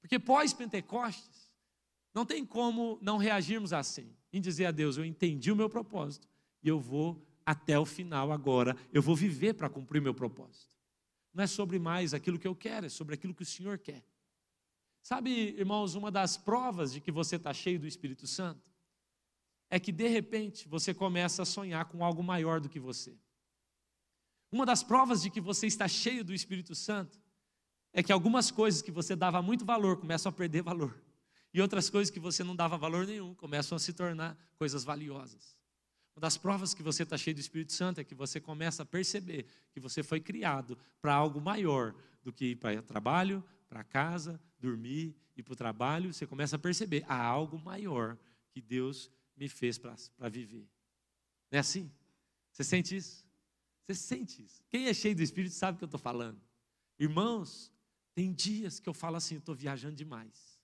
Porque 0.01 0.19
pós-Pentecostes, 0.19 1.51
não 2.15 2.27
tem 2.27 2.45
como 2.45 2.99
não 3.01 3.17
reagirmos 3.17 3.73
assim, 3.73 4.15
em 4.33 4.41
dizer 4.41 4.67
a 4.67 4.71
Deus: 4.71 4.97
Eu 4.97 5.05
entendi 5.05 5.51
o 5.51 5.57
meu 5.57 5.69
propósito 5.69 6.29
e 6.63 6.69
eu 6.69 6.79
vou 6.79 7.27
até 7.51 7.77
o 7.77 7.85
final 7.85 8.31
agora, 8.31 8.77
eu 8.93 9.03
vou 9.03 9.17
viver 9.17 9.55
para 9.55 9.69
cumprir 9.69 10.01
meu 10.01 10.15
propósito. 10.15 10.73
Não 11.35 11.43
é 11.43 11.49
sobre 11.49 11.81
mais 11.81 12.15
aquilo 12.15 12.39
que 12.39 12.47
eu 12.47 12.55
quero, 12.55 12.87
é 12.87 12.89
sobre 12.89 13.17
aquilo 13.17 13.35
que 13.35 13.43
o 13.43 13.47
Senhor 13.47 13.77
quer. 13.77 14.05
Sabe, 15.03 15.31
irmãos, 15.59 15.97
uma 15.97 16.13
das 16.13 16.37
provas 16.37 16.93
de 16.93 17.01
que 17.01 17.11
você 17.11 17.35
está 17.35 17.53
cheio 17.53 17.81
do 17.81 17.89
Espírito 17.89 18.25
Santo 18.25 18.71
é 19.69 19.81
que 19.81 19.91
de 19.91 20.07
repente 20.07 20.69
você 20.69 20.95
começa 20.95 21.43
a 21.43 21.45
sonhar 21.45 21.87
com 21.87 22.05
algo 22.05 22.23
maior 22.23 22.61
do 22.61 22.69
que 22.69 22.79
você. 22.79 23.19
Uma 24.53 24.65
das 24.65 24.85
provas 24.85 25.21
de 25.21 25.29
que 25.29 25.41
você 25.41 25.67
está 25.67 25.89
cheio 25.89 26.25
do 26.25 26.33
Espírito 26.33 26.77
Santo 26.77 27.21
é 27.93 28.01
que 28.01 28.13
algumas 28.13 28.53
coisas 28.53 28.81
que 28.81 28.93
você 28.93 29.17
dava 29.17 29.43
muito 29.43 29.65
valor 29.65 29.97
começam 29.97 30.31
a 30.31 30.33
perder 30.33 30.63
valor. 30.63 31.03
E 31.53 31.61
outras 31.61 31.91
coisas 31.91 32.13
que 32.13 32.21
você 32.21 32.45
não 32.45 32.55
dava 32.55 32.79
valor 32.79 33.09
nenhum 33.09 33.35
começam 33.35 33.75
a 33.75 33.79
se 33.81 33.93
tornar 33.93 34.39
coisas 34.57 34.85
valiosas. 34.85 35.60
Uma 36.21 36.27
das 36.27 36.37
provas 36.37 36.75
que 36.75 36.83
você 36.83 37.03
está 37.03 37.17
cheio 37.17 37.35
do 37.35 37.41
Espírito 37.41 37.73
Santo 37.73 37.99
é 37.99 38.05
que 38.05 38.15
você 38.15 38.39
começa 38.39 38.83
a 38.83 38.85
perceber 38.85 39.47
que 39.73 39.81
você 39.81 40.03
foi 40.03 40.21
criado 40.21 40.77
para 41.01 41.15
algo 41.15 41.41
maior 41.41 41.95
do 42.23 42.31
que 42.31 42.49
ir 42.49 42.57
para 42.57 42.83
trabalho, 42.83 43.43
para 43.71 43.83
casa, 43.83 44.39
dormir, 44.59 45.17
ir 45.35 45.43
para 45.43 45.55
o 45.55 45.57
trabalho. 45.57 46.13
Você 46.13 46.27
começa 46.27 46.57
a 46.57 46.59
perceber, 46.59 47.07
há 47.09 47.17
algo 47.17 47.59
maior 47.59 48.19
que 48.51 48.61
Deus 48.61 49.11
me 49.35 49.49
fez 49.49 49.79
para 49.79 50.29
viver. 50.29 50.69
Não 51.51 51.57
é 51.57 51.61
assim? 51.61 51.91
Você 52.53 52.65
sente 52.65 52.95
isso? 52.95 53.27
Você 53.87 53.95
sente 53.95 54.45
isso? 54.45 54.63
Quem 54.69 54.89
é 54.89 54.93
cheio 54.93 55.17
do 55.17 55.23
Espírito 55.23 55.55
sabe 55.55 55.77
o 55.77 55.79
que 55.79 55.85
eu 55.85 55.87
estou 55.87 55.99
falando. 55.99 56.39
Irmãos, 56.99 57.73
tem 58.15 58.31
dias 58.31 58.79
que 58.79 58.91
eu 58.91 58.93
falo 58.93 59.17
assim, 59.17 59.37
estou 59.37 59.55
viajando 59.55 59.97
demais. 59.97 60.61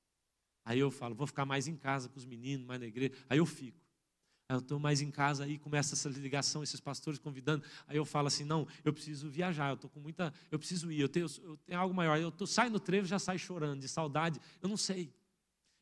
Aí 0.67 0.79
eu 0.79 0.91
falo, 0.91 1.15
vou 1.15 1.27
ficar 1.27 1.47
mais 1.47 1.67
em 1.67 1.79
casa 1.79 2.11
com 2.11 2.19
os 2.19 2.27
meninos, 2.27 2.67
mais 2.67 2.79
na 2.79 2.87
igreja. 2.87 3.15
Aí 3.27 3.39
eu 3.39 3.47
fico. 3.47 3.86
Eu 4.49 4.59
estou 4.59 4.79
mais 4.79 5.01
em 5.01 5.11
casa, 5.11 5.43
aí 5.43 5.59
começa 5.59 5.95
essa 5.95 6.09
ligação, 6.09 6.63
esses 6.63 6.79
pastores 6.79 7.19
convidando. 7.19 7.65
Aí 7.89 7.97
eu 7.97 8.05
falo 8.05 8.29
assim: 8.29 8.45
não, 8.45 8.67
eu 8.85 8.93
preciso 8.93 9.29
viajar, 9.29 9.71
eu 9.71 9.75
estou 9.75 9.91
com 9.91 9.99
muita. 9.99 10.33
Eu 10.51 10.59
preciso 10.59 10.91
ir, 10.93 11.01
eu 11.01 11.09
tenho, 11.09 11.27
eu 11.43 11.57
tenho 11.59 11.81
algo 11.81 11.93
maior. 11.93 12.17
Eu 12.17 12.31
tô, 12.31 12.47
saio 12.47 12.71
no 12.71 12.79
trevo 12.79 13.07
já 13.07 13.19
saio 13.19 13.41
chorando, 13.41 13.81
de 13.81 13.89
saudade. 13.89 14.41
Eu 14.63 14.69
não 14.69 14.77
sei. 14.77 15.13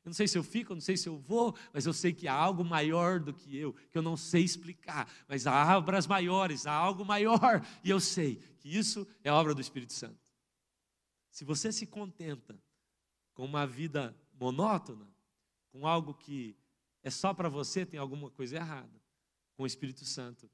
Eu 0.02 0.10
não 0.10 0.14
sei 0.14 0.28
se 0.28 0.36
eu 0.36 0.42
fico, 0.42 0.72
eu 0.72 0.76
não 0.76 0.80
sei 0.80 0.96
se 0.96 1.08
eu 1.08 1.18
vou, 1.18 1.54
mas 1.72 1.86
eu 1.86 1.92
sei 1.92 2.12
que 2.12 2.28
há 2.28 2.34
algo 2.34 2.62
maior 2.64 3.20
do 3.20 3.32
que 3.32 3.56
eu, 3.56 3.72
que 3.90 3.96
eu 3.96 4.02
não 4.02 4.16
sei 4.16 4.42
explicar. 4.42 5.10
Mas 5.28 5.46
há 5.46 5.76
obras 5.76 6.06
maiores, 6.06 6.66
há 6.66 6.72
algo 6.72 7.04
maior. 7.04 7.64
E 7.82 7.90
eu 7.90 8.00
sei 8.00 8.36
que 8.58 8.74
isso 8.74 9.06
é 9.22 9.32
obra 9.32 9.54
do 9.54 9.60
Espírito 9.60 9.92
Santo. 9.92 10.32
Se 11.30 11.44
você 11.44 11.72
se 11.72 11.86
contenta 11.86 12.58
com 13.34 13.44
uma 13.44 13.66
vida 13.66 14.16
monótona, 14.38 15.08
com 15.72 15.86
algo 15.86 16.14
que 16.14 16.56
é 17.04 17.10
só 17.10 17.32
para 17.32 17.48
você, 17.48 17.86
tem 17.86 18.00
alguma 18.00 18.30
coisa 18.30 18.56
errada 18.56 19.00
com 19.56 19.62
o 19.62 19.66
Espírito 19.66 20.04
Santo, 20.04 20.50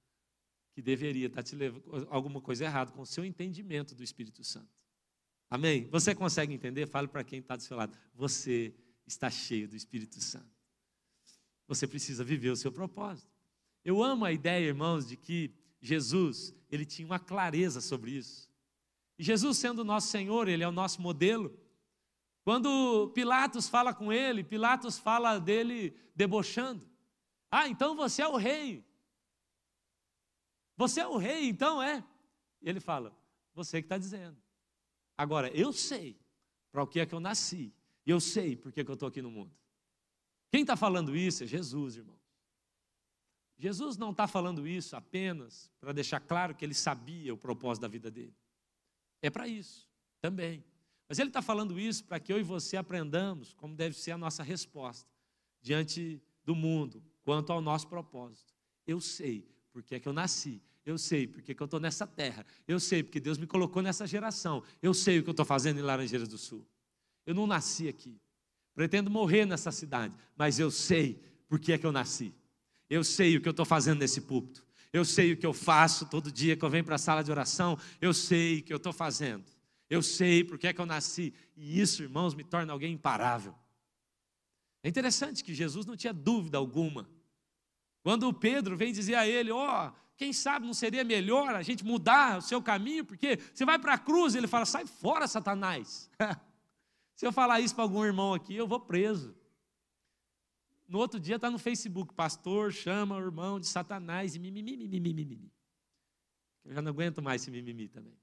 que 0.75 0.83
deveria 0.83 1.29
estar 1.29 1.37
tá 1.37 1.43
te 1.43 1.57
levando 1.57 2.07
alguma 2.11 2.41
coisa 2.41 2.65
errada 2.65 2.93
com 2.93 3.01
o 3.01 3.07
seu 3.07 3.25
entendimento 3.25 3.95
do 3.95 4.03
Espírito 4.03 4.45
Santo. 4.45 4.69
Amém? 5.49 5.89
Você 5.89 6.15
consegue 6.15 6.53
entender? 6.53 6.87
Fale 6.87 7.09
para 7.09 7.25
quem 7.25 7.39
está 7.39 7.57
do 7.57 7.63
seu 7.63 7.77
lado. 7.77 7.97
Você 8.15 8.75
está 9.07 9.31
cheio 9.31 9.69
do 9.69 9.75
Espírito 9.75 10.21
Santo. 10.21 10.51
Você 11.67 11.87
precisa 11.87 12.23
viver 12.23 12.51
o 12.51 12.57
seu 12.57 12.71
propósito. 12.71 13.31
Eu 13.85 14.03
amo 14.03 14.25
a 14.25 14.33
ideia, 14.33 14.67
irmãos, 14.67 15.09
de 15.09 15.17
que 15.17 15.55
Jesus, 15.81 16.55
ele 16.71 16.85
tinha 16.85 17.07
uma 17.07 17.19
clareza 17.19 17.81
sobre 17.81 18.11
isso. 18.11 18.51
E 19.19 19.23
Jesus, 19.23 19.59
sendo 19.59 19.81
o 19.81 19.85
nosso 19.85 20.09
Senhor, 20.09 20.49
Ele 20.49 20.63
é 20.63 20.69
o 20.69 20.73
nosso 20.73 21.01
modelo. 21.01 21.55
Quando 22.45 23.11
Pilatos 23.15 23.69
fala 23.69 23.93
com 23.93 24.13
ele, 24.13 24.43
Pilatos 24.43 24.99
fala 24.99 25.39
dele 25.39 25.95
debochando. 26.15 26.89
Ah, 27.51 27.69
então 27.69 27.95
você 27.95 28.23
é 28.23 28.29
o 28.29 28.37
rei. 28.37 28.85
Você 30.77 31.01
é 31.01 31.07
o 31.07 31.17
rei, 31.17 31.49
então 31.49 31.83
é? 31.83 32.05
E 32.63 32.69
ele 32.69 32.81
fala: 32.81 33.15
Você 33.55 33.83
que 33.83 33.87
está 33.87 33.99
dizendo. 33.99 34.37
Agora, 35.17 35.49
eu 35.51 35.73
sei 35.73 36.19
para 36.73 36.83
o 36.83 36.87
que 36.87 37.01
é 37.01 37.07
que 37.07 37.15
eu 37.15 37.21
nasci. 37.21 37.75
E 38.07 38.11
eu 38.11 38.21
sei 38.21 38.57
por 38.57 38.73
que, 38.73 38.83
que 38.83 38.91
eu 38.91 38.95
estou 38.95 39.09
aqui 39.09 39.21
no 39.21 39.31
mundo. 39.31 39.55
Quem 40.51 40.63
está 40.63 40.77
falando 40.77 41.15
isso 41.15 41.45
é 41.45 41.47
Jesus, 41.47 41.97
irmão. 41.97 42.19
Jesus 43.59 43.99
não 43.99 44.11
está 44.11 44.27
falando 44.27 44.67
isso 44.67 44.97
apenas 44.97 45.71
para 45.79 45.93
deixar 45.93 46.19
claro 46.19 46.55
que 46.55 46.65
ele 46.65 46.73
sabia 46.73 47.35
o 47.35 47.37
propósito 47.37 47.83
da 47.83 47.89
vida 47.89 48.11
dele. 48.11 48.35
É 49.21 49.29
para 49.29 49.47
isso 49.47 49.87
também. 50.21 50.65
Mas 51.11 51.19
ele 51.19 51.29
está 51.29 51.43
falando 51.43 51.77
isso 51.77 52.05
para 52.05 52.21
que 52.21 52.33
eu 52.33 52.39
e 52.39 52.43
você 52.45 52.77
aprendamos 52.77 53.53
como 53.55 53.75
deve 53.75 53.97
ser 53.97 54.13
a 54.13 54.17
nossa 54.17 54.45
resposta 54.45 55.11
diante 55.61 56.23
do 56.45 56.55
mundo 56.55 57.03
quanto 57.25 57.53
ao 57.53 57.61
nosso 57.61 57.89
propósito. 57.89 58.55
Eu 58.87 59.01
sei 59.01 59.45
porque 59.73 59.97
é 59.97 59.99
que 59.99 60.07
eu 60.07 60.13
nasci, 60.13 60.63
eu 60.87 60.97
sei 60.97 61.27
porque 61.27 61.51
é 61.51 61.55
que 61.57 61.61
eu 61.61 61.65
estou 61.65 61.81
nessa 61.81 62.07
terra, 62.07 62.47
eu 62.69 62.79
sei 62.79 63.03
porque 63.03 63.19
Deus 63.19 63.39
me 63.39 63.47
colocou 63.49 63.83
nessa 63.83 64.07
geração, 64.07 64.63
eu 64.81 64.95
sei 64.95 65.19
o 65.19 65.25
que 65.25 65.29
eu 65.29 65.33
estou 65.33 65.45
fazendo 65.45 65.81
em 65.81 65.83
Laranjeiras 65.83 66.29
do 66.29 66.39
Sul. 66.39 66.65
Eu 67.27 67.35
não 67.35 67.45
nasci 67.45 67.89
aqui, 67.89 68.17
pretendo 68.73 69.11
morrer 69.11 69.45
nessa 69.45 69.73
cidade, 69.73 70.17
mas 70.37 70.61
eu 70.61 70.71
sei 70.71 71.21
porque 71.49 71.73
é 71.73 71.79
que 71.79 71.87
eu 71.87 71.91
nasci. 71.91 72.33
Eu 72.89 73.03
sei 73.03 73.37
o 73.37 73.41
que 73.41 73.49
eu 73.49 73.53
estou 73.53 73.67
fazendo 73.67 73.99
nesse 73.99 74.21
púlpito. 74.21 74.65
Eu 74.93 75.05
sei 75.05 75.33
o 75.33 75.37
que 75.37 75.47
eu 75.47 75.53
faço 75.53 76.07
todo 76.07 76.31
dia 76.31 76.57
que 76.57 76.65
eu 76.65 76.71
venho 76.71 76.85
para 76.85 76.95
a 76.95 76.99
sala 76.99 77.25
de 77.25 77.33
oração. 77.33 77.77
Eu 78.01 78.15
sei 78.15 78.61
o 78.61 78.63
que 78.63 78.73
eu 78.73 78.77
estou 78.77 78.93
fazendo. 78.93 79.45
Eu 79.91 80.03
sei 80.03 80.45
porque 80.45 80.69
é 80.69 80.73
que 80.73 80.81
eu 80.81 80.87
nasci. 80.87 81.35
E 81.57 81.81
isso, 81.81 82.05
irmãos, 82.05 82.33
me 82.33 82.45
torna 82.45 82.73
alguém 82.73 82.95
imparável. 82.95 83.53
É 84.85 84.89
interessante 84.89 85.43
que 85.43 85.53
Jesus 85.53 85.85
não 85.85 85.97
tinha 85.97 86.13
dúvida 86.13 86.57
alguma. 86.57 87.11
Quando 88.03 88.33
Pedro 88.33 88.77
vem 88.77 88.93
dizer 88.93 89.17
a 89.17 89.27
ele: 89.27 89.51
Ó, 89.51 89.89
oh, 89.89 89.93
quem 90.17 90.33
sabe 90.33 90.65
não 90.65 90.73
seria 90.73 91.03
melhor 91.03 91.55
a 91.55 91.63
gente 91.63 91.85
mudar 91.85 92.39
o 92.39 92.43
seu 92.43 92.63
caminho, 92.63 93.05
porque 93.05 93.37
você 93.53 93.65
vai 93.65 93.79
para 93.79 93.95
a 93.95 93.99
cruz, 93.99 94.35
ele 94.35 94.47
fala: 94.47 94.65
sai 94.65 94.87
fora, 94.87 95.27
Satanás. 95.27 96.09
Se 97.17 97.27
eu 97.27 97.33
falar 97.33 97.61
isso 97.61 97.75
para 97.75 97.85
algum 97.85 98.05
irmão 98.05 98.33
aqui, 98.33 98.55
eu 98.55 98.67
vou 98.67 98.81
preso. 98.81 99.37
No 100.89 100.99
outro 100.99 101.21
dia 101.21 101.37
está 101.37 101.51
no 101.51 101.59
Facebook, 101.59 102.15
pastor 102.15 102.73
chama 102.73 103.17
o 103.17 103.21
irmão 103.21 103.61
de 103.61 103.67
Satanás 103.67 104.35
e 104.35 104.39
mimimi, 104.39 104.77
mimimi, 104.77 105.13
mimimi. 105.13 105.53
Eu 106.65 106.75
já 106.75 106.83
não 106.83 106.91
aguento 106.91 107.21
mais 107.21 107.43
esse 107.43 107.51
mimimi 107.51 107.89
também. 107.89 108.17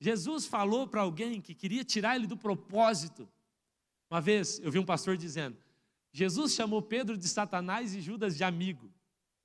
Jesus 0.00 0.46
falou 0.46 0.86
para 0.86 1.00
alguém 1.00 1.40
que 1.40 1.54
queria 1.54 1.84
tirar 1.84 2.16
ele 2.16 2.26
do 2.26 2.36
propósito. 2.36 3.28
Uma 4.10 4.20
vez 4.20 4.60
eu 4.60 4.70
vi 4.70 4.78
um 4.78 4.84
pastor 4.84 5.16
dizendo: 5.16 5.56
Jesus 6.12 6.54
chamou 6.54 6.80
Pedro 6.80 7.16
de 7.16 7.28
Satanás 7.28 7.94
e 7.94 8.00
Judas 8.00 8.36
de 8.36 8.44
amigo. 8.44 8.90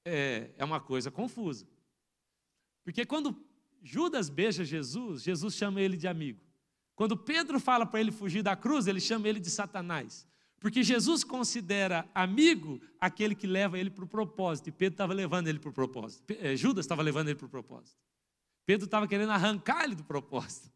É, 0.05 0.51
é 0.57 0.65
uma 0.65 0.79
coisa 0.79 1.09
confusa. 1.09 1.67
Porque 2.83 3.05
quando 3.05 3.35
Judas 3.81 4.29
beija 4.29 4.63
Jesus, 4.63 5.23
Jesus 5.23 5.55
chama 5.55 5.81
ele 5.81 5.97
de 5.97 6.07
amigo. 6.07 6.39
Quando 6.95 7.17
Pedro 7.17 7.59
fala 7.59 7.85
para 7.85 7.99
ele 7.99 8.11
fugir 8.11 8.43
da 8.43 8.55
cruz, 8.55 8.87
ele 8.87 8.99
chama 8.99 9.27
ele 9.27 9.39
de 9.39 9.49
Satanás. 9.49 10.27
Porque 10.59 10.83
Jesus 10.83 11.23
considera 11.23 12.09
amigo 12.13 12.79
aquele 12.99 13.35
que 13.35 13.47
leva 13.47 13.77
ele 13.77 13.89
para 13.89 14.05
o 14.05 14.07
propósito. 14.07 14.69
E 14.69 14.71
Pedro 14.71 14.93
estava 14.93 15.13
levando 15.13 15.47
ele 15.47 15.59
para 15.59 15.69
o 15.69 15.73
propósito. 15.73 16.23
Eh, 16.29 16.55
Judas 16.55 16.85
estava 16.85 17.01
levando 17.01 17.27
ele 17.27 17.35
para 17.35 17.47
o 17.47 17.49
propósito. 17.49 17.97
Pedro 18.65 18.85
estava 18.85 19.07
querendo 19.07 19.31
arrancar 19.31 19.83
ele 19.83 19.95
do 19.95 20.03
propósito. 20.03 20.71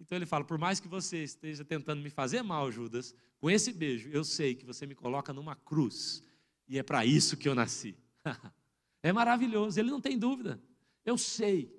Então 0.00 0.16
ele 0.16 0.26
fala: 0.26 0.44
por 0.44 0.58
mais 0.58 0.80
que 0.80 0.88
você 0.88 1.24
esteja 1.24 1.64
tentando 1.64 2.02
me 2.02 2.10
fazer 2.10 2.42
mal, 2.42 2.70
Judas, 2.70 3.14
com 3.38 3.50
esse 3.50 3.72
beijo, 3.72 4.08
eu 4.10 4.24
sei 4.24 4.54
que 4.54 4.64
você 4.64 4.86
me 4.86 4.94
coloca 4.94 5.32
numa 5.32 5.56
cruz, 5.56 6.22
e 6.66 6.78
é 6.78 6.82
para 6.82 7.04
isso 7.04 7.36
que 7.36 7.48
eu 7.48 7.54
nasci. 7.54 7.96
é 9.02 9.12
maravilhoso, 9.12 9.78
ele 9.78 9.90
não 9.90 10.00
tem 10.00 10.18
dúvida. 10.18 10.60
Eu 11.04 11.18
sei. 11.18 11.76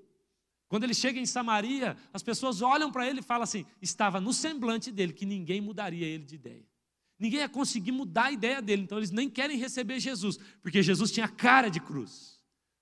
Quando 0.67 0.83
ele 0.83 0.93
chega 0.93 1.19
em 1.19 1.25
Samaria, 1.25 1.97
as 2.13 2.21
pessoas 2.21 2.61
olham 2.61 2.91
para 2.91 3.07
ele 3.07 3.19
e 3.19 3.23
falam 3.23 3.43
assim: 3.43 3.65
estava 3.81 4.19
no 4.19 4.33
semblante 4.33 4.91
dele 4.91 5.13
que 5.13 5.25
ninguém 5.25 5.61
mudaria 5.61 6.05
ele 6.05 6.25
de 6.25 6.35
ideia. 6.35 6.67
Ninguém 7.17 7.39
ia 7.39 7.49
conseguir 7.49 7.91
mudar 7.91 8.25
a 8.25 8.31
ideia 8.31 8.61
dele, 8.61 8.83
então 8.83 8.97
eles 8.97 9.11
nem 9.11 9.29
querem 9.29 9.57
receber 9.57 9.99
Jesus, 9.99 10.37
porque 10.61 10.81
Jesus 10.81 11.11
tinha 11.11 11.27
cara 11.27 11.69
de 11.69 11.79
cruz. 11.81 12.38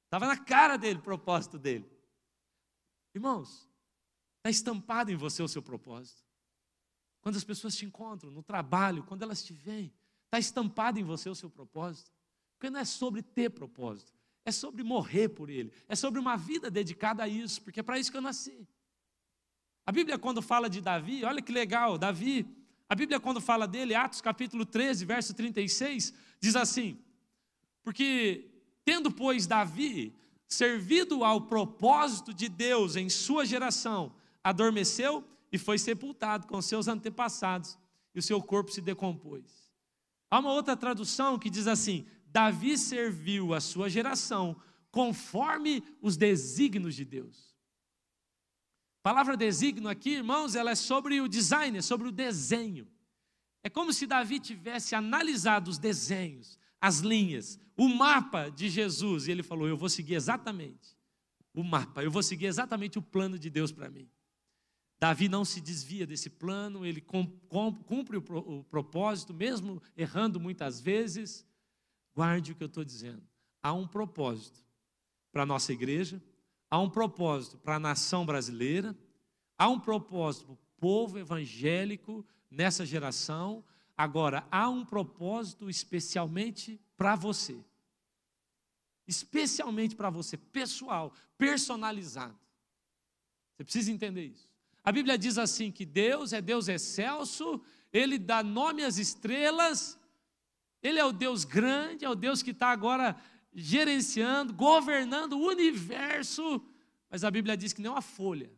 Estava 0.08 0.26
na 0.26 0.38
cara 0.38 0.78
dele 0.78 1.00
o 1.00 1.04
propósito 1.04 1.60
dele. 1.60 1.86
Irmãos, 3.14 3.70
está 4.38 4.50
estampado 4.50 5.12
em 5.12 5.16
você 5.16 5.44
o 5.44 5.48
seu 5.48 5.62
propósito. 5.62 6.24
Quando 7.22 7.36
as 7.36 7.44
pessoas 7.44 7.76
te 7.76 7.86
encontram 7.86 8.32
no 8.32 8.42
trabalho, 8.42 9.04
quando 9.04 9.24
elas 9.24 9.44
te 9.44 9.54
veem, 9.54 9.94
está 10.26 10.40
estampado 10.40 10.98
em 10.98 11.04
você 11.04 11.30
o 11.30 11.36
seu 11.36 11.50
propósito. 11.50 12.10
Porque 12.58 12.70
não 12.70 12.80
é 12.80 12.86
sobre 12.86 13.22
ter 13.22 13.50
propósito, 13.50 14.14
é 14.46 14.52
sobre 14.52 14.82
morrer 14.82 15.30
por 15.30 15.50
ele, 15.50 15.74
é 15.90 15.96
sobre 15.96 16.20
uma 16.20 16.38
vida 16.38 16.72
dedicada 16.72 17.24
a 17.24 17.28
isso, 17.28 17.62
porque 17.62 17.82
é 17.82 17.84
para 17.84 18.00
isso 18.00 18.10
que 18.10 18.18
eu 18.18 18.22
nasci. 18.22 18.66
A 19.86 19.92
Bíblia, 19.92 20.18
quando 20.18 20.42
fala 20.42 20.70
de 20.70 20.82
Davi, 20.82 21.26
olha 21.26 21.42
que 21.42 21.52
legal, 21.52 21.98
Davi, 21.98 22.46
a 22.90 22.96
Bíblia, 22.96 23.20
quando 23.20 23.42
fala 23.42 23.68
dele, 23.68 23.94
Atos 23.94 24.22
capítulo 24.22 24.66
13, 24.66 25.04
verso 25.04 25.34
36, 25.34 26.14
diz 26.40 26.56
assim: 26.56 26.98
Porque, 27.84 28.50
tendo, 28.88 29.12
pois, 29.12 29.46
Davi 29.46 30.16
servido 30.48 31.22
ao 31.22 31.42
propósito 31.42 32.34
de 32.34 32.48
Deus 32.48 32.96
em 32.96 33.10
sua 33.10 33.46
geração, 33.46 34.16
adormeceu 34.42 35.28
e 35.52 35.58
foi 35.58 35.78
sepultado 35.78 36.48
com 36.48 36.62
seus 36.62 36.88
antepassados, 36.88 37.78
e 38.16 38.20
o 38.20 38.22
seu 38.22 38.42
corpo 38.42 38.72
se 38.72 38.80
decompôs. 38.80 39.70
Há 40.32 40.40
uma 40.40 40.54
outra 40.54 40.78
tradução 40.78 41.38
que 41.38 41.50
diz 41.50 41.68
assim: 41.68 42.08
Davi 42.28 42.78
serviu 42.78 43.54
a 43.54 43.60
sua 43.60 43.90
geração 43.90 44.56
conforme 44.90 45.84
os 46.02 46.16
desígnios 46.16 46.96
de 46.96 47.04
Deus. 47.04 47.54
A 49.02 49.10
palavra 49.10 49.36
designo 49.36 49.90
aqui, 49.90 50.12
irmãos, 50.12 50.56
ela 50.56 50.72
é 50.72 50.76
sobre 50.76 51.20
o 51.20 51.28
design, 51.28 51.78
é 51.78 51.82
sobre 51.82 52.08
o 52.08 52.12
desenho. 52.12 52.88
É 53.62 53.70
como 53.70 53.92
se 53.92 54.08
Davi 54.08 54.40
tivesse 54.40 54.96
analisado 54.96 55.70
os 55.70 55.78
desenhos, 55.78 56.58
as 56.80 57.00
linhas, 57.00 57.60
o 57.78 57.88
mapa 57.88 58.50
de 58.50 58.70
Jesus, 58.70 59.28
e 59.28 59.32
ele 59.32 59.44
falou: 59.44 59.68
Eu 59.68 59.78
vou 59.78 59.88
seguir 59.88 60.16
exatamente 60.16 60.98
o 61.54 61.64
mapa, 61.64 62.04
eu 62.04 62.12
vou 62.12 62.24
seguir 62.24 62.48
exatamente 62.48 62.98
o 62.98 63.02
plano 63.02 63.38
de 63.38 63.50
Deus 63.50 63.72
para 63.72 63.90
mim. 63.90 64.10
Davi 65.00 65.30
não 65.30 65.46
se 65.46 65.62
desvia 65.62 66.08
desse 66.08 66.30
plano, 66.30 66.84
ele 66.84 67.00
cumpre 67.00 68.18
o 68.18 68.64
propósito, 68.64 69.32
mesmo 69.32 69.82
errando 69.96 70.40
muitas 70.40 70.82
vezes. 70.82 71.46
Guarde 72.16 72.52
o 72.52 72.56
que 72.56 72.64
eu 72.64 72.68
estou 72.68 72.84
dizendo. 72.84 73.22
Há 73.62 73.74
um 73.74 73.88
propósito 73.88 74.60
para 75.32 75.44
a 75.44 75.46
nossa 75.46 75.72
igreja, 75.72 76.20
há 76.68 76.80
um 76.80 76.90
propósito 76.90 77.60
para 77.60 77.76
a 77.76 77.80
nação 77.80 78.26
brasileira, 78.26 78.98
há 79.56 79.70
um 79.70 79.80
propósito 79.80 80.46
para 80.46 80.54
o 80.54 80.60
povo 80.80 81.20
evangélico 81.20 82.26
nessa 82.50 82.84
geração, 82.84 83.64
Agora, 83.98 84.48
há 84.52 84.70
um 84.70 84.86
propósito 84.86 85.70
especialmente 85.70 86.80
para 86.96 87.16
você. 87.16 87.66
Especialmente 89.08 89.96
para 89.96 90.10
você, 90.10 90.36
pessoal, 90.36 91.14
personalizado. 91.38 92.38
Você 93.56 93.64
precisa 93.64 93.92
entender 93.92 94.26
isso. 94.26 94.50
A 94.84 94.92
Bíblia 94.92 95.18
diz 95.18 95.38
assim: 95.38 95.72
que 95.72 95.86
Deus 95.86 96.34
é 96.34 96.42
Deus 96.42 96.68
excelso, 96.68 97.62
Ele 97.92 98.18
dá 98.18 98.44
nome 98.44 98.84
às 98.84 98.98
estrelas, 98.98 100.00
Ele 100.84 101.00
é 101.00 101.06
o 101.06 101.12
Deus 101.12 101.46
grande, 101.46 102.06
é 102.06 102.10
o 102.10 102.16
Deus 102.16 102.44
que 102.44 102.52
está 102.52 102.68
agora 102.68 103.16
gerenciando, 103.54 104.54
governando 104.54 105.34
o 105.34 105.48
universo. 105.48 106.64
Mas 107.10 107.24
a 107.24 107.32
Bíblia 107.32 107.56
diz 107.56 107.74
que 107.74 107.82
nem 107.82 107.90
uma 107.90 108.02
folha 108.02 108.52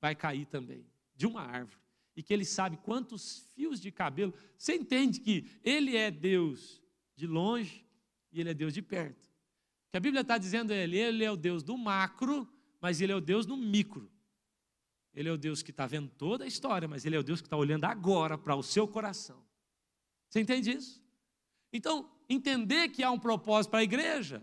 vai 0.00 0.14
cair 0.14 0.46
também 0.46 0.84
de 1.14 1.26
uma 1.26 1.42
árvore 1.42 1.80
e 2.16 2.22
que 2.22 2.34
ele 2.34 2.44
sabe 2.44 2.76
quantos 2.76 3.46
fios 3.54 3.80
de 3.80 3.90
cabelo. 3.90 4.34
Você 4.58 4.74
entende 4.74 5.20
que 5.20 5.46
ele 5.62 5.96
é 5.96 6.10
Deus 6.10 6.82
de 7.16 7.26
longe 7.26 7.86
e 8.32 8.40
ele 8.40 8.50
é 8.50 8.54
Deus 8.54 8.74
de 8.74 8.82
perto. 8.82 9.29
Que 9.90 9.96
a 9.96 10.00
Bíblia 10.00 10.22
está 10.22 10.38
dizendo 10.38 10.72
ele, 10.72 10.96
ele 10.96 11.24
é 11.24 11.30
o 11.30 11.36
Deus 11.36 11.62
do 11.62 11.76
macro, 11.76 12.48
mas 12.80 13.00
ele 13.00 13.12
é 13.12 13.16
o 13.16 13.20
Deus 13.20 13.46
do 13.46 13.56
micro. 13.56 14.10
Ele 15.12 15.28
é 15.28 15.32
o 15.32 15.36
Deus 15.38 15.62
que 15.62 15.70
está 15.70 15.86
vendo 15.86 16.08
toda 16.08 16.44
a 16.44 16.46
história, 16.46 16.86
mas 16.86 17.04
ele 17.04 17.16
é 17.16 17.18
o 17.18 17.22
Deus 17.22 17.40
que 17.40 17.46
está 17.46 17.56
olhando 17.56 17.84
agora 17.84 18.38
para 18.38 18.54
o 18.54 18.62
seu 18.62 18.86
coração. 18.86 19.44
Você 20.28 20.40
entende 20.40 20.70
isso? 20.70 21.02
Então, 21.72 22.08
entender 22.28 22.88
que 22.90 23.02
há 23.02 23.10
um 23.10 23.18
propósito 23.18 23.70
para 23.70 23.80
a 23.80 23.84
igreja, 23.84 24.42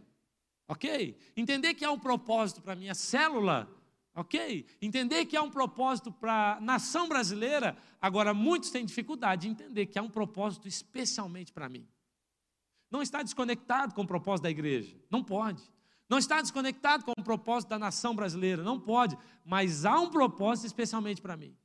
ok? 0.68 1.18
Entender 1.36 1.74
que 1.74 1.86
há 1.86 1.92
um 1.92 2.00
propósito 2.00 2.62
para 2.62 2.74
a 2.74 2.76
minha 2.76 2.94
célula, 2.94 3.74
Ok? 4.18 4.66
Entender 4.82 5.28
que 5.28 5.38
há 5.38 5.44
um 5.44 5.52
propósito 5.52 6.12
para 6.12 6.56
a 6.56 6.60
nação 6.60 7.08
brasileira, 7.08 7.78
agora 8.02 8.34
muitos 8.34 8.72
têm 8.72 8.84
dificuldade 8.84 9.44
de 9.44 9.50
entender 9.50 9.86
que 9.86 10.00
há 10.00 10.02
um 10.02 10.10
propósito 10.10 10.68
especialmente 10.68 11.54
para 11.54 11.70
mim. 11.70 11.88
Não 12.89 13.02
está 13.02 13.21
desconectado 13.21 13.93
com 13.93 14.02
o 14.02 14.08
propósito 14.08 14.43
da 14.43 14.50
igreja, 14.50 14.95
não 15.10 15.23
pode. 15.23 15.62
Não 16.10 16.17
está 16.17 16.41
desconectado 16.41 17.04
com 17.04 17.12
o 17.17 17.23
propósito 17.23 17.69
da 17.69 17.80
nação 17.80 18.15
brasileira, 18.15 18.63
não 18.63 18.80
pode. 18.80 19.17
Mas 19.43 19.86
há 19.86 20.00
um 20.00 20.10
propósito 20.10 20.65
especialmente 20.65 21.21
para 21.21 21.36
mim. 21.36 21.56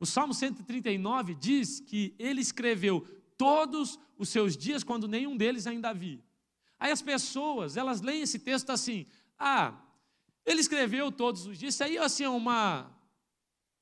O 0.00 0.06
Salmo 0.06 0.32
139 0.32 1.34
diz 1.34 1.80
que 1.80 2.14
ele 2.18 2.40
escreveu 2.40 3.06
todos 3.36 3.98
os 4.18 4.28
seus 4.28 4.56
dias 4.56 4.82
quando 4.82 5.08
nenhum 5.08 5.36
deles 5.36 5.66
ainda 5.66 5.90
havia. 5.90 6.24
Aí 6.78 6.90
as 6.90 7.02
pessoas, 7.02 7.76
elas 7.76 8.00
leem 8.00 8.22
esse 8.22 8.38
texto 8.38 8.70
assim: 8.70 9.06
ah, 9.38 9.74
ele 10.44 10.60
escreveu 10.60 11.10
todos 11.10 11.46
os 11.46 11.58
dias. 11.58 11.74
Isso 11.74 11.84
aí 11.84 11.98
assim, 11.98 12.24
é 12.24 12.28
uma, 12.28 12.90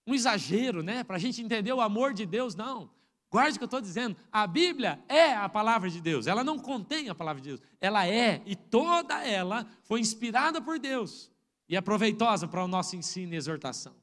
um 0.07 0.15
exagero, 0.15 0.83
né? 0.83 1.05
Para 1.05 1.17
a 1.17 1.19
gente 1.19 1.43
entender 1.43 1.73
o 1.73 1.81
amor 1.81 2.13
de 2.13 2.27
Deus, 2.27 2.55
não. 2.55 2.91
Guarde 3.35 3.57
o 3.57 3.59
que 3.59 3.65
eu 3.65 3.67
estou 3.67 3.81
dizendo. 3.81 4.17
A 4.31 4.47
Bíblia 4.47 5.05
é 5.09 5.35
a 5.35 5.49
palavra 5.49 5.91
de 5.91 6.01
Deus. 6.01 6.29
Ela 6.29 6.45
não 6.45 6.57
contém 6.57 7.09
a 7.09 7.17
palavra 7.17 7.43
de 7.43 7.49
Deus. 7.49 7.61
Ela 7.81 8.07
é, 8.07 8.41
e 8.47 8.55
toda 8.55 9.27
ela 9.27 9.67
foi 9.83 9.99
inspirada 9.99 10.63
por 10.63 10.79
Deus 10.79 11.33
e 11.69 11.75
é 11.75 11.81
proveitosa 11.81 12.47
para 12.47 12.63
o 12.63 12.69
nosso 12.69 12.95
ensino 12.95 13.35
e 13.35 13.37
exortação. 13.37 13.97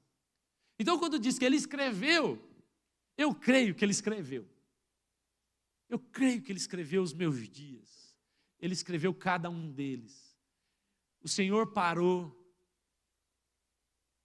Então, 0.77 0.99
quando 0.99 1.17
diz 1.17 1.39
que 1.39 1.45
ele 1.45 1.55
escreveu, 1.55 2.45
eu 3.17 3.33
creio 3.33 3.73
que 3.73 3.85
ele 3.85 3.93
escreveu. 3.93 4.45
Eu 5.87 5.97
creio 5.97 6.41
que 6.41 6.51
ele 6.51 6.59
escreveu 6.59 7.01
os 7.01 7.13
meus 7.13 7.47
dias. 7.47 8.13
Ele 8.59 8.73
escreveu 8.73 9.13
cada 9.13 9.49
um 9.49 9.71
deles. 9.71 10.37
O 11.23 11.29
Senhor 11.29 11.71
parou 11.71 12.37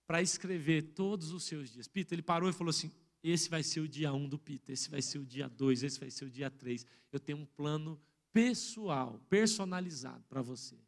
para 0.05 0.21
escrever 0.21 0.83
todos 0.95 1.31
os 1.31 1.45
seus 1.45 1.71
dias. 1.71 1.87
Pita, 1.87 2.13
ele 2.13 2.23
parou 2.23 2.51
e 2.51 2.53
falou 2.53 2.71
assim: 2.71 2.91
esse 3.31 3.49
vai 3.49 3.63
ser 3.63 3.81
o 3.81 3.89
dia 3.89 4.13
1 4.13 4.17
um 4.17 4.29
do 4.29 4.39
Pita, 4.39 4.73
esse 4.73 4.89
vai 4.89 5.03
ser 5.03 5.19
o 5.19 5.25
dia 5.25 5.49
2, 5.49 5.83
esse 5.83 5.99
vai 5.99 6.11
ser 6.11 6.25
o 6.25 6.31
dia 6.31 6.51
3. 6.51 6.87
Eu 7.11 7.19
tenho 7.19 7.39
um 7.39 7.47
plano 7.47 8.01
pessoal, 8.33 9.19
personalizado 9.29 10.25
para 10.29 10.43
você. 10.43 10.79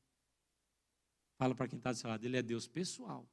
Fala 1.37 1.55
para 1.55 1.68
quem 1.68 1.79
está 1.79 1.92
do 1.92 1.96
seu 1.96 2.11
lado, 2.11 2.24
ele 2.24 2.37
é 2.37 2.42
Deus 2.42 2.66
pessoal. 2.66 3.29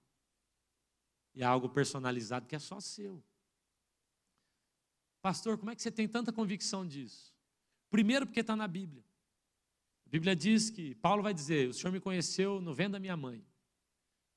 E 1.33 1.41
é 1.41 1.45
algo 1.45 1.67
personalizado 1.67 2.47
que 2.47 2.55
é 2.55 2.59
só 2.59 2.79
seu. 2.79 3.21
Pastor, 5.21 5.57
como 5.57 5.71
é 5.71 5.75
que 5.75 5.81
você 5.81 5.91
tem 5.91 6.07
tanta 6.07 6.31
convicção 6.31 6.87
disso? 6.87 7.33
Primeiro, 7.89 8.25
porque 8.25 8.39
está 8.39 8.55
na 8.55 8.67
Bíblia. 8.67 9.03
A 10.05 10.09
Bíblia 10.09 10.35
diz 10.35 10.69
que, 10.69 10.95
Paulo 10.95 11.23
vai 11.23 11.33
dizer: 11.33 11.69
O 11.69 11.73
Senhor 11.73 11.91
me 11.91 11.99
conheceu 11.99 12.61
no 12.61 12.73
vento 12.73 12.93
da 12.93 12.99
minha 12.99 13.17
mãe. 13.17 13.45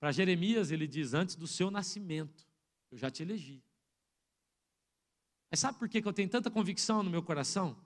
Para 0.01 0.13
Jeremias, 0.13 0.71
ele 0.71 0.87
diz: 0.87 1.15
Antes 1.15 1.37
do 1.37 1.47
seu 1.47 1.71
nascimento, 1.71 2.49
eu 2.91 2.97
já 2.97 3.11
te 3.11 3.23
elegi. 3.23 3.63
Mas 5.51 5.61
sabe 5.61 5.79
por 5.79 5.89
que 5.89 5.99
eu 5.99 6.13
tenho 6.13 6.29
tanta 6.29 6.51
convicção 6.51 7.03
no 7.03 7.11
meu 7.11 7.23
coração? 7.23 7.77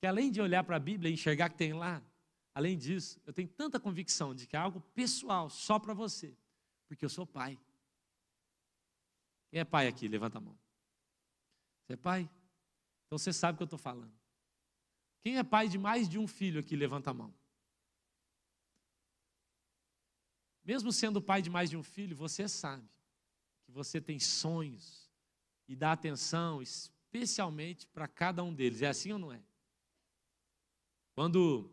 Que 0.00 0.06
além 0.06 0.30
de 0.30 0.40
olhar 0.40 0.64
para 0.64 0.76
a 0.76 0.80
Bíblia 0.80 1.10
e 1.10 1.14
enxergar 1.14 1.50
que 1.50 1.56
tem 1.56 1.72
lá, 1.72 2.02
além 2.54 2.76
disso, 2.76 3.20
eu 3.26 3.32
tenho 3.32 3.48
tanta 3.48 3.78
convicção 3.78 4.34
de 4.34 4.46
que 4.46 4.56
é 4.56 4.58
algo 4.58 4.80
pessoal, 4.94 5.50
só 5.50 5.78
para 5.78 5.92
você, 5.92 6.36
porque 6.88 7.04
eu 7.04 7.08
sou 7.08 7.26
pai. 7.26 7.58
Quem 9.50 9.60
é 9.60 9.64
pai 9.64 9.86
aqui? 9.86 10.08
Levanta 10.08 10.38
a 10.38 10.40
mão. 10.40 10.58
Você 11.84 11.92
é 11.92 11.96
pai? 11.96 12.28
Então 13.06 13.18
você 13.18 13.32
sabe 13.32 13.54
o 13.54 13.56
que 13.58 13.62
eu 13.62 13.66
estou 13.66 13.78
falando. 13.78 14.12
Quem 15.22 15.38
é 15.38 15.42
pai 15.42 15.68
de 15.68 15.78
mais 15.78 16.08
de 16.08 16.18
um 16.18 16.26
filho 16.26 16.60
aqui? 16.60 16.74
Levanta 16.74 17.10
a 17.10 17.14
mão. 17.14 17.34
Mesmo 20.64 20.90
sendo 20.90 21.22
pai 21.22 21.42
de 21.42 21.50
mais 21.50 21.70
de 21.70 21.76
um 21.76 21.82
filho, 21.82 22.16
você 22.16 22.48
sabe 22.48 22.88
que 23.64 23.70
você 23.70 24.00
tem 24.00 24.18
sonhos 24.18 25.05
e 25.68 25.74
dá 25.74 25.92
atenção 25.92 26.62
especialmente 26.62 27.86
para 27.86 28.06
cada 28.06 28.42
um 28.42 28.54
deles. 28.54 28.82
É 28.82 28.88
assim 28.88 29.12
ou 29.12 29.18
não 29.18 29.32
é? 29.32 29.42
Quando 31.14 31.70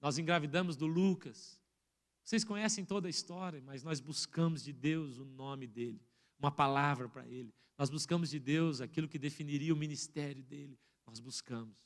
nós 0.00 0.18
engravidamos 0.18 0.76
do 0.76 0.86
Lucas, 0.86 1.60
Vocês 2.26 2.42
conhecem 2.42 2.84
toda 2.84 3.06
a 3.06 3.10
história, 3.10 3.62
mas 3.64 3.84
nós 3.84 4.00
buscamos 4.00 4.64
de 4.64 4.72
Deus 4.72 5.16
o 5.16 5.24
nome 5.24 5.64
dele, 5.64 6.04
uma 6.36 6.50
palavra 6.50 7.08
para 7.08 7.24
ele. 7.24 7.54
Nós 7.78 7.88
buscamos 7.88 8.30
de 8.30 8.40
Deus 8.40 8.80
aquilo 8.80 9.06
que 9.06 9.16
definiria 9.16 9.72
o 9.72 9.76
ministério 9.76 10.42
dele. 10.42 10.76
Nós 11.06 11.20
buscamos. 11.20 11.76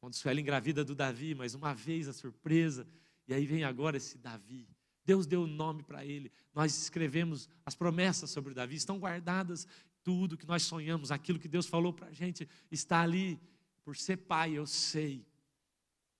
Quando 0.00 0.14
Suela 0.14 0.40
engravida 0.40 0.84
do 0.84 0.92
Davi, 0.92 1.36
mais 1.36 1.54
uma 1.54 1.72
vez 1.72 2.08
a 2.08 2.12
surpresa, 2.12 2.84
e 3.28 3.32
aí 3.32 3.46
vem 3.46 3.62
agora 3.62 3.96
esse 3.96 4.18
Davi. 4.18 4.68
Deus 5.04 5.26
deu 5.26 5.42
o 5.42 5.46
nome 5.46 5.82
para 5.82 6.04
ele. 6.04 6.30
Nós 6.54 6.76
escrevemos 6.76 7.48
as 7.64 7.74
promessas 7.74 8.30
sobre 8.30 8.54
Davi, 8.54 8.76
estão 8.76 8.98
guardadas. 8.98 9.66
Tudo 10.02 10.36
que 10.36 10.46
nós 10.46 10.62
sonhamos, 10.62 11.10
aquilo 11.10 11.38
que 11.38 11.48
Deus 11.48 11.66
falou 11.66 11.92
para 11.92 12.08
a 12.08 12.12
gente, 12.12 12.48
está 12.70 13.00
ali. 13.00 13.40
Por 13.84 13.96
ser 13.96 14.16
pai, 14.16 14.52
eu 14.52 14.66
sei 14.66 15.26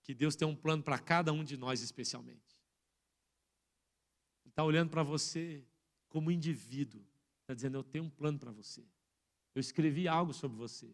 que 0.03 0.13
Deus 0.13 0.35
tem 0.35 0.47
um 0.47 0.57
plano 0.57 0.83
para 0.83 0.99
cada 0.99 1.33
um 1.33 1.45
de 1.45 1.57
nós 1.57 1.81
especialmente. 1.81 2.59
Ele 4.45 4.51
está 4.51 4.65
olhando 4.65 4.91
para 4.91 5.03
você 5.03 5.65
como 6.09 6.31
indivíduo, 6.31 7.01
está 7.43 7.55
dizendo: 7.55 7.79
Eu 7.79 7.85
tenho 7.85 8.05
um 8.05 8.11
plano 8.11 8.39
para 8.39 8.51
você. 8.51 8.85
Eu 9.55 9.61
escrevi 9.61 10.09
algo 10.09 10.33
sobre 10.33 10.57
você. 10.57 10.93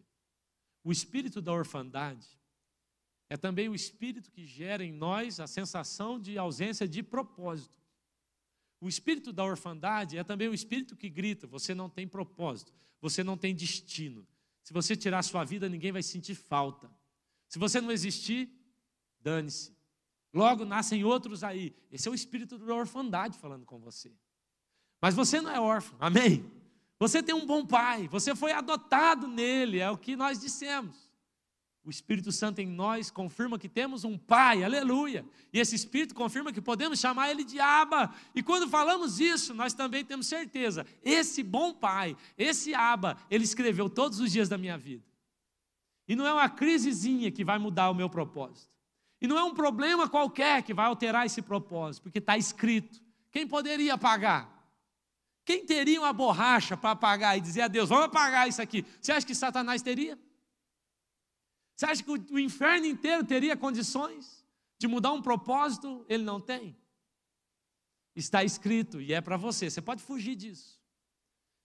O 0.83 0.91
espírito 0.91 1.41
da 1.41 1.51
orfandade 1.51 2.39
é 3.29 3.37
também 3.37 3.69
o 3.69 3.75
espírito 3.75 4.31
que 4.31 4.45
gera 4.45 4.83
em 4.83 4.91
nós 4.91 5.39
a 5.39 5.47
sensação 5.47 6.19
de 6.19 6.37
ausência 6.37 6.87
de 6.87 7.03
propósito. 7.03 7.78
O 8.81 8.87
espírito 8.87 9.33
da 9.33 9.43
orfandade 9.43 10.17
é 10.17 10.23
também 10.23 10.47
o 10.47 10.53
espírito 10.53 10.95
que 10.95 11.09
grita: 11.09 11.45
você 11.47 11.75
não 11.75 11.89
tem 11.89 12.07
propósito, 12.07 12.73
você 13.01 13.23
não 13.23 13.37
tem 13.37 13.53
destino. 13.53 14.27
Se 14.63 14.73
você 14.73 14.95
tirar 14.95 15.23
sua 15.23 15.43
vida, 15.43 15.67
ninguém 15.67 15.91
vai 15.91 16.03
sentir 16.03 16.35
falta. 16.35 16.89
Se 17.47 17.57
você 17.57 17.81
não 17.81 17.91
existir, 17.91 18.49
dane-se. 19.19 19.75
Logo 20.33 20.63
nascem 20.63 21.03
outros 21.03 21.43
aí. 21.43 21.75
Esse 21.91 22.07
é 22.07 22.11
o 22.11 22.13
espírito 22.13 22.57
da 22.57 22.73
orfandade 22.75 23.37
falando 23.37 23.65
com 23.65 23.79
você. 23.79 24.13
Mas 25.01 25.15
você 25.15 25.41
não 25.41 25.49
é 25.49 25.59
órfão, 25.59 25.97
amém? 25.99 26.45
Você 26.99 27.23
tem 27.23 27.33
um 27.33 27.45
bom 27.45 27.65
pai, 27.65 28.07
você 28.09 28.35
foi 28.35 28.51
adotado 28.51 29.27
nele, 29.27 29.79
é 29.79 29.89
o 29.89 29.97
que 29.97 30.15
nós 30.15 30.39
dissemos. 30.39 31.08
O 31.89 31.91
Espírito 31.91 32.31
Santo 32.31 32.59
em 32.59 32.67
nós 32.67 33.09
confirma 33.09 33.57
que 33.57 33.67
temos 33.67 34.03
um 34.03 34.15
Pai, 34.15 34.63
aleluia. 34.63 35.25
E 35.51 35.59
esse 35.59 35.73
Espírito 35.73 36.13
confirma 36.13 36.53
que 36.53 36.61
podemos 36.61 36.99
chamar 36.99 37.31
Ele 37.31 37.43
de 37.43 37.59
Abba. 37.59 38.13
E 38.35 38.43
quando 38.43 38.69
falamos 38.69 39.19
isso, 39.19 39.55
nós 39.55 39.73
também 39.73 40.05
temos 40.05 40.27
certeza: 40.27 40.85
esse 41.03 41.41
bom 41.41 41.73
Pai, 41.73 42.15
esse 42.37 42.75
Abba, 42.75 43.17
Ele 43.27 43.43
escreveu 43.43 43.89
todos 43.89 44.19
os 44.19 44.31
dias 44.31 44.47
da 44.47 44.55
minha 44.55 44.77
vida. 44.77 45.03
E 46.07 46.15
não 46.15 46.27
é 46.27 46.31
uma 46.31 46.47
crisezinha 46.47 47.31
que 47.31 47.43
vai 47.43 47.57
mudar 47.57 47.89
o 47.89 47.95
meu 47.95 48.07
propósito. 48.07 48.71
E 49.19 49.25
não 49.25 49.35
é 49.35 49.43
um 49.43 49.55
problema 49.55 50.07
qualquer 50.07 50.61
que 50.61 50.75
vai 50.75 50.85
alterar 50.85 51.25
esse 51.25 51.41
propósito, 51.41 52.03
porque 52.03 52.19
está 52.19 52.37
escrito. 52.37 53.01
Quem 53.31 53.47
poderia 53.47 53.97
pagar? 53.97 54.47
Quem 55.43 55.65
teria 55.65 55.99
uma 55.99 56.13
borracha 56.13 56.77
para 56.77 56.91
apagar 56.91 57.35
e 57.35 57.41
dizer 57.41 57.61
a 57.61 57.67
Deus, 57.67 57.89
vamos 57.89 58.05
apagar 58.05 58.47
isso 58.47 58.61
aqui? 58.61 58.85
Você 59.01 59.11
acha 59.11 59.25
que 59.25 59.33
Satanás 59.33 59.81
teria? 59.81 60.19
Você 61.79 61.85
acha 61.85 62.03
que 62.03 62.11
o 62.11 62.37
inferno 62.37 62.85
inteiro 62.85 63.23
teria 63.23 63.55
condições 63.55 64.45
de 64.77 64.85
mudar 64.85 65.13
um 65.13 65.21
propósito? 65.21 66.05
Ele 66.09 66.23
não 66.23 66.41
tem. 66.41 66.75
Está 68.13 68.43
escrito 68.43 68.99
e 68.99 69.13
é 69.13 69.21
para 69.21 69.37
você. 69.37 69.69
Você 69.69 69.81
pode 69.81 70.03
fugir 70.03 70.35
disso. 70.35 70.77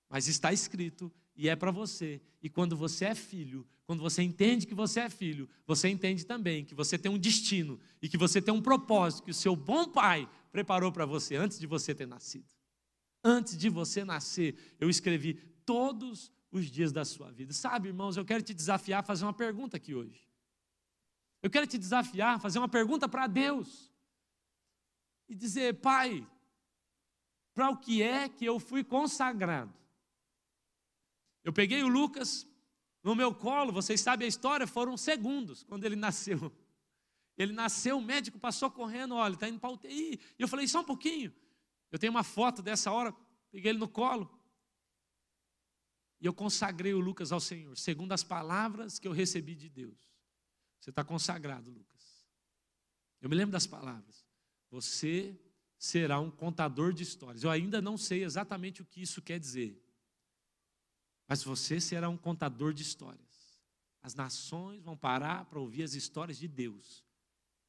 Mas 0.09 0.29
está 0.29 0.53
escrito 0.53 1.13
e 1.35 1.49
é 1.49 1.57
para 1.57 1.73
você. 1.73 2.23
E 2.41 2.49
quando 2.49 2.77
você 2.77 3.07
é 3.07 3.15
filho, 3.17 3.67
quando 3.87 4.05
você 4.05 4.23
entende 4.23 4.69
que 4.69 4.75
você 4.75 5.01
é 5.01 5.11
filho, 5.11 5.49
você 5.67 5.89
entende 5.89 6.25
também 6.25 6.65
que 6.65 6.77
você 6.77 6.97
tem 6.97 7.11
um 7.11 7.19
destino 7.19 7.81
e 8.01 8.09
que 8.09 8.17
você 8.17 8.41
tem 8.41 8.55
um 8.55 8.63
propósito 8.63 9.25
que 9.25 9.33
o 9.33 9.35
seu 9.35 9.57
bom 9.57 9.89
pai 9.89 10.31
preparou 10.53 10.93
para 10.93 11.05
você 11.05 11.35
antes 11.35 11.59
de 11.59 11.67
você 11.67 11.93
ter 11.93 12.07
nascido. 12.07 12.55
Antes 13.25 13.59
de 13.59 13.69
você 13.69 14.05
nascer, 14.05 14.77
eu 14.79 14.89
escrevi 14.89 15.35
todos 15.67 16.31
os 16.55 16.71
dias 16.71 16.93
da 16.93 17.05
sua 17.05 17.33
vida. 17.33 17.53
Sabe, 17.53 17.89
irmãos, 17.89 18.17
eu 18.17 18.25
quero 18.25 18.43
te 18.43 18.55
desafiar 18.55 19.01
a 19.01 19.03
fazer 19.03 19.25
uma 19.25 19.33
pergunta 19.33 19.77
aqui 19.77 19.93
hoje. 19.93 20.29
Eu 21.43 21.51
quero 21.51 21.67
te 21.67 21.77
desafiar 21.77 22.37
a 22.37 22.39
fazer 22.39 22.61
uma 22.61 22.69
pergunta 22.69 23.09
para 23.09 23.27
Deus. 23.27 23.93
E 25.29 25.35
dizer, 25.35 25.81
Pai, 25.81 26.25
para 27.53 27.71
o 27.71 27.77
que 27.77 28.03
é 28.03 28.29
que 28.29 28.45
eu 28.45 28.61
fui 28.61 28.85
consagrado? 28.85 29.75
Eu 31.43 31.53
peguei 31.53 31.83
o 31.83 31.89
Lucas 31.89 32.47
no 33.03 33.17
meu 33.17 33.35
colo, 33.35 33.73
vocês 33.73 34.01
sabem 34.01 34.27
a 34.27 34.29
história, 34.29 34.67
foram 34.67 34.97
segundos 34.97 35.65
quando 35.65 35.85
ele 35.85 35.97
nasceu. 35.97 36.53
Ele 37.37 37.53
nasceu, 37.53 37.99
o 37.99 38.01
médico 38.01 38.39
passou 38.39 38.71
correndo, 38.71 39.17
olha, 39.17 39.35
está 39.35 39.49
indo 39.49 39.59
para 39.59 39.71
UTI. 39.71 40.21
E 40.39 40.43
eu 40.43 40.47
falei, 40.47 40.69
só 40.69 40.83
um 40.83 40.85
pouquinho. 40.85 41.35
Eu 41.91 41.99
tenho 41.99 42.13
uma 42.13 42.23
foto 42.23 42.63
dessa 42.63 42.93
hora, 42.93 43.13
peguei 43.51 43.73
ele 43.73 43.79
no 43.81 43.89
colo. 43.89 44.31
E 46.25 46.27
eu 46.27 46.33
consagrei 46.33 46.95
o 46.95 47.01
Lucas 47.01 47.33
ao 47.33 47.39
Senhor, 47.39 47.77
segundo 47.77 48.13
as 48.13 48.25
palavras 48.25 48.99
que 48.99 49.07
eu 49.07 49.13
recebi 49.13 49.55
de 49.55 49.69
Deus. 49.69 50.11
Você 50.81 50.89
está 50.89 51.05
consagrado, 51.05 51.71
Lucas. 51.71 52.27
Eu 53.21 53.29
me 53.29 53.37
lembro 53.37 53.53
das 53.53 53.67
palavras. 53.67 54.25
Você 54.71 55.39
será 55.79 56.19
um 56.19 56.31
contador 56.31 56.95
de 56.95 57.03
histórias. 57.03 57.45
Eu 57.45 57.51
ainda 57.51 57.83
não 57.83 57.99
sei 57.99 58.25
exatamente 58.25 58.81
o 58.81 58.87
que 58.87 59.03
isso 59.03 59.21
quer 59.21 59.39
dizer. 59.39 59.79
Mas 61.29 61.45
você 61.45 61.79
será 61.79 62.09
um 62.09 62.17
contador 62.17 62.73
de 62.73 62.81
histórias. 62.81 63.61
As 64.01 64.15
nações 64.15 64.83
vão 64.83 64.97
parar 64.97 65.45
para 65.45 65.61
ouvir 65.61 65.83
as 65.83 65.93
histórias 65.93 66.39
de 66.39 66.49
Deus 66.49 67.05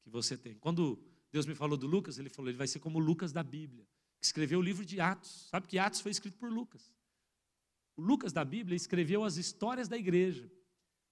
que 0.00 0.08
você 0.08 0.34
tem. 0.34 0.54
Quando 0.54 0.98
Deus 1.30 1.44
me 1.44 1.54
falou 1.54 1.76
do 1.76 1.86
Lucas, 1.86 2.18
ele 2.18 2.30
falou: 2.30 2.50
ele 2.50 2.56
vai 2.56 2.68
ser 2.68 2.78
como 2.78 2.98
Lucas 2.98 3.32
da 3.32 3.42
Bíblia, 3.42 3.86
que 4.18 4.24
escreveu 4.24 4.60
o 4.60 4.62
livro 4.62 4.82
de 4.82 4.98
Atos. 4.98 5.46
Sabe 5.50 5.66
que 5.66 5.78
Atos 5.78 6.00
foi 6.00 6.10
escrito 6.10 6.38
por 6.38 6.50
Lucas. 6.50 6.95
O 7.96 8.02
Lucas 8.02 8.32
da 8.32 8.44
Bíblia 8.44 8.76
escreveu 8.76 9.24
as 9.24 9.36
histórias 9.36 9.88
da 9.88 9.96
igreja. 9.96 10.50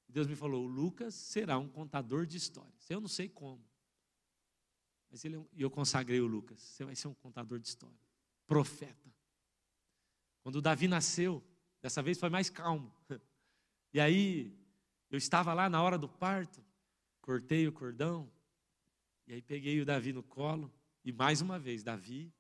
Deus 0.09 0.27
me 0.27 0.37
falou: 0.37 0.65
o 0.65 0.69
Lucas 0.69 1.15
será 1.15 1.59
um 1.59 1.69
contador 1.69 2.27
de 2.27 2.37
histórias. 2.37 2.89
Eu 2.89 3.01
não 3.01 3.09
sei 3.09 3.29
como. 3.29 3.65
Mas 5.11 5.25
ele, 5.25 5.37
é 5.37 5.45
eu 5.57 5.71
consagrei 5.71 6.21
o 6.21 6.27
Lucas. 6.27 6.61
Você 6.61 6.85
vai 6.85 6.95
ser 6.95 7.09
um 7.09 7.15
contador 7.15 7.59
de 7.59 7.69
história. 7.69 7.99
Profeta. 8.47 9.13
Quando 10.43 10.61
Davi 10.61 10.87
nasceu, 10.87 11.43
dessa 11.81 12.03
vez 12.03 12.19
foi 12.19 12.29
mais 12.29 12.51
calmo. 12.51 12.95
E 13.93 14.01
aí, 14.01 14.53
eu 15.09 15.17
estava 15.17 15.55
lá 15.55 15.71
na 15.71 15.81
hora 15.81 15.97
do 15.97 16.09
parto, 16.09 16.61
cortei 17.21 17.69
o 17.69 17.73
cordão, 17.73 18.29
e 19.25 19.35
aí 19.35 19.41
peguei 19.41 19.81
o 19.81 19.85
Davi 19.87 20.13
no 20.13 20.21
colo, 20.21 20.69
e 21.05 21.13
mais 21.13 21.41
uma 21.41 21.61
vez, 21.61 21.85
Davi, 21.85 22.35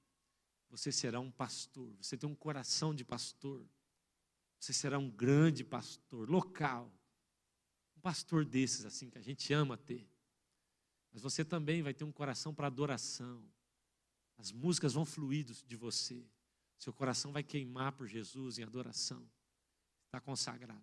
você 0.68 0.90
será 0.90 1.20
um 1.20 1.30
pastor, 1.30 1.94
você 2.02 2.16
tem 2.16 2.28
um 2.28 2.34
coração 2.34 2.92
de 2.92 3.04
pastor. 3.04 3.64
Você 4.64 4.72
será 4.72 4.98
um 4.98 5.10
grande 5.10 5.62
pastor 5.62 6.26
local. 6.26 6.90
Um 7.98 8.00
pastor 8.00 8.46
desses, 8.46 8.86
assim, 8.86 9.10
que 9.10 9.18
a 9.18 9.20
gente 9.20 9.52
ama 9.52 9.76
ter. 9.76 10.08
Mas 11.12 11.20
você 11.20 11.44
também 11.44 11.82
vai 11.82 11.92
ter 11.92 12.02
um 12.02 12.10
coração 12.10 12.54
para 12.54 12.66
adoração. 12.66 13.44
As 14.38 14.50
músicas 14.50 14.94
vão 14.94 15.04
fluir 15.04 15.44
de 15.44 15.76
você. 15.76 16.26
Seu 16.78 16.94
coração 16.94 17.30
vai 17.30 17.42
queimar 17.42 17.92
por 17.92 18.06
Jesus 18.06 18.58
em 18.58 18.62
adoração. 18.62 19.28
Está 20.06 20.18
consagrado. 20.18 20.82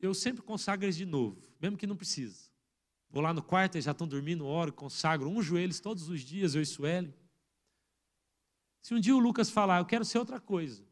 Eu 0.00 0.14
sempre 0.14 0.42
consagro 0.42 0.84
eles 0.84 0.96
de 0.96 1.06
novo, 1.06 1.40
mesmo 1.60 1.78
que 1.78 1.86
não 1.86 1.96
precise. 1.96 2.50
Vou 3.08 3.22
lá 3.22 3.32
no 3.32 3.40
quarto, 3.40 3.76
eles 3.76 3.84
já 3.84 3.92
estão 3.92 4.08
dormindo, 4.08 4.44
oro, 4.44 4.72
consagro 4.72 5.28
um 5.28 5.40
joelho 5.40 5.80
todos 5.80 6.08
os 6.08 6.22
dias, 6.22 6.56
eu 6.56 6.62
e 6.62 6.66
Sueli. 6.66 7.14
Se 8.80 8.92
um 8.92 8.98
dia 8.98 9.14
o 9.14 9.20
Lucas 9.20 9.48
falar, 9.48 9.78
eu 9.78 9.86
quero 9.86 10.04
ser 10.04 10.18
outra 10.18 10.40
coisa, 10.40 10.84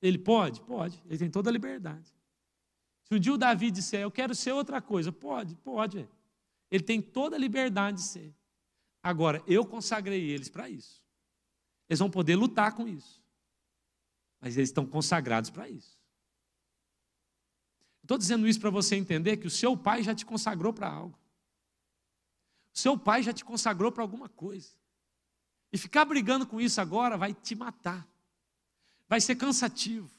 ele 0.00 0.18
pode? 0.18 0.60
Pode. 0.62 1.02
Ele 1.06 1.18
tem 1.18 1.30
toda 1.30 1.50
a 1.50 1.52
liberdade. 1.52 2.12
Se 3.04 3.14
um 3.14 3.18
dia 3.18 3.32
o 3.32 3.38
Davi 3.38 3.70
disser, 3.70 4.00
eu 4.00 4.10
quero 4.10 4.34
ser 4.34 4.52
outra 4.52 4.80
coisa, 4.80 5.10
pode, 5.10 5.56
pode. 5.56 6.08
Ele 6.70 6.84
tem 6.84 7.00
toda 7.00 7.36
a 7.36 7.38
liberdade 7.38 7.98
de 7.98 8.02
ser. 8.04 8.34
Agora, 9.02 9.42
eu 9.46 9.64
consagrei 9.64 10.30
eles 10.30 10.48
para 10.48 10.68
isso. 10.68 11.02
Eles 11.88 11.98
vão 11.98 12.10
poder 12.10 12.36
lutar 12.36 12.74
com 12.74 12.86
isso. 12.86 13.22
Mas 14.40 14.56
eles 14.56 14.68
estão 14.68 14.84
consagrados 14.86 15.50
para 15.50 15.68
isso. 15.68 15.98
Estou 18.02 18.18
dizendo 18.18 18.46
isso 18.46 18.60
para 18.60 18.70
você 18.70 18.94
entender 18.96 19.38
que 19.38 19.46
o 19.46 19.50
seu 19.50 19.76
pai 19.76 20.02
já 20.02 20.14
te 20.14 20.24
consagrou 20.24 20.72
para 20.72 20.88
algo. 20.88 21.18
O 22.74 22.78
seu 22.78 22.96
pai 22.98 23.22
já 23.22 23.32
te 23.32 23.44
consagrou 23.44 23.90
para 23.90 24.02
alguma 24.02 24.28
coisa. 24.28 24.70
E 25.72 25.78
ficar 25.78 26.04
brigando 26.04 26.46
com 26.46 26.60
isso 26.60 26.80
agora 26.80 27.16
vai 27.16 27.34
te 27.34 27.54
matar 27.54 28.06
vai 29.08 29.20
ser 29.20 29.36
cansativo. 29.36 30.10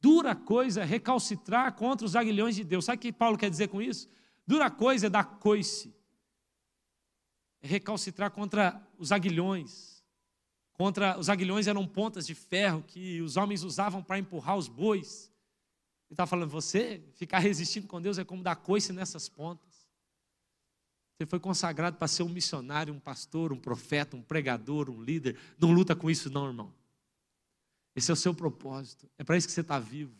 Dura 0.00 0.34
coisa 0.36 0.82
é 0.82 0.84
recalcitrar 0.84 1.72
contra 1.74 2.06
os 2.06 2.14
aguilhões 2.14 2.54
de 2.54 2.62
Deus. 2.62 2.84
Sabe 2.84 2.98
o 2.98 3.00
que 3.00 3.12
Paulo 3.12 3.38
quer 3.38 3.50
dizer 3.50 3.68
com 3.68 3.80
isso? 3.80 4.08
Dura 4.46 4.70
coisa 4.70 5.06
é 5.06 5.10
dar 5.10 5.24
coice. 5.24 5.94
É 7.62 7.66
recalcitrar 7.66 8.30
contra 8.30 8.80
os 8.98 9.10
aguilhões. 9.10 10.04
Contra 10.74 11.18
os 11.18 11.30
aguilhões 11.30 11.66
eram 11.66 11.86
pontas 11.86 12.26
de 12.26 12.34
ferro 12.34 12.84
que 12.86 13.20
os 13.22 13.36
homens 13.36 13.64
usavam 13.64 14.02
para 14.02 14.18
empurrar 14.18 14.56
os 14.56 14.68
bois. 14.68 15.32
Ele 16.08 16.12
está 16.12 16.26
falando, 16.26 16.50
você 16.50 17.02
ficar 17.14 17.38
resistindo 17.38 17.86
com 17.88 18.00
Deus 18.00 18.18
é 18.18 18.24
como 18.24 18.42
dar 18.42 18.56
coice 18.56 18.92
nessas 18.92 19.28
pontas. 19.28 19.66
Você 21.16 21.24
foi 21.24 21.40
consagrado 21.40 21.96
para 21.96 22.06
ser 22.06 22.22
um 22.22 22.28
missionário, 22.28 22.92
um 22.92 23.00
pastor, 23.00 23.50
um 23.50 23.58
profeta, 23.58 24.14
um 24.16 24.22
pregador, 24.22 24.90
um 24.90 25.02
líder. 25.02 25.38
Não 25.58 25.72
luta 25.72 25.96
com 25.96 26.10
isso, 26.10 26.30
não, 26.30 26.46
irmão. 26.46 26.72
Esse 27.96 28.10
é 28.10 28.14
o 28.14 28.16
seu 28.16 28.34
propósito. 28.34 29.10
É 29.18 29.24
para 29.24 29.38
isso 29.38 29.46
que 29.46 29.54
você 29.54 29.62
está 29.62 29.78
vivo. 29.78 30.14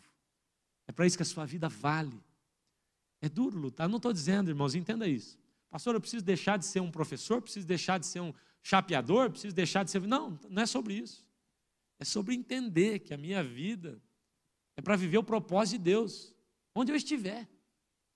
É 0.87 0.91
para 0.91 1.05
isso 1.05 1.15
que 1.15 1.21
a 1.21 1.25
sua 1.25 1.45
vida 1.45 1.69
vale. 1.69 2.19
É 3.21 3.29
duro 3.29 3.57
lutar. 3.57 3.87
Não 3.87 3.97
estou 3.97 4.11
dizendo, 4.11 4.49
irmãos, 4.49 4.73
entenda 4.73 5.07
isso. 5.07 5.37
Pastor, 5.69 5.93
eu 5.93 6.01
preciso 6.01 6.25
deixar 6.25 6.57
de 6.57 6.65
ser 6.65 6.79
um 6.79 6.89
professor, 6.89 7.39
preciso 7.39 7.67
deixar 7.67 7.99
de 7.99 8.07
ser 8.07 8.19
um 8.19 8.33
chapeador, 8.63 9.29
preciso 9.29 9.55
deixar 9.55 9.83
de 9.83 9.91
ser. 9.91 10.01
Não, 10.01 10.39
não 10.49 10.63
é 10.63 10.65
sobre 10.65 10.95
isso. 10.95 11.23
É 11.99 12.05
sobre 12.05 12.33
entender 12.33 12.99
que 12.99 13.13
a 13.13 13.17
minha 13.17 13.43
vida 13.43 14.01
é 14.75 14.81
para 14.81 14.95
viver 14.95 15.19
o 15.19 15.23
propósito 15.23 15.77
de 15.77 15.83
Deus, 15.83 16.33
onde 16.73 16.91
eu 16.91 16.95
estiver. 16.95 17.47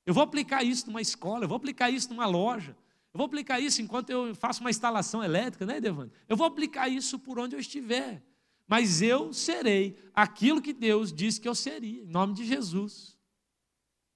Eu 0.05 0.13
vou 0.13 0.23
aplicar 0.23 0.63
isso 0.63 0.87
numa 0.87 1.01
escola, 1.01 1.43
eu 1.45 1.47
vou 1.47 1.57
aplicar 1.57 1.91
isso 1.91 2.09
numa 2.09 2.25
loja, 2.25 2.75
eu 3.13 3.17
vou 3.17 3.25
aplicar 3.25 3.59
isso 3.59 3.81
enquanto 3.81 4.09
eu 4.09 4.33
faço 4.33 4.61
uma 4.61 4.69
instalação 4.69 5.23
elétrica, 5.23 5.65
né, 5.65 5.79
Devante? 5.79 6.13
Eu 6.27 6.35
vou 6.35 6.47
aplicar 6.47 6.89
isso 6.89 7.19
por 7.19 7.37
onde 7.37 7.55
eu 7.55 7.59
estiver. 7.59 8.23
Mas 8.71 9.01
eu 9.01 9.33
serei 9.33 10.01
aquilo 10.13 10.61
que 10.61 10.71
Deus 10.71 11.11
disse 11.11 11.41
que 11.41 11.49
eu 11.49 11.53
seria, 11.53 12.03
em 12.03 12.07
nome 12.07 12.33
de 12.33 12.45
Jesus. 12.45 13.19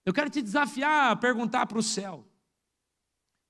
Eu 0.05 0.13
quero 0.13 0.29
te 0.29 0.41
desafiar 0.41 1.11
a 1.11 1.15
perguntar 1.17 1.65
para 1.65 1.77
o 1.77 1.83
céu. 1.83 2.25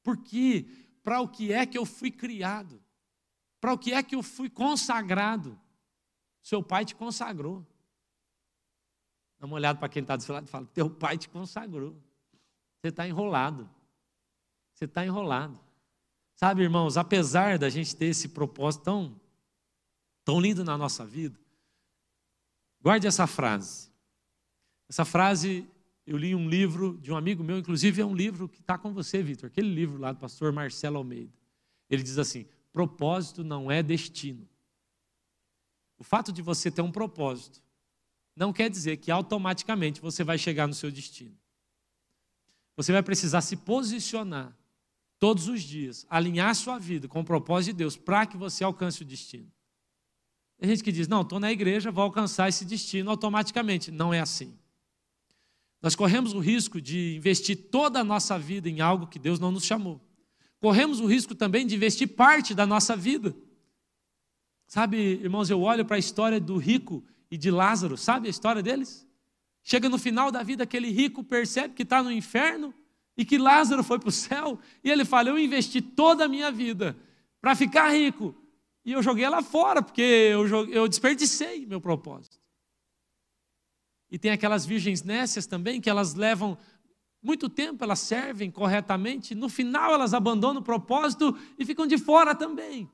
Porque 0.01 0.65
para 1.03 1.21
o 1.21 1.27
que 1.27 1.53
é 1.53 1.63
que 1.63 1.77
eu 1.77 1.85
fui 1.85 2.09
criado? 2.09 2.83
Para 3.61 3.71
o 3.71 3.77
que 3.77 3.93
é 3.93 4.01
que 4.01 4.15
eu 4.15 4.23
fui 4.23 4.49
consagrado? 4.49 5.59
Seu 6.41 6.63
pai 6.63 6.83
te 6.83 6.95
consagrou. 6.95 7.63
Dá 9.37 9.45
uma 9.45 9.57
olhada 9.57 9.77
para 9.77 9.89
quem 9.89 10.01
está 10.01 10.15
do 10.15 10.23
seu 10.23 10.33
lado 10.33 10.47
e 10.47 10.49
fala: 10.49 10.65
Teu 10.73 10.89
pai 10.89 11.19
te 11.19 11.29
consagrou. 11.29 11.95
Você 12.81 12.87
está 12.87 13.07
enrolado. 13.07 13.69
Você 14.73 14.85
está 14.85 15.05
enrolado. 15.05 15.59
Sabe, 16.33 16.63
irmãos, 16.63 16.97
apesar 16.97 17.59
da 17.59 17.69
gente 17.69 17.95
ter 17.95 18.07
esse 18.07 18.29
propósito 18.29 18.85
tão, 18.85 19.21
tão 20.25 20.41
lindo 20.41 20.63
na 20.63 20.77
nossa 20.77 21.05
vida, 21.05 21.39
guarde 22.81 23.07
essa 23.07 23.27
frase. 23.27 23.89
Essa 24.89 25.05
frase 25.05 25.65
eu 26.05 26.17
li 26.17 26.35
um 26.35 26.49
livro 26.49 26.97
de 27.01 27.11
um 27.11 27.15
amigo 27.15 27.43
meu, 27.43 27.57
inclusive 27.57 28.01
é 28.01 28.05
um 28.05 28.15
livro 28.15 28.49
que 28.49 28.59
está 28.59 28.77
com 28.77 28.91
você, 28.91 29.23
Vitor, 29.23 29.47
aquele 29.47 29.73
livro 29.73 29.97
lá 29.97 30.11
do 30.11 30.19
pastor 30.19 30.51
Marcelo 30.51 30.97
Almeida. 30.97 31.31
Ele 31.89 32.03
diz 32.03 32.17
assim: 32.17 32.45
propósito 32.73 33.43
não 33.43 33.71
é 33.71 33.81
destino. 33.81 34.47
O 35.97 36.03
fato 36.03 36.31
de 36.31 36.41
você 36.41 36.69
ter 36.69 36.81
um 36.81 36.91
propósito 36.91 37.63
não 38.35 38.51
quer 38.51 38.69
dizer 38.69 38.97
que 38.97 39.09
automaticamente 39.09 40.01
você 40.01 40.23
vai 40.23 40.37
chegar 40.37 40.67
no 40.67 40.73
seu 40.73 40.91
destino. 40.91 41.35
Você 42.75 42.91
vai 42.91 43.01
precisar 43.01 43.39
se 43.41 43.55
posicionar 43.55 44.53
todos 45.17 45.47
os 45.47 45.61
dias, 45.63 46.05
alinhar 46.09 46.53
sua 46.53 46.77
vida 46.77 47.07
com 47.07 47.21
o 47.21 47.25
propósito 47.25 47.73
de 47.73 47.77
Deus 47.77 47.95
para 47.95 48.25
que 48.25 48.35
você 48.35 48.63
alcance 48.63 49.01
o 49.01 49.05
destino. 49.05 49.49
Tem 50.57 50.69
gente 50.69 50.83
que 50.83 50.91
diz: 50.91 51.07
não, 51.07 51.21
estou 51.21 51.39
na 51.39 51.51
igreja, 51.51 51.91
vou 51.91 52.03
alcançar 52.03 52.49
esse 52.49 52.65
destino 52.65 53.09
automaticamente. 53.09 53.91
Não 53.91 54.13
é 54.13 54.19
assim. 54.19 54.57
Nós 55.81 55.95
corremos 55.95 56.33
o 56.33 56.39
risco 56.39 56.81
de 56.81 57.15
investir 57.15 57.69
toda 57.69 57.99
a 57.99 58.03
nossa 58.03 58.39
vida 58.39 58.69
em 58.69 58.81
algo 58.81 59.07
que 59.07 59.19
Deus 59.19 59.39
não 59.39 59.51
nos 59.51 59.65
chamou. 59.65 60.01
Corremos 60.59 60.99
o 60.99 61.05
risco 61.05 61.35
também 61.35 61.67
de 61.67 61.75
investir 61.75 62.07
parte 62.07 62.55
da 62.55 62.65
nossa 62.65 62.95
vida. 62.95 63.35
Sabe, 64.67 64.97
irmãos, 64.97 65.49
eu 65.49 65.61
olho 65.61 65.85
para 65.85 65.95
a 65.95 65.99
história 65.99 66.39
do 66.39 66.57
rico 66.57 67.03
e 67.29 67.37
de 67.37 67.51
Lázaro, 67.51 67.97
sabe 67.97 68.27
a 68.27 68.31
história 68.31 68.63
deles? 68.63 69.07
Chega 69.61 69.89
no 69.89 69.97
final 69.97 70.31
da 70.31 70.41
vida, 70.41 70.63
aquele 70.63 70.89
rico 70.89 71.23
percebe 71.23 71.73
que 71.73 71.83
está 71.83 72.01
no 72.01 72.11
inferno 72.11 72.73
e 73.17 73.23
que 73.23 73.37
Lázaro 73.37 73.83
foi 73.83 73.99
para 73.99 74.09
o 74.09 74.11
céu, 74.11 74.59
e 74.83 74.89
ele 74.89 75.05
fala: 75.05 75.29
Eu 75.29 75.37
investi 75.37 75.81
toda 75.81 76.25
a 76.25 76.27
minha 76.27 76.51
vida 76.51 76.97
para 77.39 77.55
ficar 77.55 77.89
rico, 77.93 78.35
e 78.85 78.91
eu 78.91 79.01
joguei 79.01 79.25
ela 79.25 79.41
fora, 79.41 79.81
porque 79.81 80.01
eu, 80.01 80.47
joguei, 80.47 80.77
eu 80.77 80.87
desperdicei 80.87 81.65
meu 81.65 81.81
propósito. 81.81 82.39
E 84.11 84.19
tem 84.19 84.29
aquelas 84.29 84.63
virgens 84.65 85.01
nécias 85.01 85.47
também, 85.47 85.81
que 85.81 85.89
elas 85.89 86.13
levam 86.13 86.55
muito 87.21 87.49
tempo, 87.49 87.83
elas 87.83 87.99
servem 87.99 88.51
corretamente, 88.51 89.33
no 89.33 89.49
final 89.49 89.91
elas 89.91 90.13
abandonam 90.13 90.61
o 90.61 90.63
propósito 90.63 91.35
e 91.57 91.65
ficam 91.65 91.87
de 91.87 91.97
fora 91.97 92.35
também. 92.35 92.87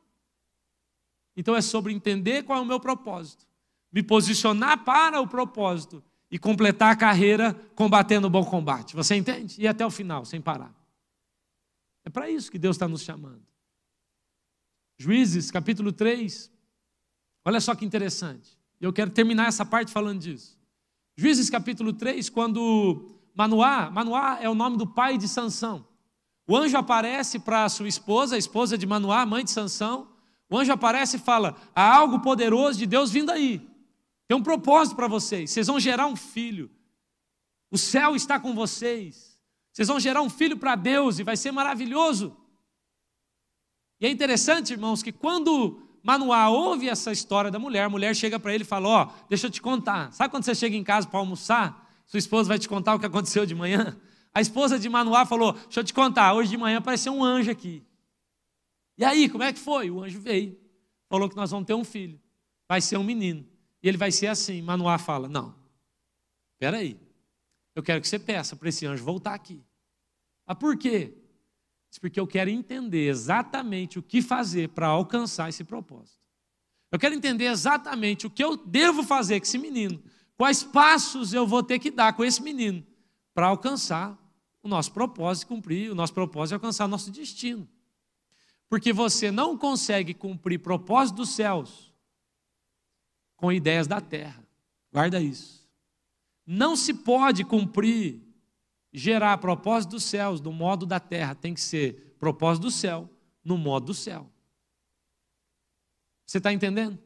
Então 1.36 1.54
é 1.54 1.62
sobre 1.62 1.92
entender 1.92 2.44
qual 2.44 2.60
é 2.60 2.62
o 2.62 2.66
meu 2.66 2.80
propósito, 2.80 3.46
me 3.92 4.02
posicionar 4.02 4.86
para 4.86 5.20
o 5.20 5.28
propósito 5.28 6.02
e 6.32 6.40
completar 6.40 6.94
a 6.94 6.96
carreira 6.96 7.54
combatendo 7.76 8.28
o 8.28 8.30
bom 8.30 8.46
combate. 8.46 8.96
Você 8.96 9.16
entende? 9.16 9.62
E 9.62 9.68
até 9.68 9.86
o 9.86 9.92
final, 9.92 10.24
sem 10.24 10.40
parar. 10.40 10.74
É 12.06 12.10
para 12.10 12.30
isso 12.30 12.50
que 12.50 12.58
Deus 12.58 12.78
está 12.78 12.88
nos 12.88 13.02
chamando. 13.02 13.51
Juízes, 15.02 15.50
capítulo 15.50 15.92
3. 15.92 16.52
Olha 17.44 17.60
só 17.60 17.74
que 17.74 17.84
interessante. 17.84 18.56
Eu 18.80 18.94
quero 18.94 19.10
terminar 19.10 19.48
essa 19.48 19.66
parte 19.66 19.92
falando 19.92 20.20
disso. 20.20 20.60
Juízes, 21.18 21.50
capítulo 21.50 21.92
3, 21.92 22.30
quando 22.30 23.10
Manoá, 23.34 23.90
Manoá 23.90 24.38
é 24.40 24.48
o 24.48 24.54
nome 24.54 24.78
do 24.78 24.86
pai 24.86 25.18
de 25.18 25.28
Sansão. 25.28 25.88
O 26.48 26.56
anjo 26.56 26.78
aparece 26.78 27.40
para 27.40 27.68
sua 27.68 27.88
esposa, 27.88 28.36
a 28.36 28.38
esposa 28.38 28.78
de 28.78 28.86
Manoá, 28.86 29.26
mãe 29.26 29.44
de 29.44 29.50
Sansão. 29.50 30.08
O 30.48 30.56
anjo 30.56 30.72
aparece 30.72 31.18
e 31.18 31.20
fala: 31.20 31.56
há 31.74 31.96
algo 31.96 32.20
poderoso 32.20 32.78
de 32.78 32.86
Deus 32.86 33.10
vindo 33.10 33.32
aí. 33.32 33.68
Tem 34.28 34.38
um 34.38 34.44
propósito 34.44 34.96
para 34.96 35.08
vocês. 35.08 35.50
Vocês 35.50 35.66
vão 35.66 35.80
gerar 35.80 36.06
um 36.06 36.16
filho. 36.16 36.70
O 37.72 37.78
céu 37.78 38.16
está 38.16 38.40
com 38.40 38.54
vocês. 38.54 39.36
Vocês 39.74 39.88
vão 39.88 40.00
gerar 40.00 40.22
um 40.22 40.30
filho 40.30 40.58
para 40.58 40.76
Deus 40.76 41.18
e 41.18 41.24
vai 41.24 41.36
ser 41.36 41.52
maravilhoso. 41.52 42.38
E 44.02 44.08
é 44.08 44.10
interessante, 44.10 44.74
irmãos, 44.74 45.04
que 45.04 45.12
quando 45.12 45.80
Manoá 46.02 46.50
ouve 46.50 46.90
essa 46.90 47.12
história 47.12 47.52
da 47.52 47.60
mulher, 47.60 47.84
a 47.84 47.90
mulher 47.90 48.16
chega 48.16 48.40
para 48.40 48.52
ele 48.52 48.64
e 48.64 48.68
fala: 48.68 48.88
Ó, 48.90 49.04
oh, 49.06 49.26
deixa 49.30 49.46
eu 49.46 49.52
te 49.52 49.62
contar. 49.62 50.12
Sabe 50.12 50.32
quando 50.32 50.44
você 50.44 50.56
chega 50.56 50.76
em 50.76 50.84
casa 50.84 51.08
para 51.08 51.20
almoçar? 51.20 51.88
Sua 52.08 52.18
esposa 52.18 52.50
vai 52.50 52.58
te 52.58 52.68
contar 52.68 52.96
o 52.96 53.00
que 53.00 53.06
aconteceu 53.06 53.46
de 53.46 53.54
manhã? 53.54 53.96
A 54.34 54.42
esposa 54.42 54.80
de 54.80 54.90
Manoá 54.90 55.26
falou: 55.26 55.54
Deixa 55.54 55.82
eu 55.82 55.84
te 55.84 55.94
contar, 55.94 56.34
hoje 56.34 56.50
de 56.50 56.58
manhã 56.58 56.80
apareceu 56.80 57.14
um 57.14 57.24
anjo 57.24 57.52
aqui. 57.52 57.84
E 58.98 59.06
aí, 59.06 59.30
como 59.30 59.44
é 59.44 59.54
que 59.54 59.60
foi? 59.60 59.92
O 59.92 60.02
anjo 60.02 60.20
veio, 60.20 60.58
falou 61.08 61.30
que 61.30 61.36
nós 61.36 61.52
vamos 61.52 61.68
ter 61.68 61.76
um 61.76 61.84
filho, 61.84 62.20
vai 62.68 62.82
ser 62.82 62.98
um 62.98 63.04
menino. 63.04 63.46
E 63.84 63.88
ele 63.88 63.98
vai 63.98 64.12
ser 64.12 64.28
assim. 64.28 64.64
Manoá 64.64 64.98
fala: 64.98 65.28
Não, 65.28 65.54
espera 66.54 66.78
aí. 66.78 67.00
Eu 67.76 67.84
quero 67.84 68.02
que 68.02 68.08
você 68.08 68.18
peça 68.18 68.56
para 68.56 68.68
esse 68.68 68.84
anjo 68.86 69.04
voltar 69.04 69.36
aqui. 69.36 69.64
Ah, 70.48 70.56
por 70.56 70.76
quê? 70.76 71.21
Porque 72.00 72.20
eu 72.20 72.28
quero 72.28 72.50
entender 72.50 73.08
exatamente 73.08 74.00
o 74.00 74.04
que 74.04 74.22
fazer 74.22 74.70
para 74.70 74.88
alcançar 74.88 75.50
esse 75.50 75.64
propósito. 75.64 76.22
Eu 76.92 77.00
quero 77.00 77.16
entender 77.16 77.46
exatamente 77.46 78.28
o 78.28 78.30
que 78.30 78.44
eu 78.44 78.58
devo 78.58 79.04
fazer 79.04 79.40
com 79.40 79.46
esse 79.46 79.58
menino. 79.58 80.02
Quais 80.38 80.64
passos 80.64 81.34
eu 81.34 81.46
vou 81.46 81.64
ter 81.64 81.80
que 81.80 81.92
dar 81.92 82.14
com 82.14 82.24
esse 82.24 82.42
menino 82.42 82.86
para 83.34 83.48
alcançar 83.48 84.18
o 84.64 84.68
nosso 84.68 84.92
propósito, 84.92 85.48
cumprir 85.48 85.92
o 85.92 85.96
nosso 85.96 86.14
propósito 86.14 86.54
e 86.54 86.56
alcançar 86.56 86.86
o 86.86 86.90
nosso 86.90 87.12
destino. 87.12 87.68
Porque 88.70 88.94
você 88.94 89.32
não 89.32 89.58
consegue 89.58 90.14
cumprir 90.14 90.60
propósito 90.60 91.18
dos 91.18 91.30
céus 91.30 91.94
com 93.36 93.52
ideias 93.52 93.88
da 93.88 94.00
terra. 94.00 94.46
Guarda 94.92 95.20
isso. 95.20 95.68
Não 96.46 96.76
se 96.76 96.94
pode 96.94 97.44
cumprir, 97.44 98.22
gerar 98.92 99.38
propósito 99.38 99.92
dos 99.92 100.04
céus 100.04 100.42
do 100.42 100.52
modo 100.52 100.86
da 100.86 101.00
terra. 101.00 101.36
Tem 101.36 101.54
que 101.54 101.62
ser 101.62 102.16
propósito 102.20 102.64
do 102.64 102.72
céu 102.72 103.10
no 103.44 103.58
modo 103.58 103.88
do 103.88 103.94
céu. 103.94 104.30
Você 106.26 106.38
está 106.38 106.52
entendendo? 106.54 106.98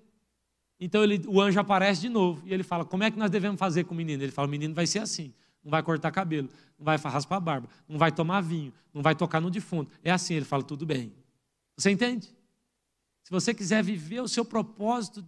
Então 0.79 1.03
ele, 1.03 1.23
o 1.27 1.41
anjo 1.41 1.59
aparece 1.59 2.01
de 2.01 2.09
novo 2.09 2.41
e 2.45 2.53
ele 2.53 2.63
fala: 2.63 2.85
Como 2.85 3.03
é 3.03 3.09
que 3.09 3.17
nós 3.17 3.31
devemos 3.31 3.57
fazer 3.57 3.85
com 3.85 3.93
o 3.93 3.97
menino? 3.97 4.21
Ele 4.21 4.31
fala: 4.31 4.47
O 4.47 4.51
menino 4.51 4.73
vai 4.73 4.85
ser 4.85 4.99
assim. 4.99 5.33
Não 5.63 5.71
vai 5.71 5.81
cortar 5.81 6.11
cabelo, 6.11 6.47
não 6.77 6.85
vai 6.85 6.97
raspar 6.97 7.37
a 7.37 7.39
barba, 7.39 7.67
não 7.87 7.97
vai 7.97 8.11
tomar 8.11 8.41
vinho, 8.41 8.71
não 8.93 9.01
vai 9.01 9.15
tocar 9.15 9.41
no 9.41 9.49
defunto. 9.49 9.91
É 10.03 10.11
assim. 10.11 10.35
Ele 10.35 10.45
fala: 10.45 10.63
Tudo 10.63 10.85
bem. 10.85 11.13
Você 11.77 11.89
entende? 11.91 12.27
Se 13.23 13.31
você 13.31 13.53
quiser 13.53 13.83
viver 13.83 14.21
o 14.21 14.27
seu 14.27 14.45
propósito 14.45 15.25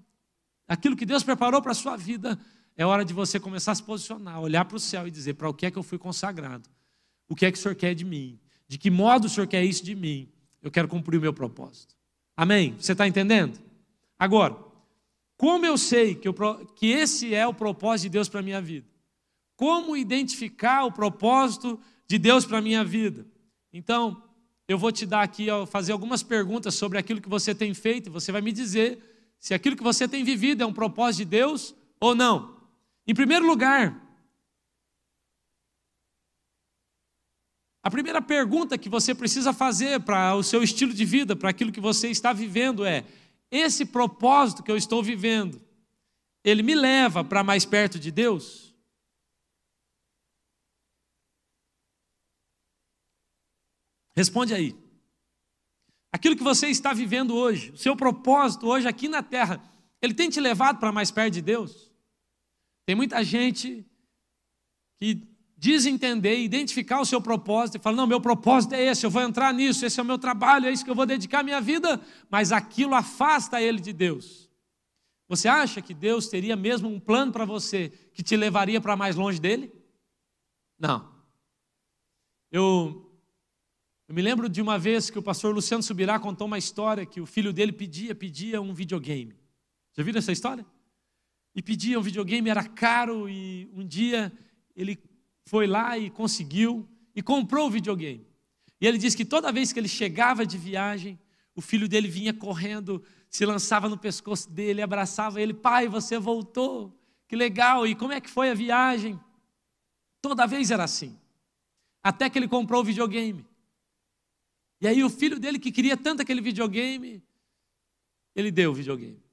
aquilo 0.67 0.95
que 0.95 1.05
Deus 1.05 1.23
preparou 1.23 1.61
para 1.61 1.71
a 1.71 1.75
sua 1.75 1.95
vida, 1.95 2.37
é 2.77 2.85
hora 2.85 3.03
de 3.03 3.13
você 3.13 3.39
começar 3.39 3.71
a 3.71 3.75
se 3.75 3.81
posicionar, 3.81 4.39
olhar 4.39 4.63
para 4.63 4.77
o 4.77 4.79
céu 4.79 5.07
e 5.07 5.11
dizer: 5.11 5.33
para 5.33 5.49
o 5.49 5.53
que 5.53 5.65
é 5.65 5.71
que 5.71 5.77
eu 5.77 5.83
fui 5.83 5.97
consagrado? 5.97 6.69
O 7.27 7.35
que 7.35 7.45
é 7.45 7.51
que 7.51 7.57
o 7.57 7.61
Senhor 7.61 7.75
quer 7.75 7.95
de 7.95 8.05
mim? 8.05 8.39
De 8.67 8.77
que 8.77 8.91
modo 8.91 9.25
o 9.25 9.29
Senhor 9.29 9.47
quer 9.47 9.63
isso 9.65 9.83
de 9.83 9.95
mim? 9.95 10.29
Eu 10.61 10.69
quero 10.69 10.87
cumprir 10.87 11.17
o 11.17 11.21
meu 11.21 11.33
propósito. 11.33 11.95
Amém? 12.35 12.75
Você 12.79 12.91
está 12.91 13.07
entendendo? 13.07 13.59
Agora, 14.19 14.55
como 15.35 15.65
eu 15.65 15.77
sei 15.77 16.15
que, 16.15 16.27
eu, 16.27 16.33
que 16.75 16.87
esse 16.87 17.33
é 17.33 17.47
o 17.47 17.53
propósito 17.53 18.03
de 18.03 18.09
Deus 18.09 18.29
para 18.29 18.39
a 18.41 18.43
minha 18.43 18.61
vida? 18.61 18.85
Como 19.55 19.97
identificar 19.97 20.85
o 20.85 20.91
propósito 20.91 21.79
de 22.07 22.17
Deus 22.19 22.45
para 22.45 22.59
a 22.59 22.61
minha 22.61 22.83
vida? 22.83 23.25
Então, 23.73 24.21
eu 24.67 24.77
vou 24.77 24.91
te 24.91 25.05
dar 25.05 25.21
aqui, 25.21 25.47
fazer 25.67 25.93
algumas 25.93 26.21
perguntas 26.21 26.75
sobre 26.75 26.97
aquilo 26.97 27.21
que 27.21 27.29
você 27.29 27.55
tem 27.55 27.73
feito, 27.73 28.07
e 28.07 28.11
você 28.11 28.31
vai 28.31 28.41
me 28.41 28.51
dizer 28.51 28.99
se 29.39 29.53
aquilo 29.53 29.75
que 29.75 29.83
você 29.83 30.07
tem 30.07 30.23
vivido 30.23 30.61
é 30.61 30.65
um 30.65 30.73
propósito 30.73 31.19
de 31.19 31.25
Deus 31.25 31.75
ou 31.99 32.13
não. 32.13 32.56
Em 33.07 33.15
primeiro 33.15 33.45
lugar, 33.45 34.07
A 37.87 37.89
primeira 37.89 38.21
pergunta 38.21 38.77
que 38.77 38.89
você 38.89 39.15
precisa 39.15 39.53
fazer 39.53 40.01
para 40.01 40.35
o 40.35 40.43
seu 40.43 40.61
estilo 40.61 40.93
de 40.93 41.05
vida, 41.05 41.37
para 41.37 41.49
aquilo 41.49 41.71
que 41.71 41.79
você 41.79 42.09
está 42.09 42.33
vivendo 42.33 42.83
é: 42.83 43.05
esse 43.49 43.85
propósito 43.85 44.61
que 44.61 44.69
eu 44.69 44.75
estou 44.75 45.01
vivendo, 45.01 45.61
ele 46.43 46.61
me 46.61 46.75
leva 46.75 47.23
para 47.23 47.45
mais 47.45 47.63
perto 47.63 47.97
de 47.97 48.11
Deus? 48.11 48.75
Responde 54.13 54.53
aí. 54.53 54.75
Aquilo 56.11 56.35
que 56.35 56.43
você 56.43 56.67
está 56.67 56.91
vivendo 56.91 57.35
hoje, 57.35 57.71
o 57.71 57.77
seu 57.77 57.95
propósito 57.95 58.67
hoje 58.67 58.85
aqui 58.85 59.07
na 59.07 59.23
terra, 59.23 59.63
ele 60.01 60.13
tem 60.13 60.29
te 60.29 60.41
levado 60.41 60.77
para 60.77 60.91
mais 60.91 61.09
perto 61.09 61.35
de 61.35 61.41
Deus? 61.41 61.86
Tem 62.87 62.95
muita 62.95 63.21
gente 63.21 63.85
que 64.95 65.21
diz 65.57 65.85
entender, 65.85 66.39
identificar 66.39 67.01
o 67.01 67.05
seu 67.05 67.21
propósito 67.21 67.75
e 67.75 67.81
fala: 67.81 67.97
não, 67.97 68.07
meu 68.07 68.21
propósito 68.21 68.75
é 68.75 68.85
esse, 68.85 69.05
eu 69.05 69.09
vou 69.09 69.21
entrar 69.21 69.53
nisso, 69.53 69.85
esse 69.85 69.99
é 69.99 70.03
o 70.03 70.05
meu 70.05 70.17
trabalho, 70.17 70.67
é 70.67 70.71
isso 70.71 70.85
que 70.85 70.89
eu 70.89 70.95
vou 70.95 71.05
dedicar 71.05 71.43
minha 71.43 71.59
vida, 71.59 71.99
mas 72.29 72.53
aquilo 72.53 72.95
afasta 72.95 73.61
ele 73.61 73.81
de 73.81 73.91
Deus. 73.91 74.49
Você 75.27 75.49
acha 75.49 75.81
que 75.81 75.93
Deus 75.93 76.29
teria 76.29 76.55
mesmo 76.55 76.87
um 76.87 76.97
plano 76.97 77.33
para 77.33 77.43
você 77.43 77.89
que 78.13 78.23
te 78.23 78.37
levaria 78.37 78.79
para 78.79 78.95
mais 78.95 79.17
longe 79.17 79.41
dele? 79.41 79.69
Não. 80.79 81.13
Eu 82.49 83.03
eu 84.07 84.15
me 84.15 84.21
lembro 84.21 84.47
de 84.47 84.61
uma 84.61 84.79
vez 84.79 85.09
que 85.09 85.19
o 85.19 85.21
pastor 85.21 85.53
Luciano 85.53 85.83
Subirá 85.83 86.17
contou 86.17 86.47
uma 86.47 86.57
história 86.57 87.05
que 87.05 87.19
o 87.19 87.25
filho 87.25 87.51
dele 87.51 87.73
pedia, 87.73 88.15
pedia 88.15 88.61
um 88.61 88.73
videogame. 88.73 89.35
Já 89.91 90.03
viram 90.03 90.19
essa 90.19 90.31
história? 90.31 90.65
E 91.57 91.61
pedia 91.63 91.97
um 91.97 92.03
videogame, 92.03 92.51
era 92.51 92.63
caro, 92.63 93.27
e 93.27 93.67
um 93.73 93.83
dia 93.83 94.31
ele 94.75 94.95
foi 95.43 95.65
lá 95.65 95.97
e 95.97 96.07
conseguiu, 96.07 96.87
e 97.15 97.21
comprou 97.23 97.65
o 97.65 97.71
videogame. 97.71 98.27
E 98.79 98.85
ele 98.85 98.99
disse 98.99 99.17
que 99.17 99.25
toda 99.25 99.51
vez 99.51 99.73
que 99.73 99.79
ele 99.79 99.87
chegava 99.87 100.45
de 100.45 100.55
viagem, 100.55 101.19
o 101.55 101.61
filho 101.61 101.89
dele 101.89 102.07
vinha 102.07 102.31
correndo, 102.31 103.03
se 103.27 103.43
lançava 103.43 103.89
no 103.89 103.97
pescoço 103.97 104.47
dele, 104.51 104.83
abraçava 104.83 105.41
ele, 105.41 105.51
pai, 105.51 105.87
você 105.87 106.19
voltou, 106.19 106.95
que 107.27 107.35
legal, 107.35 107.87
e 107.87 107.95
como 107.95 108.13
é 108.13 108.21
que 108.21 108.29
foi 108.29 108.51
a 108.51 108.53
viagem? 108.53 109.19
Toda 110.21 110.45
vez 110.45 110.69
era 110.69 110.83
assim. 110.83 111.17
Até 112.03 112.29
que 112.29 112.37
ele 112.37 112.47
comprou 112.47 112.81
o 112.81 112.85
videogame. 112.85 113.43
E 114.79 114.87
aí 114.87 115.03
o 115.03 115.09
filho 115.09 115.39
dele, 115.39 115.57
que 115.57 115.71
queria 115.71 115.97
tanto 115.97 116.21
aquele 116.21 116.39
videogame, 116.39 117.23
ele 118.35 118.51
deu 118.51 118.69
o 118.69 118.75
videogame. 118.75 119.26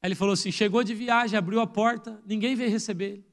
Aí 0.00 0.08
ele 0.08 0.14
falou 0.14 0.34
assim: 0.34 0.52
chegou 0.52 0.82
de 0.82 0.94
viagem, 0.94 1.36
abriu 1.36 1.60
a 1.60 1.66
porta, 1.66 2.22
ninguém 2.24 2.54
veio 2.54 2.70
receber 2.70 3.12
ele. 3.12 3.28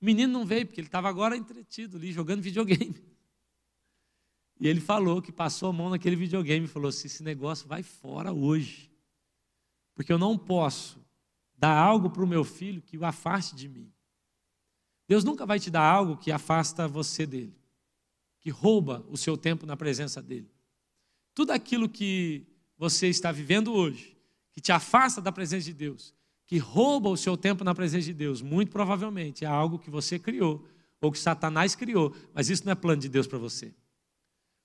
O 0.00 0.04
menino 0.04 0.32
não 0.32 0.44
veio, 0.44 0.66
porque 0.66 0.80
ele 0.80 0.88
estava 0.88 1.08
agora 1.08 1.36
entretido 1.36 1.96
ali, 1.96 2.12
jogando 2.12 2.42
videogame. 2.42 2.94
E 4.60 4.66
ele 4.66 4.80
falou 4.80 5.22
que 5.22 5.30
passou 5.30 5.68
a 5.68 5.72
mão 5.72 5.90
naquele 5.90 6.16
videogame 6.16 6.66
e 6.66 6.68
falou 6.68 6.88
assim: 6.88 7.06
esse 7.06 7.22
negócio 7.22 7.68
vai 7.68 7.82
fora 7.82 8.32
hoje. 8.32 8.90
Porque 9.94 10.12
eu 10.12 10.18
não 10.18 10.36
posso 10.36 11.04
dar 11.56 11.76
algo 11.76 12.10
para 12.10 12.22
o 12.22 12.26
meu 12.26 12.44
filho 12.44 12.82
que 12.82 12.96
o 12.96 13.04
afaste 13.04 13.54
de 13.54 13.68
mim. 13.68 13.92
Deus 15.08 15.24
nunca 15.24 15.46
vai 15.46 15.58
te 15.58 15.70
dar 15.70 15.82
algo 15.82 16.16
que 16.16 16.30
afasta 16.30 16.86
você 16.86 17.26
dele, 17.26 17.56
que 18.40 18.50
rouba 18.50 19.04
o 19.08 19.16
seu 19.16 19.36
tempo 19.36 19.64
na 19.64 19.76
presença 19.76 20.20
dele. 20.20 20.50
Tudo 21.34 21.52
aquilo 21.52 21.88
que 21.88 22.46
você 22.76 23.08
está 23.08 23.32
vivendo 23.32 23.72
hoje, 23.72 24.17
que 24.58 24.62
te 24.62 24.72
afasta 24.72 25.20
da 25.20 25.30
presença 25.30 25.66
de 25.66 25.72
Deus, 25.72 26.12
que 26.44 26.58
rouba 26.58 27.08
o 27.08 27.16
seu 27.16 27.36
tempo 27.36 27.62
na 27.62 27.72
presença 27.72 28.06
de 28.06 28.12
Deus, 28.12 28.42
muito 28.42 28.72
provavelmente 28.72 29.44
é 29.44 29.46
algo 29.46 29.78
que 29.78 29.88
você 29.88 30.18
criou 30.18 30.66
ou 31.00 31.12
que 31.12 31.18
Satanás 31.20 31.76
criou, 31.76 32.12
mas 32.34 32.50
isso 32.50 32.64
não 32.64 32.72
é 32.72 32.74
plano 32.74 33.00
de 33.00 33.08
Deus 33.08 33.28
para 33.28 33.38
você. 33.38 33.72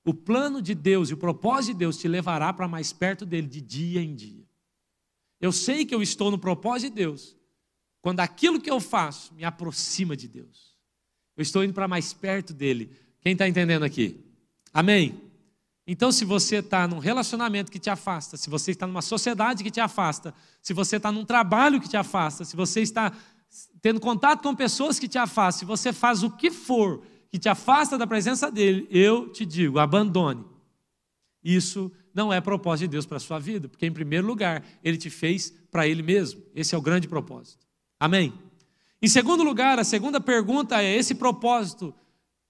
O 0.03 0.11
plano 0.11 0.63
de 0.63 0.73
Deus 0.73 1.11
e 1.11 1.13
o 1.13 1.17
propósito 1.17 1.73
de 1.73 1.79
Deus 1.81 1.95
te 1.95 2.07
levará 2.07 2.51
para 2.51 2.67
mais 2.67 2.91
perto 2.91 3.23
dele 3.23 3.45
de 3.45 3.61
dia 3.61 4.01
em 4.01 4.15
dia. 4.15 4.43
Eu 5.39 5.51
sei 5.51 5.85
que 5.85 5.93
eu 5.93 6.01
estou 6.01 6.31
no 6.31 6.39
propósito 6.39 6.89
de 6.89 6.95
Deus 6.95 7.37
quando 8.01 8.21
aquilo 8.21 8.59
que 8.59 8.71
eu 8.71 8.79
faço 8.79 9.31
me 9.35 9.43
aproxima 9.43 10.17
de 10.17 10.27
Deus. 10.27 10.75
Eu 11.37 11.43
estou 11.43 11.63
indo 11.63 11.73
para 11.75 11.87
mais 11.87 12.13
perto 12.13 12.51
dele. 12.51 12.89
Quem 13.21 13.33
está 13.33 13.47
entendendo 13.47 13.83
aqui? 13.83 14.25
Amém? 14.73 15.21
Então, 15.86 16.11
se 16.11 16.23
você 16.23 16.57
está 16.57 16.88
num 16.88 16.99
relacionamento 16.99 17.71
que 17.71 17.79
te 17.79 17.89
afasta, 17.89 18.38
se 18.38 18.49
você 18.49 18.71
está 18.71 18.88
numa 18.88 19.01
sociedade 19.01 19.63
que 19.63 19.71
te 19.71 19.81
afasta, 19.81 20.34
se 20.61 20.73
você 20.73 20.95
está 20.95 21.11
num 21.11 21.25
trabalho 21.25 21.81
que 21.81 21.89
te 21.89 21.97
afasta, 21.97 22.45
se 22.45 22.55
você 22.55 22.81
está 22.81 23.11
tendo 23.81 23.99
contato 23.99 24.41
com 24.41 24.55
pessoas 24.55 24.97
que 24.97 25.07
te 25.07 25.17
afastam, 25.17 25.59
se 25.59 25.65
você 25.65 25.91
faz 25.91 26.23
o 26.23 26.31
que 26.31 26.49
for 26.49 27.03
que 27.29 27.39
te 27.39 27.49
afasta 27.49 27.97
da 27.97 28.05
presença 28.05 28.51
dele, 28.51 28.88
eu 28.91 29.27
te 29.29 29.43
digo, 29.43 29.79
abandone. 29.79 30.45
Isso 31.43 31.91
não 32.13 32.31
é 32.31 32.39
propósito 32.39 32.88
de 32.88 32.91
Deus 32.91 33.07
para 33.07 33.17
a 33.17 33.19
sua 33.19 33.39
vida, 33.39 33.67
porque, 33.67 33.86
em 33.86 33.91
primeiro 33.91 34.25
lugar, 34.25 34.63
ele 34.84 34.97
te 34.97 35.09
fez 35.09 35.51
para 35.71 35.88
ele 35.88 36.03
mesmo. 36.03 36.41
Esse 36.55 36.75
é 36.75 36.77
o 36.77 36.81
grande 36.81 37.07
propósito. 37.07 37.65
Amém? 37.99 38.34
Em 39.01 39.07
segundo 39.07 39.43
lugar, 39.43 39.79
a 39.79 39.84
segunda 39.84 40.21
pergunta 40.21 40.81
é: 40.81 40.95
esse 40.95 41.15
propósito, 41.15 41.93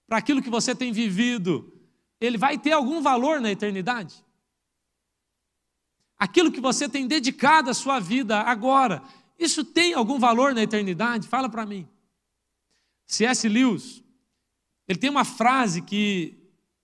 para 0.05 0.17
aquilo 0.17 0.41
que 0.41 0.49
você 0.49 0.75
tem 0.75 0.91
vivido, 0.91 1.72
ele 2.19 2.37
vai 2.37 2.57
ter 2.57 2.71
algum 2.71 3.01
valor 3.01 3.41
na 3.41 3.51
eternidade? 3.51 4.23
Aquilo 6.17 6.51
que 6.51 6.61
você 6.61 6.87
tem 6.87 7.07
dedicado 7.07 7.69
a 7.69 7.73
sua 7.73 7.99
vida 7.99 8.39
agora, 8.41 9.03
isso 9.37 9.65
tem 9.65 9.93
algum 9.93 10.19
valor 10.19 10.53
na 10.53 10.63
eternidade? 10.63 11.27
Fala 11.27 11.49
para 11.49 11.65
mim. 11.65 11.87
C.S. 13.05 13.47
Lewis, 13.47 14.03
ele 14.87 14.99
tem 14.99 15.09
uma 15.09 15.25
frase 15.25 15.81
que 15.81 16.37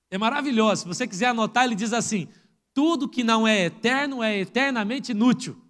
é 0.10 0.18
maravilhosa. 0.18 0.82
Se 0.82 0.88
você 0.88 1.08
quiser 1.08 1.28
anotar, 1.28 1.66
ele 1.66 1.76
diz 1.76 1.94
assim: 1.94 2.28
tudo 2.74 3.10
que 3.10 3.24
não 3.24 3.48
é 3.48 3.66
eterno 3.66 4.24
é 4.24 4.40
eternamente 4.40 5.12
inútil. 5.12 5.62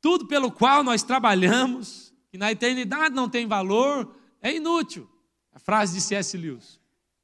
Tudo 0.00 0.26
pelo 0.26 0.50
qual 0.50 0.82
nós 0.82 1.02
trabalhamos, 1.02 2.12
que 2.30 2.38
na 2.38 2.50
eternidade 2.50 3.14
não 3.14 3.28
tem 3.28 3.46
valor, 3.46 4.16
é 4.40 4.54
inútil. 4.54 5.08
A 5.52 5.58
frase 5.58 5.94
de 5.94 6.00
C.S. 6.00 6.36
Lewis. 6.36 6.79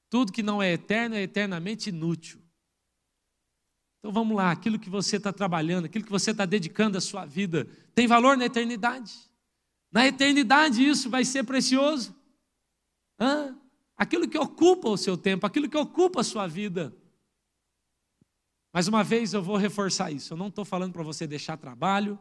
Tudo 0.09 0.33
que 0.33 0.43
não 0.43 0.63
é 0.63 0.73
eterno 0.73 1.15
é 1.15 1.23
eternamente 1.23 1.91
inútil. 1.91 2.41
Então 3.99 4.13
vamos 4.13 4.37
lá, 4.37 4.53
aquilo 4.53 4.79
que 4.79 4.89
você 4.89 5.17
está 5.17 5.33
trabalhando, 5.33 5.87
aquilo 5.87 6.05
que 6.05 6.11
você 6.11 6.31
está 6.31 6.45
dedicando 6.45 6.97
a 6.97 7.01
sua 7.01 7.25
vida, 7.25 7.65
tem 7.95 8.07
valor 8.07 8.37
na 8.37 8.45
eternidade. 8.45 9.13
Na 9.91 10.07
eternidade 10.07 10.87
isso 10.87 11.11
vai 11.11 11.25
ser 11.25 11.45
precioso. 11.45 12.15
Hã? 13.19 13.59
Aquilo 13.97 14.29
que 14.29 14.39
ocupa 14.39 14.89
o 14.89 14.97
seu 14.97 15.17
tempo, 15.17 15.47
aquilo 15.47 15.69
que 15.69 15.77
ocupa 15.77 16.21
a 16.21 16.25
sua 16.25 16.47
vida. 16.47 16.95
Mais 18.73 18.87
uma 18.89 19.03
vez 19.03 19.33
eu 19.33 19.43
vou 19.43 19.57
reforçar 19.57 20.13
isso. 20.13 20.35
Eu 20.35 20.37
não 20.37 20.49
estou 20.49 20.65
falando 20.65 20.93
para 20.93 21.03
você 21.03 21.27
deixar 21.27 21.57
trabalho, 21.57 22.19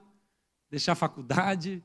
deixar 0.69 0.95
faculdade, 0.95 1.83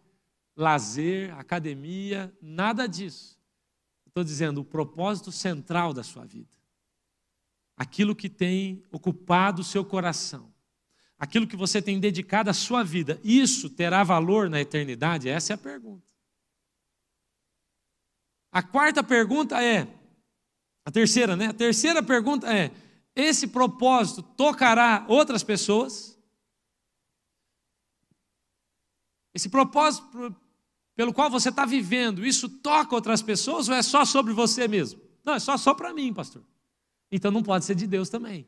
lazer, 0.57 1.37
academia, 1.37 2.33
nada 2.41 2.87
disso. 2.87 3.40
Estou 4.11 4.25
dizendo 4.25 4.61
o 4.61 4.65
propósito 4.65 5.31
central 5.31 5.95
da 5.95 6.03
sua 6.03 6.25
vida. 6.25 6.59
Aquilo 7.77 8.15
que 8.15 8.29
tem 8.29 8.83
ocupado 8.91 9.63
o 9.63 9.65
seu 9.65 9.85
coração. 9.85 10.53
Aquilo 11.17 11.47
que 11.47 11.57
você 11.57 11.81
tem 11.81 12.01
dedicado 12.01 12.51
a 12.51 12.53
sua 12.53 12.83
vida. 12.83 13.21
Isso 13.23 13.71
terá 13.71 14.03
valor 14.03 14.51
na 14.51 14.61
eternidade? 14.61 15.29
Essa 15.29 15.53
é 15.53 15.55
a 15.55 15.59
pergunta. 15.59 16.13
A 18.51 18.65
quarta 18.65 19.01
pergunta 19.01 19.63
é, 19.63 19.87
a 20.85 20.91
terceira, 20.91 21.37
né? 21.37 21.47
A 21.47 21.55
terceira 21.55 22.03
pergunta 22.03 22.53
é: 22.53 22.73
esse 23.15 23.47
propósito 23.47 24.25
tocará 24.25 25.07
outras 25.09 25.45
pessoas? 25.45 26.21
Esse 29.33 29.49
propósito 29.49 30.35
pelo 31.01 31.15
qual 31.15 31.31
você 31.31 31.49
está 31.49 31.65
vivendo, 31.65 32.27
isso 32.27 32.47
toca 32.47 32.95
outras 32.95 33.23
pessoas 33.23 33.71
ou 33.71 33.75
é 33.75 33.83
só 33.83 34.05
sobre 34.05 34.35
você 34.35 34.69
mesmo? 34.69 35.01
Não, 35.25 35.33
é 35.33 35.39
só, 35.39 35.57
só 35.57 35.73
para 35.73 35.95
mim, 35.95 36.13
pastor. 36.13 36.43
Então 37.11 37.31
não 37.31 37.43
pode 37.43 37.65
ser 37.65 37.75
de 37.75 37.87
Deus 37.87 38.11
também. 38.11 38.47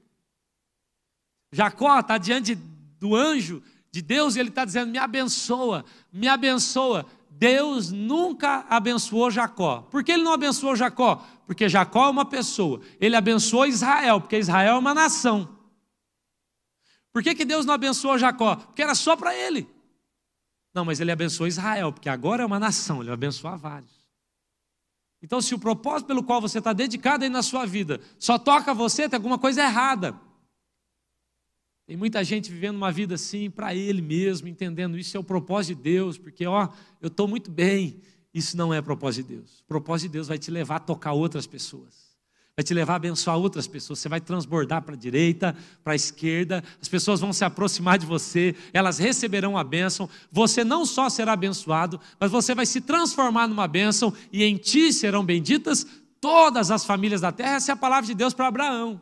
Jacó 1.50 1.98
está 1.98 2.18
diante 2.18 2.54
do 2.54 3.16
anjo 3.16 3.62
de 3.90 4.02
Deus 4.02 4.36
e 4.36 4.40
ele 4.40 4.50
está 4.50 4.66
dizendo: 4.66 4.90
me 4.90 4.98
abençoa, 4.98 5.82
me 6.12 6.28
abençoa. 6.28 7.06
Deus 7.30 7.90
nunca 7.90 8.66
abençoou 8.68 9.30
Jacó. 9.30 9.88
Por 9.90 10.04
que 10.04 10.12
ele 10.12 10.22
não 10.22 10.34
abençoou 10.34 10.76
Jacó? 10.76 11.26
Porque 11.46 11.70
Jacó 11.70 12.08
é 12.08 12.10
uma 12.10 12.26
pessoa. 12.26 12.82
Ele 13.00 13.16
abençoou 13.16 13.64
Israel, 13.64 14.20
porque 14.20 14.36
Israel 14.36 14.74
é 14.74 14.78
uma 14.78 14.92
nação. 14.92 15.56
Por 17.14 17.22
que, 17.22 17.34
que 17.34 17.46
Deus 17.46 17.64
não 17.64 17.72
abençoou 17.72 18.18
Jacó? 18.18 18.56
Porque 18.56 18.82
era 18.82 18.94
só 18.94 19.16
para 19.16 19.34
ele. 19.34 19.66
Não, 20.74 20.84
mas 20.84 21.00
ele 21.00 21.12
abençoou 21.12 21.46
Israel, 21.46 21.92
porque 21.92 22.08
agora 22.08 22.42
é 22.42 22.46
uma 22.46 22.58
nação, 22.58 22.98
ele 22.98 23.06
vai 23.06 23.14
abençoar 23.14 23.58
vários. 23.58 23.92
Então, 25.22 25.40
se 25.40 25.54
o 25.54 25.58
propósito 25.58 26.08
pelo 26.08 26.24
qual 26.24 26.40
você 26.40 26.58
está 26.58 26.72
dedicado 26.72 27.22
aí 27.24 27.30
na 27.30 27.42
sua 27.42 27.64
vida 27.64 28.00
só 28.18 28.38
toca 28.38 28.74
você, 28.74 29.08
tem 29.08 29.16
alguma 29.16 29.38
coisa 29.38 29.62
errada. 29.62 30.18
Tem 31.86 31.96
muita 31.96 32.24
gente 32.24 32.50
vivendo 32.50 32.76
uma 32.76 32.90
vida 32.90 33.14
assim 33.14 33.50
para 33.50 33.74
ele 33.74 34.00
mesmo, 34.00 34.48
entendendo 34.48 34.98
isso 34.98 35.16
é 35.16 35.20
o 35.20 35.24
propósito 35.24 35.76
de 35.76 35.82
Deus, 35.82 36.18
porque 36.18 36.46
ó, 36.46 36.68
eu 37.00 37.08
estou 37.08 37.28
muito 37.28 37.50
bem, 37.50 38.00
Isso 38.34 38.56
não 38.56 38.72
é 38.72 38.80
propósito 38.80 39.26
de 39.26 39.34
Deus. 39.36 39.60
O 39.60 39.64
propósito 39.64 40.08
de 40.08 40.12
Deus 40.14 40.28
vai 40.28 40.38
te 40.38 40.50
levar 40.50 40.76
a 40.76 40.80
tocar 40.80 41.12
outras 41.12 41.46
pessoas. 41.46 42.11
Vai 42.54 42.62
te 42.62 42.74
levar 42.74 42.94
a 42.94 42.96
abençoar 42.96 43.38
outras 43.38 43.66
pessoas. 43.66 43.98
Você 43.98 44.10
vai 44.10 44.20
transbordar 44.20 44.82
para 44.82 44.94
a 44.94 44.98
direita, 44.98 45.56
para 45.82 45.94
a 45.94 45.96
esquerda. 45.96 46.62
As 46.80 46.88
pessoas 46.88 47.18
vão 47.18 47.32
se 47.32 47.44
aproximar 47.44 47.98
de 47.98 48.04
você. 48.04 48.54
Elas 48.74 48.98
receberão 48.98 49.56
a 49.56 49.64
bênção. 49.64 50.08
Você 50.30 50.62
não 50.62 50.84
só 50.84 51.08
será 51.08 51.32
abençoado, 51.32 51.98
mas 52.20 52.30
você 52.30 52.54
vai 52.54 52.66
se 52.66 52.82
transformar 52.82 53.48
numa 53.48 53.66
bênção. 53.66 54.12
E 54.30 54.44
em 54.44 54.58
ti 54.58 54.92
serão 54.92 55.24
benditas 55.24 55.86
todas 56.20 56.70
as 56.70 56.84
famílias 56.84 57.22
da 57.22 57.32
terra. 57.32 57.56
Essa 57.56 57.72
é 57.72 57.74
a 57.74 57.76
palavra 57.76 58.06
de 58.06 58.14
Deus 58.14 58.34
para 58.34 58.48
Abraão. 58.48 59.00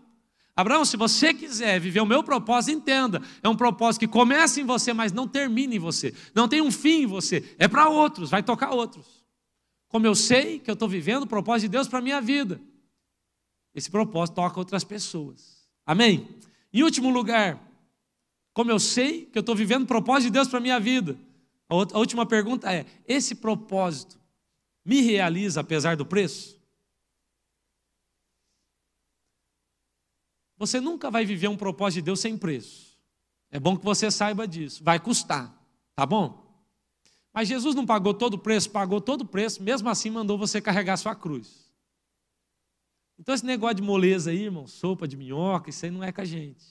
Abraão, 0.54 0.84
se 0.84 0.96
você 0.96 1.34
quiser 1.34 1.80
viver 1.80 2.00
o 2.00 2.06
meu 2.06 2.22
propósito, 2.22 2.76
entenda. 2.76 3.20
É 3.42 3.48
um 3.48 3.56
propósito 3.56 4.00
que 4.00 4.06
começa 4.06 4.60
em 4.60 4.64
você, 4.64 4.92
mas 4.92 5.10
não 5.10 5.26
termina 5.26 5.74
em 5.74 5.78
você. 5.78 6.14
Não 6.34 6.46
tem 6.46 6.60
um 6.60 6.70
fim 6.70 7.02
em 7.02 7.06
você. 7.06 7.56
É 7.58 7.66
para 7.66 7.88
outros, 7.88 8.30
vai 8.30 8.44
tocar 8.44 8.70
outros. 8.70 9.06
Como 9.88 10.06
eu 10.06 10.14
sei 10.14 10.60
que 10.60 10.70
eu 10.70 10.74
estou 10.74 10.88
vivendo 10.88 11.24
o 11.24 11.26
propósito 11.26 11.62
de 11.62 11.72
Deus 11.72 11.88
para 11.88 11.98
a 11.98 12.02
minha 12.02 12.20
vida. 12.20 12.60
Esse 13.74 13.90
propósito 13.90 14.36
toca 14.36 14.58
outras 14.58 14.84
pessoas. 14.84 15.68
Amém? 15.86 16.28
Em 16.72 16.82
último 16.82 17.10
lugar, 17.10 17.60
como 18.52 18.70
eu 18.70 18.78
sei 18.78 19.26
que 19.26 19.38
eu 19.38 19.40
estou 19.40 19.54
vivendo 19.54 19.84
o 19.84 19.86
propósito 19.86 20.26
de 20.26 20.32
Deus 20.32 20.48
para 20.48 20.58
a 20.58 20.62
minha 20.62 20.80
vida. 20.80 21.16
A 21.68 21.98
última 21.98 22.26
pergunta 22.26 22.72
é: 22.72 22.84
esse 23.06 23.36
propósito 23.36 24.18
me 24.84 25.00
realiza 25.00 25.60
apesar 25.60 25.96
do 25.96 26.04
preço? 26.04 26.58
Você 30.56 30.80
nunca 30.80 31.10
vai 31.10 31.24
viver 31.24 31.48
um 31.48 31.56
propósito 31.56 32.00
de 32.00 32.02
Deus 32.02 32.20
sem 32.20 32.36
preço. 32.36 32.98
É 33.50 33.58
bom 33.58 33.76
que 33.76 33.84
você 33.84 34.10
saiba 34.10 34.46
disso. 34.46 34.84
Vai 34.84 35.00
custar, 35.00 35.52
tá 35.94 36.04
bom? 36.04 36.46
Mas 37.32 37.48
Jesus 37.48 37.74
não 37.74 37.86
pagou 37.86 38.12
todo 38.12 38.34
o 38.34 38.38
preço, 38.38 38.68
pagou 38.70 39.00
todo 39.00 39.22
o 39.22 39.26
preço, 39.26 39.62
mesmo 39.62 39.88
assim 39.88 40.10
mandou 40.10 40.36
você 40.36 40.60
carregar 40.60 40.96
sua 40.96 41.14
cruz. 41.14 41.69
Então 43.20 43.34
esse 43.34 43.44
negócio 43.44 43.76
de 43.76 43.82
moleza 43.82 44.30
aí, 44.30 44.44
irmão, 44.44 44.66
sopa 44.66 45.06
de 45.06 45.14
minhoca, 45.14 45.68
isso 45.68 45.84
aí 45.84 45.90
não 45.90 46.02
é 46.02 46.10
com 46.10 46.22
a 46.22 46.24
gente. 46.24 46.64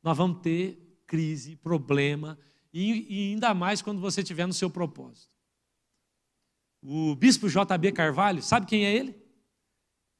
Nós 0.00 0.16
vamos 0.16 0.40
ter 0.40 0.78
crise, 1.08 1.56
problema, 1.56 2.38
e, 2.72 3.06
e 3.10 3.32
ainda 3.32 3.52
mais 3.52 3.82
quando 3.82 4.00
você 4.00 4.20
estiver 4.20 4.46
no 4.46 4.52
seu 4.52 4.70
propósito. 4.70 5.34
O 6.80 7.16
bispo 7.16 7.48
JB 7.48 7.90
Carvalho, 7.92 8.40
sabe 8.40 8.64
quem 8.66 8.86
é 8.86 8.94
ele? 8.94 9.20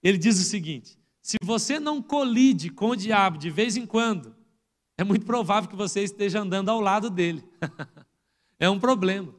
Ele 0.02 0.18
diz 0.18 0.40
o 0.40 0.42
seguinte: 0.42 0.98
se 1.20 1.36
você 1.44 1.78
não 1.78 2.02
colide 2.02 2.68
com 2.68 2.90
o 2.90 2.96
diabo 2.96 3.38
de 3.38 3.48
vez 3.48 3.76
em 3.76 3.86
quando, 3.86 4.34
é 4.98 5.04
muito 5.04 5.24
provável 5.24 5.70
que 5.70 5.76
você 5.76 6.02
esteja 6.02 6.40
andando 6.40 6.70
ao 6.70 6.80
lado 6.80 7.08
dele. 7.08 7.48
é 8.58 8.68
um 8.68 8.80
problema. 8.80 9.32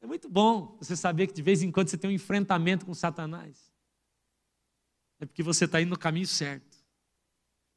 É 0.00 0.06
muito 0.06 0.28
bom 0.28 0.76
você 0.80 0.94
saber 0.94 1.26
que 1.26 1.34
de 1.34 1.42
vez 1.42 1.64
em 1.64 1.72
quando 1.72 1.88
você 1.88 1.98
tem 1.98 2.10
um 2.10 2.14
enfrentamento 2.14 2.86
com 2.86 2.94
Satanás. 2.94 3.73
É 5.24 5.26
porque 5.26 5.42
você 5.42 5.64
está 5.64 5.80
indo 5.80 5.88
no 5.88 5.98
caminho 5.98 6.26
certo. 6.26 6.76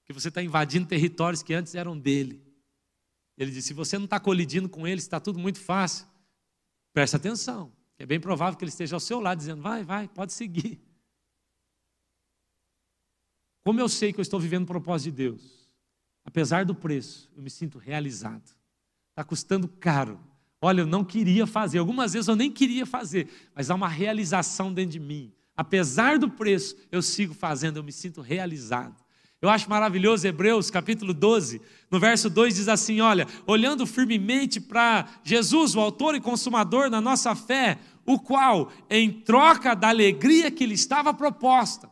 Que 0.04 0.12
você 0.12 0.28
está 0.28 0.44
invadindo 0.44 0.86
territórios 0.86 1.42
que 1.42 1.54
antes 1.54 1.76
eram 1.76 1.98
dele. 1.98 2.46
Ele 3.38 3.52
disse: 3.52 3.70
se 3.70 3.74
você 3.74 3.98
não 3.98 4.04
está 4.04 4.20
colidindo 4.20 4.68
com 4.68 4.86
ele, 4.86 5.00
está 5.00 5.18
tudo 5.18 5.40
muito 5.40 5.58
fácil, 5.58 6.06
preste 6.92 7.16
atenção. 7.16 7.72
É 7.98 8.06
bem 8.06 8.20
provável 8.20 8.58
que 8.58 8.66
ele 8.66 8.70
esteja 8.70 8.98
ao 8.98 9.00
seu 9.00 9.22
lado, 9.22 9.38
dizendo: 9.38 9.62
vai, 9.62 9.82
vai, 9.82 10.10
pode 10.10 10.34
seguir. 10.34 10.78
Como 13.64 13.80
eu 13.80 13.88
sei 13.88 14.12
que 14.12 14.20
eu 14.20 14.24
estou 14.24 14.42
vivendo 14.42 14.64
o 14.64 14.68
propósito 14.68 15.12
de 15.12 15.24
Deus, 15.24 15.72
apesar 16.26 16.66
do 16.66 16.76
preço, 16.76 17.32
eu 17.34 17.42
me 17.42 17.50
sinto 17.50 17.78
realizado. 17.78 18.54
Está 19.12 19.24
custando 19.24 19.70
caro. 19.70 20.20
Olha, 20.62 20.82
eu 20.82 20.88
não 20.88 21.06
queria 21.06 21.48
fazer, 21.48 21.78
algumas 21.78 22.12
vezes 22.12 22.28
eu 22.28 22.36
nem 22.36 22.52
queria 22.52 22.86
fazer, 22.86 23.30
mas 23.56 23.70
há 23.70 23.76
uma 23.76 23.88
realização 23.88 24.74
dentro 24.74 24.92
de 24.92 25.00
mim. 25.00 25.37
Apesar 25.58 26.20
do 26.20 26.30
preço, 26.30 26.78
eu 26.92 27.02
sigo 27.02 27.34
fazendo, 27.34 27.78
eu 27.78 27.84
me 27.84 27.92
sinto 27.92 28.22
realizado. 28.22 28.96
Eu 29.42 29.50
acho 29.50 29.70
maravilhoso 29.70 30.28
Hebreus 30.28 30.70
capítulo 30.70 31.14
12, 31.14 31.62
no 31.90 32.00
verso 32.00 32.30
2 32.30 32.56
diz 32.56 32.68
assim: 32.68 33.02
Olha, 33.02 33.28
olhando 33.46 33.86
firmemente 33.86 34.60
para 34.60 35.08
Jesus, 35.24 35.76
o 35.76 35.80
autor 35.80 36.16
e 36.16 36.22
consumador 36.22 36.90
da 36.90 37.02
nossa 37.02 37.36
fé, 37.36 37.80
o 38.06 38.20
qual, 38.20 38.72
em 38.90 39.12
troca 39.12 39.76
da 39.76 39.90
alegria 39.90 40.50
que 40.50 40.66
lhe 40.66 40.74
estava 40.74 41.14
proposta, 41.14 41.90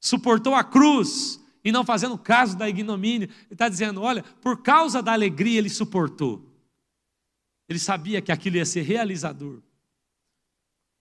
suportou 0.00 0.54
a 0.54 0.62
cruz 0.62 1.40
e 1.64 1.72
não 1.72 1.84
fazendo 1.84 2.18
caso 2.18 2.56
da 2.56 2.68
ignomínia. 2.68 3.28
Ele 3.28 3.52
está 3.52 3.68
dizendo: 3.68 4.02
olha, 4.02 4.24
por 4.40 4.62
causa 4.62 5.02
da 5.02 5.12
alegria 5.12 5.58
ele 5.58 5.70
suportou. 5.70 6.48
Ele 7.68 7.78
sabia 7.78 8.20
que 8.20 8.30
aquilo 8.30 8.56
ia 8.56 8.66
ser 8.66 8.82
realizador. 8.82 9.62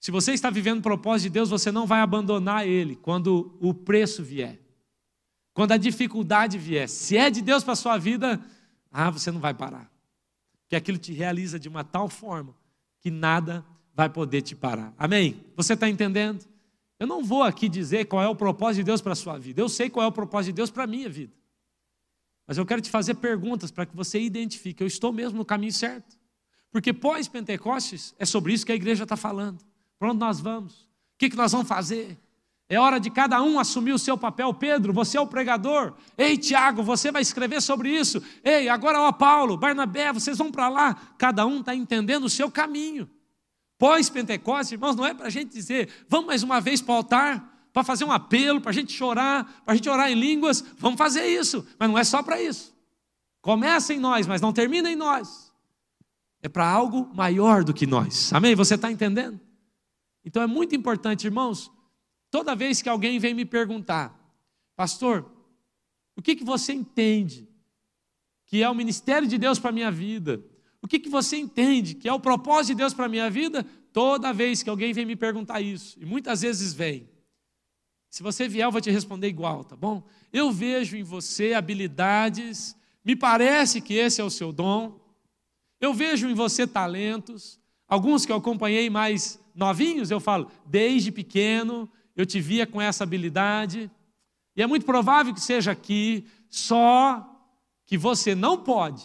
Se 0.02 0.10
você 0.10 0.34
está 0.34 0.50
vivendo 0.50 0.80
o 0.80 0.82
propósito 0.82 1.28
de 1.28 1.30
Deus, 1.30 1.52
você 1.52 1.72
não 1.72 1.86
vai 1.86 2.02
abandonar 2.02 2.68
ele 2.68 2.96
quando 2.96 3.56
o 3.62 3.72
preço 3.72 4.24
vier. 4.24 4.60
Quando 5.54 5.74
a 5.74 5.78
dificuldade 5.78 6.58
vier. 6.58 6.90
Se 6.90 7.16
é 7.16 7.30
de 7.30 7.40
Deus 7.40 7.64
para 7.64 7.74
a 7.74 7.76
sua 7.76 8.00
vida, 8.00 8.44
ah, 8.92 9.12
você 9.12 9.30
não 9.30 9.40
vai 9.40 9.54
parar. 9.54 9.92
Porque 10.64 10.76
aquilo 10.76 10.98
te 10.98 11.14
realiza 11.14 11.60
de 11.60 11.70
uma 11.70 11.84
tal 11.84 12.10
forma 12.10 12.56
que 13.00 13.12
nada 13.12 13.64
vai 13.94 14.10
poder 14.10 14.42
te 14.42 14.56
parar. 14.56 14.92
Amém? 14.98 15.46
Você 15.56 15.74
está 15.74 15.88
entendendo? 15.88 16.44
Eu 17.00 17.06
não 17.06 17.24
vou 17.24 17.44
aqui 17.44 17.70
dizer 17.70 18.06
qual 18.06 18.24
é 18.24 18.28
o 18.28 18.36
propósito 18.36 18.78
de 18.78 18.86
Deus 18.86 19.02
para 19.02 19.12
a 19.12 19.16
sua 19.16 19.38
vida. 19.38 19.62
Eu 19.62 19.70
sei 19.70 19.88
qual 19.88 20.04
é 20.04 20.08
o 20.08 20.12
propósito 20.12 20.54
de 20.54 20.56
Deus 20.56 20.72
para 20.72 20.86
a 20.86 20.88
minha 20.88 21.10
vida. 21.10 21.34
Mas 22.48 22.58
eu 22.58 22.66
quero 22.66 22.82
te 22.82 22.90
fazer 22.90 23.14
perguntas 23.16 23.70
para 23.70 23.86
que 23.86 23.96
você 23.96 24.20
identifique. 24.20 24.82
Eu 24.82 24.88
estou 24.88 25.14
mesmo 25.14 25.38
no 25.38 25.46
caminho 25.46 25.72
certo. 25.72 26.18
Porque 26.72 26.92
pós-Pentecostes 26.92 28.16
é 28.18 28.26
sobre 28.26 28.52
isso 28.52 28.66
que 28.66 28.72
a 28.72 28.76
igreja 28.76 29.04
está 29.04 29.16
falando. 29.16 29.64
Para 30.02 30.10
onde 30.10 30.20
nós 30.20 30.40
vamos? 30.40 30.74
O 30.74 30.88
que, 31.20 31.30
que 31.30 31.36
nós 31.36 31.52
vamos 31.52 31.68
fazer? 31.68 32.18
É 32.68 32.80
hora 32.80 33.00
de 33.00 33.12
cada 33.12 33.40
um 33.44 33.60
assumir 33.60 33.92
o 33.92 34.00
seu 34.00 34.18
papel. 34.18 34.52
Pedro, 34.52 34.92
você 34.92 35.16
é 35.16 35.22
o 35.22 35.28
pregador. 35.28 35.94
Ei, 36.18 36.40
Tiago, 36.40 36.82
você 36.82 37.12
vai 37.12 37.22
escrever 37.22 37.62
sobre 37.62 37.92
isso. 37.92 38.20
Ei, 38.44 38.68
agora, 38.68 39.00
ó, 39.00 39.12
Paulo, 39.12 39.58
Barnabé, 39.58 40.12
vocês 40.12 40.40
vão 40.40 40.52
para 40.52 40.70
lá. 40.70 40.96
Cada 41.20 41.46
um 41.46 41.60
está 41.60 41.76
entendendo 41.76 42.24
o 42.24 42.30
seu 42.32 42.50
caminho. 42.50 43.08
Pós-Pentecostes, 43.78 44.72
irmãos, 44.72 44.96
não 44.96 45.06
é 45.06 45.14
para 45.14 45.28
a 45.28 45.30
gente 45.30 45.52
dizer, 45.52 45.88
vamos 46.10 46.26
mais 46.26 46.42
uma 46.42 46.60
vez 46.60 46.82
para 46.82 46.94
o 46.94 46.98
altar, 46.98 47.68
para 47.72 47.84
fazer 47.84 48.04
um 48.04 48.12
apelo, 48.12 48.60
para 48.60 48.72
a 48.72 48.74
gente 48.74 48.92
chorar, 48.92 49.62
para 49.64 49.74
a 49.74 49.76
gente 49.76 49.88
orar 49.88 50.10
em 50.10 50.16
línguas, 50.16 50.66
vamos 50.80 50.98
fazer 50.98 51.28
isso, 51.28 51.64
mas 51.78 51.88
não 51.88 51.96
é 51.96 52.04
só 52.04 52.24
para 52.24 52.42
isso. 52.42 52.76
Começa 53.40 53.94
em 53.94 54.00
nós, 54.00 54.26
mas 54.26 54.42
não 54.42 54.52
termina 54.52 54.90
em 54.90 54.96
nós. 54.96 55.54
É 56.42 56.50
para 56.50 56.68
algo 56.68 57.08
maior 57.14 57.64
do 57.64 57.72
que 57.72 57.86
nós. 57.86 58.34
Amém? 58.34 58.56
Você 58.56 58.74
está 58.74 58.92
entendendo? 58.92 59.40
Então 60.24 60.42
é 60.42 60.48
muito 60.48 60.76
importante, 60.76 61.26
irmãos, 61.26 61.72
toda 62.30 62.56
vez 62.56 62.82
que 62.82 62.90
alguém 62.90 63.20
vem 63.20 63.34
me 63.34 63.46
perguntar, 63.46 64.18
pastor, 64.76 65.32
o 66.16 66.22
que, 66.22 66.36
que 66.36 66.44
você 66.44 66.74
entende 66.74 67.48
que 68.46 68.62
é 68.62 68.70
o 68.70 68.76
ministério 68.76 69.28
de 69.28 69.38
Deus 69.38 69.58
para 69.58 69.70
a 69.70 69.74
minha 69.74 69.90
vida? 69.90 70.44
O 70.82 70.88
que, 70.88 71.00
que 71.00 71.10
você 71.10 71.38
entende 71.38 71.96
que 71.96 72.10
é 72.10 72.14
o 72.14 72.20
propósito 72.20 72.68
de 72.68 72.76
Deus 72.76 72.94
para 72.94 73.06
a 73.06 73.10
minha 73.10 73.30
vida? 73.30 73.64
Toda 73.94 74.34
vez 74.34 74.62
que 74.62 74.70
alguém 74.70 74.94
vem 74.94 75.06
me 75.06 75.16
perguntar 75.16 75.62
isso, 75.62 75.98
e 76.00 76.06
muitas 76.06 76.42
vezes 76.42 76.74
vem, 76.74 77.10
se 78.10 78.22
você 78.22 78.48
vier, 78.48 78.66
eu 78.66 78.72
vou 78.72 78.82
te 78.82 78.92
responder 78.92 79.28
igual, 79.28 79.64
tá 79.64 79.76
bom? 79.76 80.04
Eu 80.34 80.52
vejo 80.52 80.98
em 80.98 81.04
você 81.04 81.54
habilidades, 81.54 82.76
me 83.06 83.16
parece 83.16 83.80
que 83.80 83.94
esse 83.94 84.20
é 84.20 84.24
o 84.24 84.30
seu 84.30 84.52
dom, 84.52 85.00
eu 85.80 85.94
vejo 85.94 86.28
em 86.28 86.34
você 86.34 86.68
talentos, 86.68 87.61
alguns 87.92 88.26
que 88.26 88.32
eu 88.32 88.38
acompanhei 88.38 88.90
mais 88.90 89.38
novinhos, 89.54 90.10
eu 90.10 90.22
falo, 90.22 90.50
desde 90.66 91.12
pequeno 91.12 91.92
eu 92.16 92.26
te 92.26 92.40
via 92.40 92.66
com 92.66 92.82
essa 92.82 93.04
habilidade, 93.04 93.92
e 94.56 94.62
é 94.62 94.68
muito 94.68 94.86
provável 94.86 95.34
que 95.34 95.42
seja 95.42 95.72
aqui, 95.72 96.26
só 96.50 97.28
que 97.86 97.98
você 97.98 98.34
não 98.34 98.64
pode 98.64 99.04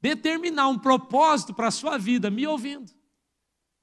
determinar 0.00 0.66
um 0.68 0.78
propósito 0.78 1.54
para 1.54 1.68
a 1.68 1.72
sua 1.72 1.98
vida 1.98 2.30
me 2.30 2.46
ouvindo. 2.46 2.90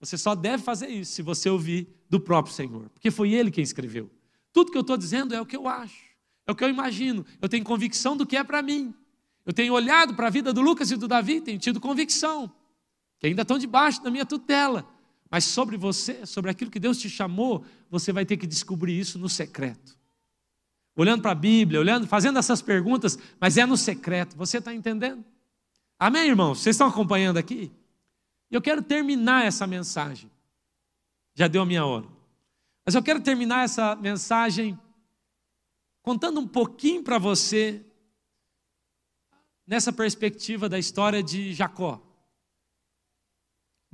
Você 0.01 0.17
só 0.17 0.35
deve 0.35 0.61
fazer 0.61 0.89
isso 0.89 1.13
se 1.13 1.21
você 1.21 1.49
ouvir 1.49 1.87
do 2.09 2.19
próprio 2.19 2.53
Senhor, 2.53 2.89
porque 2.89 3.09
foi 3.09 3.31
Ele 3.31 3.49
quem 3.49 3.63
escreveu. 3.63 4.11
Tudo 4.51 4.71
que 4.71 4.77
eu 4.77 4.81
estou 4.81 4.97
dizendo 4.97 5.33
é 5.33 5.39
o 5.39 5.45
que 5.45 5.55
eu 5.55 5.69
acho, 5.69 6.03
é 6.45 6.51
o 6.51 6.55
que 6.55 6.65
eu 6.65 6.69
imagino, 6.69 7.25
eu 7.41 7.47
tenho 7.47 7.63
convicção 7.63 8.17
do 8.17 8.25
que 8.25 8.35
é 8.35 8.43
para 8.43 8.61
mim. 8.61 8.93
Eu 9.45 9.53
tenho 9.53 9.73
olhado 9.73 10.15
para 10.15 10.27
a 10.27 10.29
vida 10.29 10.51
do 10.51 10.59
Lucas 10.59 10.91
e 10.91 10.97
do 10.97 11.07
Davi, 11.07 11.39
tenho 11.39 11.59
tido 11.59 11.79
convicção, 11.79 12.51
que 13.19 13.27
ainda 13.27 13.41
estão 13.41 13.57
debaixo 13.57 14.03
da 14.03 14.11
minha 14.11 14.25
tutela. 14.25 14.87
Mas 15.29 15.45
sobre 15.45 15.77
você, 15.77 16.25
sobre 16.25 16.51
aquilo 16.51 16.71
que 16.71 16.79
Deus 16.79 16.97
te 16.97 17.09
chamou, 17.09 17.65
você 17.89 18.11
vai 18.11 18.25
ter 18.25 18.37
que 18.37 18.47
descobrir 18.47 18.97
isso 18.97 19.17
no 19.17 19.29
secreto. 19.29 19.97
Olhando 20.95 21.21
para 21.21 21.31
a 21.31 21.35
Bíblia, 21.35 21.79
olhando, 21.79 22.07
fazendo 22.07 22.39
essas 22.39 22.61
perguntas, 22.61 23.17
mas 23.39 23.57
é 23.57 23.65
no 23.65 23.75
secreto. 23.75 24.37
Você 24.37 24.59
está 24.59 24.73
entendendo? 24.73 25.25
Amém, 25.99 26.27
irmãos? 26.27 26.59
Vocês 26.59 26.75
estão 26.75 26.87
acompanhando 26.87 27.37
aqui? 27.37 27.71
Eu 28.49 28.61
quero 28.61 28.81
terminar 28.81 29.45
essa 29.45 29.67
mensagem. 29.67 30.31
Já 31.33 31.47
deu 31.47 31.61
a 31.61 31.65
minha 31.65 31.85
hora. 31.85 32.07
Mas 32.85 32.95
eu 32.95 33.03
quero 33.03 33.19
terminar 33.19 33.65
essa 33.65 33.95
mensagem 33.95 34.79
contando 36.01 36.39
um 36.39 36.47
pouquinho 36.47 37.03
para 37.03 37.17
você 37.17 37.83
nessa 39.65 39.91
perspectiva 39.91 40.69
da 40.69 40.77
história 40.77 41.23
de 41.23 41.51
Jacó. 41.53 42.04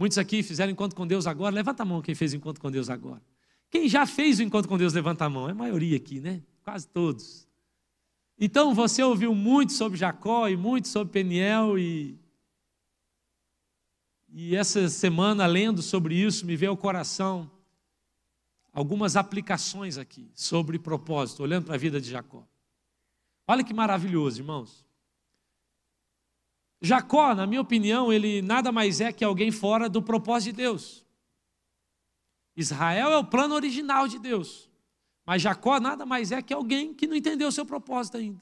Muitos 0.02 0.18
aqui 0.18 0.42
fizeram 0.42 0.72
encontro 0.72 0.98
com 0.98 1.06
Deus 1.06 1.28
agora. 1.28 1.54
Levanta 1.54 1.84
a 1.84 1.86
mão 1.86 2.02
quem 2.02 2.16
fez 2.16 2.34
encontro 2.34 2.60
com 2.60 2.72
Deus 2.72 2.90
agora. 2.90 3.22
Quem 3.70 3.88
já 3.88 4.08
fez 4.08 4.40
o 4.40 4.42
encontro 4.42 4.68
com 4.68 4.76
Deus, 4.76 4.94
levanta 4.94 5.26
a 5.26 5.30
mão. 5.30 5.48
É 5.48 5.52
a 5.52 5.54
maioria 5.54 5.96
aqui, 5.96 6.20
né? 6.20 6.42
Quase 6.64 6.88
todos. 6.88 7.48
Então 8.40 8.74
você 8.74 9.04
ouviu 9.04 9.36
muito 9.36 9.74
sobre 9.74 10.00
Jacó 10.00 10.50
e 10.50 10.58
muito 10.58 10.88
sobre 10.88 11.14
Peniel 11.14 11.78
e 11.78 12.20
e 14.28 14.56
essa 14.56 14.90
semana 14.90 15.46
lendo 15.46 15.84
sobre 15.84 16.16
isso 16.16 16.48
me 16.48 16.56
veio 16.56 16.72
ao 16.72 16.78
coração 16.78 17.52
algumas 18.74 19.16
aplicações 19.16 20.00
aqui 20.00 20.32
sobre 20.34 20.80
propósito, 20.80 21.44
olhando 21.44 21.66
para 21.66 21.76
a 21.76 21.78
vida 21.78 22.02
de 22.02 22.10
Jacó. 22.10 22.44
Olha 23.48 23.64
que 23.64 23.72
maravilhoso, 23.72 24.42
irmãos. 24.42 24.84
Jacó, 26.82 27.36
na 27.36 27.46
minha 27.46 27.62
opinião, 27.62 28.12
ele 28.12 28.42
nada 28.42 28.72
mais 28.72 29.00
é 29.00 29.14
que 29.14 29.24
alguém 29.24 29.52
fora 29.52 29.88
do 29.88 30.02
propósito 30.02 30.56
de 30.56 30.64
Deus. 30.64 31.06
Israel 32.56 33.12
é 33.12 33.18
o 33.18 33.24
plano 33.24 33.54
original 33.54 34.08
de 34.08 34.18
Deus. 34.18 34.70
Mas 35.26 35.44
Jacó 35.44 35.80
nada 35.80 36.06
mais 36.06 36.32
é 36.32 36.42
que 36.42 36.54
alguém 36.54 36.94
que 36.94 37.06
não 37.06 37.16
entendeu 37.16 37.48
o 37.48 37.52
seu 37.52 37.66
propósito 37.66 38.18
ainda. 38.18 38.42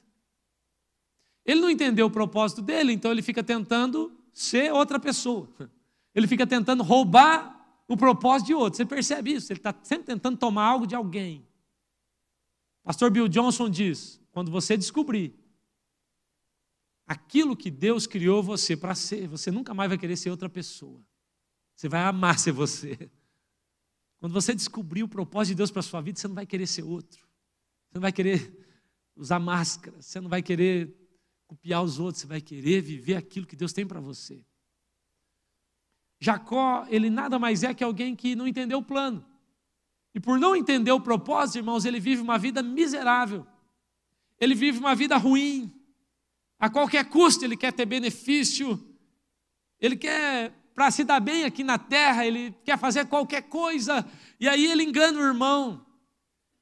Ele 1.44 1.60
não 1.60 1.70
entendeu 1.70 2.06
o 2.06 2.10
propósito 2.10 2.62
dele, 2.62 2.92
então 2.92 3.10
ele 3.10 3.22
fica 3.22 3.42
tentando 3.42 4.12
ser 4.32 4.72
outra 4.72 4.98
pessoa. 4.98 5.48
Ele 6.12 6.26
fica 6.26 6.44
tentando 6.44 6.82
roubar 6.82 7.80
o 7.86 7.96
propósito 7.96 8.48
de 8.48 8.54
outro. 8.54 8.76
Você 8.76 8.84
percebe 8.84 9.32
isso? 9.32 9.52
Ele 9.52 9.60
está 9.60 9.72
sempre 9.84 10.06
tentando 10.06 10.36
tomar 10.36 10.64
algo 10.64 10.84
de 10.84 10.96
alguém. 10.96 11.46
Pastor 12.82 13.12
Bill 13.12 13.28
Johnson 13.28 13.70
diz: 13.70 14.20
quando 14.32 14.50
você 14.50 14.76
descobrir 14.76 15.39
aquilo 17.10 17.56
que 17.56 17.72
Deus 17.72 18.06
criou 18.06 18.40
você 18.40 18.76
para 18.76 18.94
ser, 18.94 19.26
você 19.26 19.50
nunca 19.50 19.74
mais 19.74 19.88
vai 19.88 19.98
querer 19.98 20.16
ser 20.16 20.30
outra 20.30 20.48
pessoa. 20.48 21.04
Você 21.74 21.88
vai 21.88 22.02
amar 22.02 22.38
ser 22.38 22.52
você. 22.52 23.10
Quando 24.20 24.32
você 24.32 24.54
descobrir 24.54 25.02
o 25.02 25.08
propósito 25.08 25.54
de 25.54 25.56
Deus 25.56 25.72
para 25.72 25.80
a 25.80 25.82
sua 25.82 26.00
vida, 26.00 26.20
você 26.20 26.28
não 26.28 26.36
vai 26.36 26.46
querer 26.46 26.68
ser 26.68 26.84
outro. 26.84 27.26
Você 27.88 27.94
não 27.94 28.00
vai 28.00 28.12
querer 28.12 28.56
usar 29.16 29.40
máscara, 29.40 30.00
você 30.00 30.20
não 30.20 30.28
vai 30.28 30.40
querer 30.40 30.96
copiar 31.48 31.82
os 31.82 31.98
outros, 31.98 32.20
você 32.20 32.28
vai 32.28 32.40
querer 32.40 32.80
viver 32.80 33.16
aquilo 33.16 33.44
que 33.44 33.56
Deus 33.56 33.72
tem 33.72 33.84
para 33.84 33.98
você. 33.98 34.46
Jacó, 36.20 36.86
ele 36.88 37.10
nada 37.10 37.40
mais 37.40 37.64
é 37.64 37.74
que 37.74 37.82
alguém 37.82 38.14
que 38.14 38.36
não 38.36 38.46
entendeu 38.46 38.78
o 38.78 38.84
plano. 38.84 39.26
E 40.14 40.20
por 40.20 40.38
não 40.38 40.54
entender 40.54 40.92
o 40.92 41.00
propósito, 41.00 41.58
irmãos, 41.58 41.84
ele 41.84 41.98
vive 41.98 42.22
uma 42.22 42.38
vida 42.38 42.62
miserável. 42.62 43.44
Ele 44.38 44.54
vive 44.54 44.78
uma 44.78 44.94
vida 44.94 45.16
ruim. 45.16 45.79
A 46.60 46.68
qualquer 46.68 47.06
custo 47.06 47.44
ele 47.44 47.56
quer 47.56 47.72
ter 47.72 47.86
benefício. 47.86 48.78
Ele 49.80 49.96
quer 49.96 50.52
para 50.74 50.90
se 50.90 51.04
dar 51.04 51.20
bem 51.20 51.44
aqui 51.44 51.64
na 51.64 51.78
terra, 51.78 52.24
ele 52.26 52.54
quer 52.64 52.78
fazer 52.78 53.06
qualquer 53.06 53.42
coisa. 53.42 54.06
E 54.38 54.46
aí 54.48 54.66
ele 54.66 54.82
engana 54.82 55.18
o 55.18 55.22
irmão. 55.22 55.84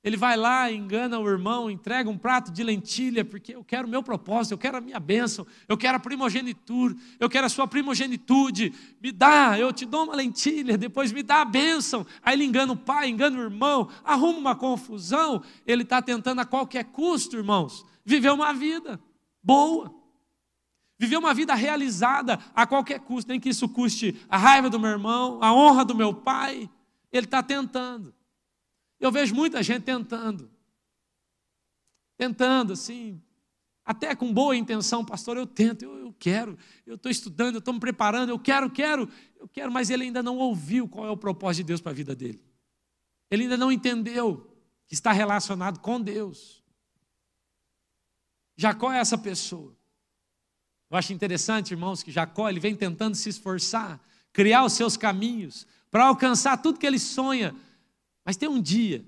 Ele 0.03 0.17
vai 0.17 0.37
lá, 0.37 0.71
engana 0.71 1.19
o 1.19 1.29
irmão, 1.29 1.69
entrega 1.69 2.09
um 2.09 2.17
prato 2.17 2.53
de 2.53 2.63
lentilha, 2.63 3.25
porque 3.25 3.55
eu 3.57 3.65
quero 3.65 3.89
o 3.89 3.91
meu 3.91 4.01
propósito, 4.01 4.53
eu 4.53 4.59
quero 4.59 4.79
a 4.79 4.81
minha 4.81 5.01
bênção, 5.01 5.45
eu 5.69 5.77
quero 5.77 5.97
a 5.97 6.01
primogenitura, 6.01 6.95
eu 7.19 7.29
quero 7.29 7.47
a 7.47 7.49
sua 7.49 7.67
primogenitude. 7.67 8.73
Me 9.03 9.11
dá, 9.11 9.59
eu 9.59 9.73
te 9.73 9.85
dou 9.85 10.05
uma 10.05 10.15
lentilha, 10.15 10.79
depois 10.79 11.11
me 11.11 11.23
dá 11.25 11.43
a 11.43 11.45
bênção. 11.45 12.07
Aí 12.23 12.37
ele 12.37 12.45
engana 12.45 12.73
o 12.73 12.77
pai, 12.77 13.09
engana 13.09 13.37
o 13.37 13.43
irmão, 13.43 13.89
arruma 14.05 14.39
uma 14.39 14.57
confusão. 14.57 15.43
Ele 15.67 15.83
está 15.83 16.01
tentando 16.01 16.41
a 16.41 16.45
qualquer 16.45 16.85
custo, 16.85 17.37
irmãos, 17.37 17.85
viver 18.05 18.31
uma 18.31 18.55
vida 18.55 19.01
boa. 19.49 19.95
Viver 20.99 21.17
uma 21.17 21.33
vida 21.33 21.55
realizada 21.55 22.39
a 22.55 22.67
qualquer 22.67 23.01
custo, 23.01 23.31
nem 23.31 23.41
que 23.41 23.49
isso 23.49 23.67
custe 23.69 24.21
a 24.29 24.37
raiva 24.37 24.69
do 24.69 24.79
meu 24.79 24.91
irmão, 24.91 25.43
a 25.43 25.55
honra 25.55 25.87
do 25.87 25.95
meu 25.95 26.13
pai. 26.13 26.69
Ele 27.11 27.25
está 27.25 27.43
tentando. 27.43 28.15
Eu 29.01 29.11
vejo 29.11 29.35
muita 29.35 29.63
gente 29.63 29.85
tentando. 29.85 30.51
Tentando, 32.19 32.75
assim, 32.75 33.23
até 33.85 34.15
com 34.15 34.31
boa 34.33 34.55
intenção, 34.55 35.05
pastor, 35.05 35.39
eu 35.39 35.47
tento, 35.47 35.85
eu, 35.85 35.99
eu 35.99 36.15
quero, 36.19 36.59
eu 36.85 36.97
estou 36.97 37.11
estudando, 37.11 37.55
eu 37.55 37.61
estou 37.61 37.73
me 37.73 37.81
preparando, 37.81 38.31
eu 38.31 38.39
quero, 38.39 38.69
quero, 38.69 39.09
eu 39.39 39.49
quero, 39.49 39.73
mas 39.73 39.89
ele 39.89 40.03
ainda 40.03 40.23
não 40.23 40.37
ouviu 40.37 40.89
qual 40.89 41.07
é 41.07 41.11
o 41.11 41.17
propósito 41.17 41.65
de 41.65 41.69
Deus 41.69 41.81
para 41.81 41.93
a 41.93 41.95
vida 41.95 42.15
dele. 42.15 42.43
Ele 43.31 43.45
ainda 43.45 43.57
não 43.57 43.71
entendeu 43.71 44.53
que 44.85 44.95
está 44.95 45.13
relacionado 45.13 45.79
com 45.79 46.01
Deus. 46.01 46.58
Jacó 48.59 48.93
é 48.93 48.99
essa 48.99 49.17
pessoa. 49.17 49.73
Eu 50.91 50.97
acho 50.97 51.13
interessante, 51.13 51.71
irmãos, 51.71 52.03
que 52.03 52.11
Jacó 52.11 52.49
ele 52.49 52.59
vem 52.59 52.75
tentando 52.75 53.15
se 53.15 53.29
esforçar, 53.29 54.01
criar 54.33 54.65
os 54.65 54.73
seus 54.73 54.97
caminhos, 54.97 55.65
para 55.93 56.07
alcançar 56.07 56.57
tudo 56.57 56.79
que 56.79 56.87
ele 56.87 56.99
sonha, 56.99 57.55
mas 58.25 58.37
tem 58.37 58.49
um 58.49 58.61
dia 58.61 59.05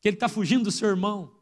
que 0.00 0.08
ele 0.08 0.16
está 0.16 0.28
fugindo 0.28 0.64
do 0.64 0.72
seu 0.72 0.88
irmão 0.88 1.32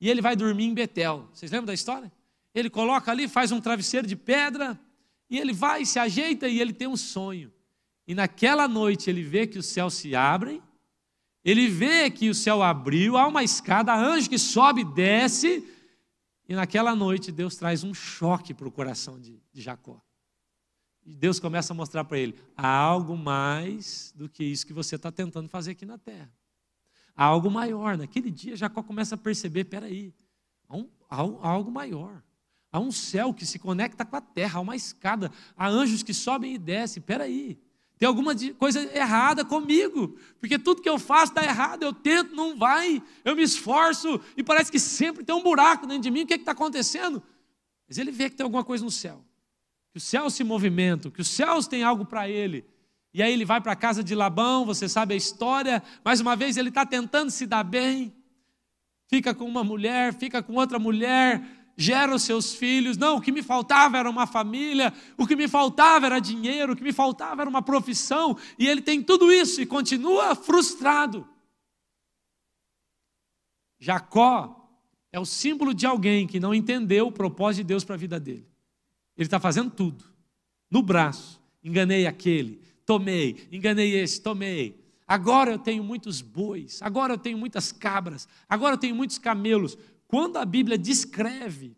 e 0.00 0.08
ele 0.08 0.22
vai 0.22 0.34
dormir 0.34 0.64
em 0.64 0.74
Betel. 0.74 1.28
Vocês 1.30 1.52
lembram 1.52 1.66
da 1.66 1.74
história? 1.74 2.10
Ele 2.54 2.70
coloca 2.70 3.10
ali, 3.10 3.28
faz 3.28 3.52
um 3.52 3.60
travesseiro 3.60 4.06
de 4.06 4.16
pedra 4.16 4.80
e 5.28 5.38
ele 5.38 5.52
vai, 5.52 5.84
se 5.84 5.98
ajeita 5.98 6.48
e 6.48 6.58
ele 6.58 6.72
tem 6.72 6.88
um 6.88 6.96
sonho. 6.96 7.52
E 8.06 8.14
naquela 8.14 8.66
noite 8.66 9.10
ele 9.10 9.22
vê 9.22 9.46
que 9.46 9.58
os 9.58 9.66
céus 9.66 9.92
se 9.92 10.16
abrem, 10.16 10.62
ele 11.44 11.68
vê 11.68 12.10
que 12.10 12.30
o 12.30 12.34
céu 12.34 12.62
abriu, 12.62 13.18
há 13.18 13.26
uma 13.26 13.44
escada, 13.44 13.94
anjo 13.94 14.30
que 14.30 14.38
sobe 14.38 14.80
e 14.80 14.84
desce, 14.84 15.68
e 16.48 16.54
naquela 16.54 16.94
noite 16.94 17.32
Deus 17.32 17.56
traz 17.56 17.84
um 17.84 17.94
choque 17.94 18.52
para 18.52 18.68
o 18.68 18.72
coração 18.72 19.18
de, 19.18 19.42
de 19.52 19.62
Jacó. 19.62 20.00
E 21.04 21.14
Deus 21.14 21.38
começa 21.38 21.72
a 21.72 21.76
mostrar 21.76 22.04
para 22.04 22.18
ele: 22.18 22.34
há 22.56 22.68
algo 22.68 23.16
mais 23.16 24.12
do 24.16 24.28
que 24.28 24.44
isso 24.44 24.66
que 24.66 24.72
você 24.72 24.96
está 24.96 25.12
tentando 25.12 25.48
fazer 25.48 25.72
aqui 25.72 25.84
na 25.84 25.98
terra. 25.98 26.32
Há 27.14 27.24
algo 27.24 27.50
maior. 27.50 27.96
Naquele 27.96 28.30
dia, 28.30 28.56
Jacó 28.56 28.82
começa 28.82 29.14
a 29.14 29.18
perceber: 29.18 29.64
peraí, 29.64 30.14
há, 30.68 30.76
um, 30.76 30.88
há, 31.08 31.16
há 31.16 31.48
algo 31.48 31.70
maior. 31.70 32.22
Há 32.72 32.80
um 32.80 32.90
céu 32.90 33.32
que 33.32 33.46
se 33.46 33.58
conecta 33.58 34.04
com 34.04 34.16
a 34.16 34.20
terra, 34.20 34.58
há 34.58 34.60
uma 34.60 34.74
escada, 34.74 35.30
há 35.56 35.68
anjos 35.68 36.02
que 36.02 36.12
sobem 36.12 36.54
e 36.54 36.58
descem. 36.58 37.02
Peraí, 37.02 37.60
tem 37.98 38.06
alguma 38.08 38.34
coisa 38.58 38.80
errada 38.96 39.44
comigo, 39.44 40.16
porque 40.40 40.58
tudo 40.58 40.82
que 40.82 40.88
eu 40.88 40.98
faço 40.98 41.32
dá 41.32 41.42
errado, 41.42 41.82
eu 41.84 41.92
tento, 41.92 42.34
não 42.34 42.56
vai, 42.56 43.02
eu 43.24 43.36
me 43.36 43.42
esforço 43.42 44.20
e 44.36 44.42
parece 44.42 44.70
que 44.70 44.78
sempre 44.78 45.24
tem 45.24 45.34
um 45.34 45.42
buraco 45.42 45.86
dentro 45.86 46.02
de 46.02 46.10
mim, 46.10 46.22
o 46.22 46.26
que 46.26 46.34
é 46.34 46.36
está 46.36 46.52
acontecendo? 46.52 47.22
Mas 47.88 47.98
ele 47.98 48.10
vê 48.10 48.28
que 48.28 48.36
tem 48.36 48.44
alguma 48.44 48.64
coisa 48.64 48.84
no 48.84 48.90
céu 48.90 49.24
que 49.94 49.98
os 49.98 50.02
céus 50.02 50.34
se 50.34 50.42
movimentam, 50.42 51.08
que 51.08 51.20
os 51.20 51.28
céus 51.28 51.68
têm 51.68 51.84
algo 51.84 52.04
para 52.04 52.28
ele. 52.28 52.66
E 53.12 53.22
aí 53.22 53.32
ele 53.32 53.44
vai 53.44 53.60
para 53.60 53.70
a 53.70 53.76
casa 53.76 54.02
de 54.02 54.12
Labão, 54.12 54.66
você 54.66 54.88
sabe 54.88 55.14
a 55.14 55.16
história, 55.16 55.80
mais 56.04 56.18
uma 56.18 56.34
vez 56.34 56.56
ele 56.56 56.68
está 56.68 56.84
tentando 56.84 57.30
se 57.30 57.46
dar 57.46 57.62
bem, 57.62 58.12
fica 59.06 59.32
com 59.32 59.44
uma 59.44 59.62
mulher, 59.62 60.12
fica 60.12 60.42
com 60.42 60.54
outra 60.54 60.80
mulher, 60.80 61.40
gera 61.76 62.14
os 62.14 62.22
seus 62.22 62.54
filhos. 62.54 62.96
Não, 62.96 63.16
o 63.16 63.20
que 63.20 63.32
me 63.32 63.42
faltava 63.42 63.98
era 63.98 64.08
uma 64.08 64.26
família, 64.26 64.92
o 65.16 65.26
que 65.26 65.36
me 65.36 65.48
faltava 65.48 66.06
era 66.06 66.18
dinheiro, 66.18 66.72
o 66.72 66.76
que 66.76 66.82
me 66.84 66.92
faltava 66.92 67.42
era 67.42 67.50
uma 67.50 67.62
profissão, 67.62 68.36
e 68.58 68.66
ele 68.66 68.80
tem 68.80 69.02
tudo 69.02 69.32
isso 69.32 69.60
e 69.60 69.66
continua 69.66 70.34
frustrado. 70.34 71.26
Jacó 73.78 74.64
é 75.12 75.20
o 75.20 75.24
símbolo 75.24 75.74
de 75.74 75.86
alguém 75.86 76.26
que 76.26 76.40
não 76.40 76.54
entendeu 76.54 77.06
o 77.06 77.12
propósito 77.12 77.62
de 77.62 77.68
Deus 77.68 77.84
para 77.84 77.94
a 77.94 77.98
vida 77.98 78.18
dele. 78.18 78.48
Ele 79.16 79.26
está 79.26 79.38
fazendo 79.38 79.70
tudo. 79.70 80.04
No 80.70 80.82
braço, 80.82 81.40
enganei 81.62 82.06
aquele, 82.06 82.60
tomei, 82.84 83.46
enganei 83.52 83.94
esse, 83.94 84.20
tomei. 84.20 84.82
Agora 85.06 85.52
eu 85.52 85.58
tenho 85.58 85.84
muitos 85.84 86.22
bois, 86.22 86.80
agora 86.82 87.12
eu 87.12 87.18
tenho 87.18 87.36
muitas 87.36 87.70
cabras, 87.70 88.26
agora 88.48 88.74
eu 88.74 88.78
tenho 88.78 88.96
muitos 88.96 89.18
camelos. 89.18 89.76
Quando 90.06 90.36
a 90.36 90.44
Bíblia 90.44 90.78
descreve 90.78 91.76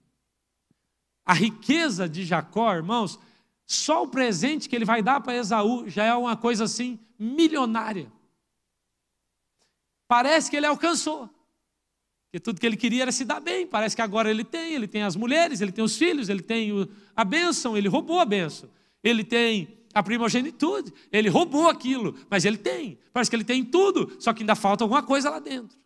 a 1.24 1.35
riqueza 1.35 2.09
de 2.09 2.24
Jacó, 2.24 2.72
irmãos, 2.74 3.18
só 3.66 4.05
o 4.05 4.09
presente 4.09 4.68
que 4.68 4.77
ele 4.77 4.85
vai 4.85 5.03
dar 5.03 5.20
para 5.20 5.37
Esaú 5.37 5.89
já 5.89 6.05
é 6.05 6.14
uma 6.14 6.37
coisa 6.37 6.64
assim 6.64 6.99
milionária. 7.18 8.11
Parece 10.07 10.51
que 10.51 10.57
ele 10.57 10.66
alcançou. 10.66 11.29
Porque 12.27 12.41
tudo 12.41 12.61
que 12.61 12.66
ele 12.66 12.77
queria 12.77 13.03
era 13.03 13.12
se 13.12 13.24
dar 13.24 13.41
bem. 13.41 13.66
Parece 13.66 13.97
que 13.97 14.03
agora 14.03 14.31
ele 14.31 14.45
tem, 14.45 14.74
ele 14.74 14.87
tem 14.87 15.03
as 15.03 15.16
mulheres, 15.16 15.61
ele 15.61 15.72
tem 15.72 15.83
os 15.83 15.97
filhos, 15.97 16.29
ele 16.29 16.43
tem 16.43 16.70
a 17.14 17.24
bênção, 17.24 17.77
ele 17.77 17.89
roubou 17.89 18.20
a 18.20 18.24
bênção. 18.24 18.70
Ele 19.03 19.24
tem 19.24 19.77
a 19.95 20.03
primogenitude, 20.03 20.93
ele 21.11 21.29
roubou 21.29 21.68
aquilo, 21.68 22.14
mas 22.29 22.45
ele 22.45 22.59
tem. 22.59 22.99
Parece 23.12 23.31
que 23.31 23.37
ele 23.37 23.45
tem 23.45 23.64
tudo, 23.64 24.16
só 24.20 24.33
que 24.33 24.43
ainda 24.43 24.55
falta 24.55 24.85
alguma 24.85 25.03
coisa 25.03 25.31
lá 25.31 25.39
dentro. 25.39 25.79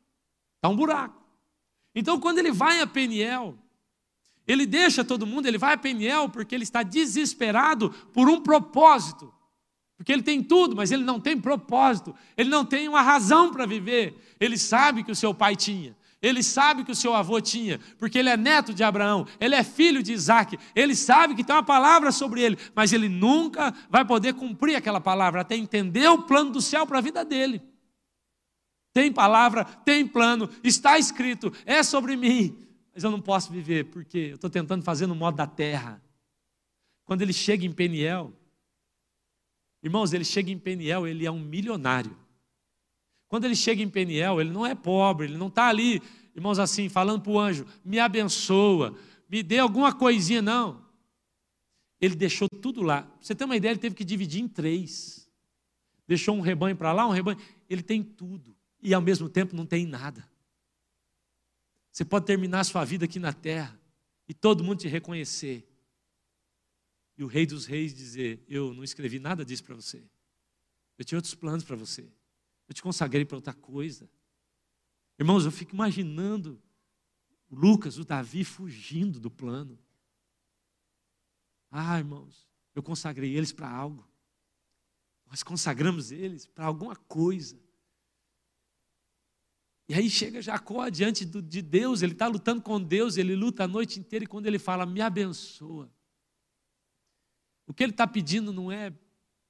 Está 0.56 0.68
um 0.68 0.76
buraco. 0.76 1.19
Então, 1.94 2.20
quando 2.20 2.38
ele 2.38 2.52
vai 2.52 2.80
a 2.80 2.86
Peniel, 2.86 3.58
ele 4.46 4.66
deixa 4.66 5.04
todo 5.04 5.26
mundo, 5.26 5.46
ele 5.46 5.58
vai 5.58 5.74
a 5.74 5.78
Peniel 5.78 6.28
porque 6.28 6.54
ele 6.54 6.64
está 6.64 6.82
desesperado 6.82 7.90
por 8.12 8.28
um 8.28 8.40
propósito. 8.40 9.32
Porque 9.96 10.12
ele 10.12 10.22
tem 10.22 10.42
tudo, 10.42 10.74
mas 10.74 10.90
ele 10.90 11.04
não 11.04 11.20
tem 11.20 11.38
propósito, 11.38 12.14
ele 12.34 12.48
não 12.48 12.64
tem 12.64 12.88
uma 12.88 13.02
razão 13.02 13.52
para 13.52 13.66
viver. 13.66 14.18
Ele 14.40 14.56
sabe 14.56 15.04
que 15.04 15.12
o 15.12 15.14
seu 15.14 15.34
pai 15.34 15.54
tinha, 15.54 15.94
Ele 16.22 16.42
sabe 16.42 16.84
que 16.84 16.90
o 16.90 16.94
seu 16.94 17.14
avô 17.14 17.38
tinha, 17.40 17.78
porque 17.98 18.18
ele 18.18 18.30
é 18.30 18.36
neto 18.36 18.72
de 18.72 18.82
Abraão, 18.82 19.26
ele 19.38 19.54
é 19.54 19.62
filho 19.62 20.02
de 20.02 20.12
Isaac, 20.12 20.58
ele 20.74 20.94
sabe 20.94 21.34
que 21.34 21.44
tem 21.44 21.54
uma 21.54 21.62
palavra 21.62 22.10
sobre 22.12 22.40
ele, 22.42 22.58
mas 22.74 22.92
ele 22.92 23.08
nunca 23.08 23.74
vai 23.90 24.04
poder 24.04 24.34
cumprir 24.34 24.74
aquela 24.74 25.00
palavra, 25.00 25.42
até 25.42 25.54
entender 25.54 26.08
o 26.08 26.22
plano 26.22 26.50
do 26.50 26.60
céu 26.60 26.86
para 26.86 26.98
a 26.98 27.02
vida 27.02 27.24
dele. 27.24 27.62
Tem 28.92 29.12
palavra, 29.12 29.64
tem 29.64 30.06
plano, 30.06 30.50
está 30.64 30.98
escrito, 30.98 31.52
é 31.64 31.82
sobre 31.82 32.16
mim, 32.16 32.56
mas 32.92 33.04
eu 33.04 33.10
não 33.10 33.20
posso 33.20 33.52
viver, 33.52 33.84
porque 33.84 34.18
eu 34.18 34.34
estou 34.34 34.50
tentando 34.50 34.82
fazer 34.82 35.06
no 35.06 35.14
modo 35.14 35.36
da 35.36 35.46
terra. 35.46 36.02
Quando 37.04 37.22
ele 37.22 37.32
chega 37.32 37.64
em 37.64 37.72
Peniel, 37.72 38.32
irmãos, 39.82 40.12
ele 40.12 40.24
chega 40.24 40.50
em 40.50 40.58
Peniel, 40.58 41.06
ele 41.06 41.24
é 41.24 41.30
um 41.30 41.38
milionário. 41.38 42.16
Quando 43.28 43.44
ele 43.44 43.54
chega 43.54 43.80
em 43.80 43.88
Peniel, 43.88 44.40
ele 44.40 44.50
não 44.50 44.66
é 44.66 44.74
pobre, 44.74 45.26
ele 45.26 45.36
não 45.36 45.46
está 45.46 45.68
ali, 45.68 46.02
irmãos, 46.34 46.58
assim, 46.58 46.88
falando 46.88 47.22
para 47.22 47.32
o 47.32 47.38
anjo: 47.38 47.64
me 47.84 48.00
abençoa, 48.00 48.96
me 49.28 49.40
dê 49.40 49.60
alguma 49.60 49.92
coisinha, 49.94 50.42
não. 50.42 50.84
Ele 52.00 52.16
deixou 52.16 52.48
tudo 52.48 52.82
lá. 52.82 53.02
Pra 53.02 53.18
você 53.20 53.34
ter 53.36 53.44
uma 53.44 53.56
ideia, 53.56 53.72
ele 53.72 53.78
teve 53.78 53.94
que 53.94 54.04
dividir 54.04 54.42
em 54.42 54.48
três. 54.48 55.30
Deixou 56.08 56.34
um 56.34 56.40
rebanho 56.40 56.74
para 56.74 56.92
lá, 56.92 57.06
um 57.06 57.10
rebanho. 57.10 57.38
Ele 57.68 57.82
tem 57.82 58.02
tudo 58.02 58.56
e 58.82 58.94
ao 58.94 59.00
mesmo 59.00 59.28
tempo 59.28 59.54
não 59.54 59.66
tem 59.66 59.86
nada. 59.86 60.28
Você 61.92 62.04
pode 62.04 62.26
terminar 62.26 62.60
a 62.60 62.64
sua 62.64 62.84
vida 62.84 63.04
aqui 63.04 63.18
na 63.18 63.32
terra 63.32 63.78
e 64.28 64.34
todo 64.34 64.62
mundo 64.62 64.80
te 64.80 64.88
reconhecer. 64.88 65.66
E 67.16 67.24
o 67.24 67.26
Rei 67.26 67.44
dos 67.44 67.66
Reis 67.66 67.92
dizer: 67.92 68.42
Eu 68.48 68.72
não 68.72 68.84
escrevi 68.84 69.18
nada 69.18 69.44
disso 69.44 69.64
para 69.64 69.74
você. 69.74 70.02
Eu 70.96 71.04
tinha 71.04 71.18
outros 71.18 71.34
planos 71.34 71.64
para 71.64 71.76
você. 71.76 72.08
Eu 72.68 72.74
te 72.74 72.82
consagrei 72.82 73.24
para 73.24 73.36
outra 73.36 73.52
coisa. 73.52 74.08
Irmãos, 75.18 75.44
eu 75.44 75.50
fico 75.50 75.74
imaginando 75.74 76.62
o 77.50 77.56
Lucas, 77.56 77.98
o 77.98 78.04
Davi 78.04 78.44
fugindo 78.44 79.18
do 79.18 79.30
plano. 79.30 79.78
Ah, 81.70 81.98
irmãos, 81.98 82.48
eu 82.74 82.82
consagrei 82.82 83.36
eles 83.36 83.52
para 83.52 83.68
algo. 83.68 84.08
Nós 85.26 85.42
consagramos 85.42 86.10
eles 86.10 86.46
para 86.46 86.66
alguma 86.66 86.96
coisa. 86.96 87.60
E 89.90 89.94
aí 89.94 90.08
chega 90.08 90.40
Jacó 90.40 90.88
diante 90.88 91.24
de 91.24 91.60
Deus, 91.60 92.00
ele 92.00 92.12
está 92.12 92.28
lutando 92.28 92.62
com 92.62 92.80
Deus, 92.80 93.16
ele 93.16 93.34
luta 93.34 93.64
a 93.64 93.66
noite 93.66 93.98
inteira, 93.98 94.24
e 94.24 94.28
quando 94.28 94.46
ele 94.46 94.56
fala, 94.56 94.86
me 94.86 95.00
abençoa. 95.00 95.92
O 97.66 97.74
que 97.74 97.82
ele 97.82 97.90
está 97.90 98.06
pedindo 98.06 98.52
não 98.52 98.70
é 98.70 98.94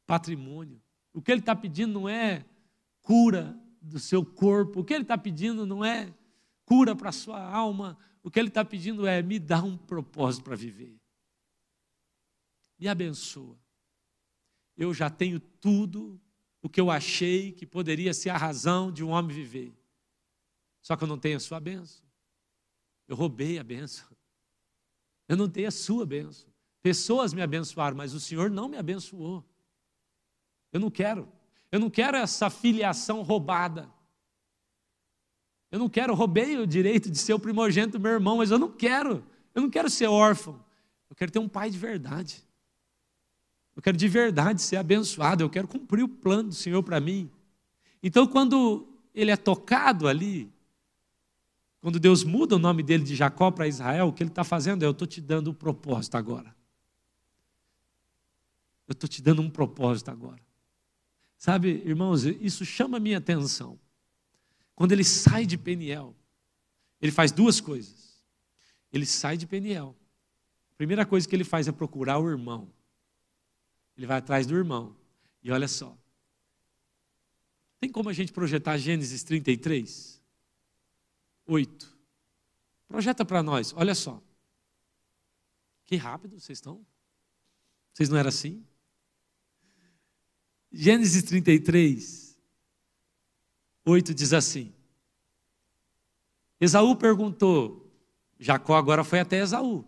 patrimônio, 0.07 0.81
o 1.13 1.21
que 1.21 1.31
ele 1.31 1.41
está 1.41 1.55
pedindo 1.55 1.93
não 1.93 2.09
é 2.09 2.47
cura 3.03 3.55
do 3.83 3.99
seu 3.99 4.25
corpo. 4.25 4.81
O 4.81 4.85
que 4.85 4.95
ele 4.95 5.03
está 5.03 5.19
pedindo 5.19 5.67
não 5.67 5.85
é 5.85 6.11
cura 6.65 6.97
para 6.97 7.11
a 7.11 7.13
sua 7.13 7.39
alma. 7.39 7.99
O 8.23 8.31
que 8.31 8.39
ele 8.39 8.49
está 8.49 8.65
pedindo 8.65 9.07
é 9.07 9.21
me 9.21 9.39
dá 9.39 9.63
um 9.63 9.77
propósito 9.77 10.45
para 10.45 10.57
viver. 10.57 10.99
Me 12.79 12.89
abençoa. 12.89 13.59
Eu 14.75 14.95
já 14.95 15.11
tenho 15.11 15.39
tudo 15.39 16.19
o 16.63 16.69
que 16.71 16.81
eu 16.81 16.91
achei 16.91 17.53
que 17.53 17.67
poderia 17.67 18.15
ser 18.15 18.31
a 18.31 18.39
razão 18.39 18.91
de 18.91 19.05
um 19.05 19.11
homem 19.11 19.37
viver. 19.37 19.80
Só 20.83 20.97
que 20.97 21.05
eu 21.05 21.09
não 21.09 21.19
tenho 21.19 21.37
a 21.37 21.41
sua 21.41 21.61
benção. 21.61 22.05
Eu 23.07 23.17
roubei 23.17 23.59
a 23.59 23.65
benção. 23.65 24.09
Eu 25.29 25.37
não 25.37 25.49
tenho 25.49 25.69
a 25.69 25.73
sua 25.73 26.07
benção. 26.07 26.49
Pessoas 26.83 27.33
me 27.35 27.43
abençoaram, 27.43 27.97
mas 27.97 28.15
o 28.15 28.21
Senhor 28.21 28.51
não 28.51 28.69
me 28.69 28.77
abençoou. 28.77 29.45
Eu 30.73 30.81
não 30.81 30.91
quero. 30.91 31.29
Eu 31.71 31.79
não 31.79 31.91
quero 31.91 32.17
essa 32.17 32.49
filiação 32.49 33.23
roubada. 33.23 33.91
Eu 35.71 35.79
não 35.79 35.89
quero, 35.89 36.15
roubei 36.15 36.59
o 36.59 36.67
direito 36.67 37.11
de 37.11 37.19
ser 37.19 37.33
o 37.33 37.39
primogênito 37.39 37.99
do 37.99 38.03
meu 38.03 38.13
irmão, 38.13 38.39
mas 38.39 38.51
eu 38.51 38.59
não 38.59 38.71
quero. 38.71 39.25
Eu 39.55 39.63
não 39.63 39.71
quero 39.71 39.89
ser 39.89 40.09
órfão. 40.09 40.65
Eu 41.09 41.15
quero 41.15 41.31
ter 41.31 41.39
um 41.39 41.49
pai 41.49 41.71
de 41.71 41.79
verdade. 41.79 42.43
Eu 43.77 43.83
quero 43.83 43.97
de 43.97 44.09
verdade 44.09 44.61
ser 44.63 44.77
abençoado. 44.77 45.45
Eu 45.45 45.51
quero 45.51 45.69
cumprir 45.69 46.03
o 46.03 46.09
plano 46.09 46.49
do 46.49 46.55
Senhor 46.55 46.83
para 46.83 47.01
mim. 47.01 47.31
Então, 48.03 48.27
quando 48.27 48.89
ele 49.15 49.31
é 49.31 49.37
tocado 49.37 50.09
ali, 50.09 50.53
quando 51.81 51.99
Deus 51.99 52.23
muda 52.23 52.57
o 52.57 52.59
nome 52.59 52.83
dele 52.83 53.05
de 53.05 53.17
Jacó 53.17 53.51
para 53.51 53.67
Israel, 53.67 54.09
o 54.09 54.13
que 54.13 54.23
ele 54.23 54.31
está 54.31 54.45
fazendo 54.45 54.83
é: 54.83 54.87
eu 54.87 54.91
estou 54.91 55.07
te 55.07 55.21
dando 55.21 55.51
um 55.51 55.55
propósito 55.55 56.17
agora. 56.17 56.55
Eu 58.87 58.93
estou 58.93 59.09
te 59.09 59.23
dando 59.23 59.41
um 59.41 59.49
propósito 59.49 60.11
agora. 60.11 60.43
Sabe, 61.39 61.83
irmãos, 61.87 62.25
isso 62.25 62.67
chama 62.67 62.99
a 62.99 63.01
minha 63.01 63.19
atenção. 63.19 63.79
Quando 64.75 64.93
ele 64.93 65.05
sai 65.05 65.47
de 65.47 65.57
Peniel, 65.57 66.15
ele 67.01 67.13
faz 67.13 67.33
duas 67.33 67.61
coisas. 67.61 68.21
Ele 68.93 69.07
sai 69.07 69.37
de 69.37 69.47
Peniel. 69.47 69.97
A 70.73 70.77
primeira 70.77 71.07
coisa 71.07 71.27
que 71.27 71.35
ele 71.35 71.45
faz 71.45 71.67
é 71.67 71.73
procurar 71.73 72.19
o 72.19 72.29
irmão. 72.29 72.71
Ele 73.97 74.07
vai 74.07 74.19
atrás 74.19 74.47
do 74.47 74.55
irmão. 74.55 74.97
E 75.43 75.51
olha 75.51 75.69
só. 75.69 75.97
Tem 77.79 77.91
como 77.91 78.11
a 78.11 78.13
gente 78.13 78.33
projetar 78.33 78.77
Gênesis 78.77 79.23
33? 79.23 80.20
8. 81.51 81.99
Projeta 82.87 83.25
para 83.25 83.43
nós, 83.43 83.75
olha 83.77 83.95
só. 83.95 84.23
Que 85.85 85.97
rápido 85.97 86.39
vocês 86.39 86.59
estão. 86.59 86.87
Vocês 87.93 88.09
não 88.09 88.17
eram 88.17 88.29
assim? 88.29 88.65
Gênesis 90.71 91.25
33, 91.25 92.39
8 93.85 94.15
diz 94.15 94.33
assim: 94.33 94.73
Esaú 96.61 96.95
perguntou, 96.95 97.93
Jacó 98.39 98.77
agora 98.77 99.03
foi 99.03 99.19
até 99.19 99.41
Esaú. 99.41 99.85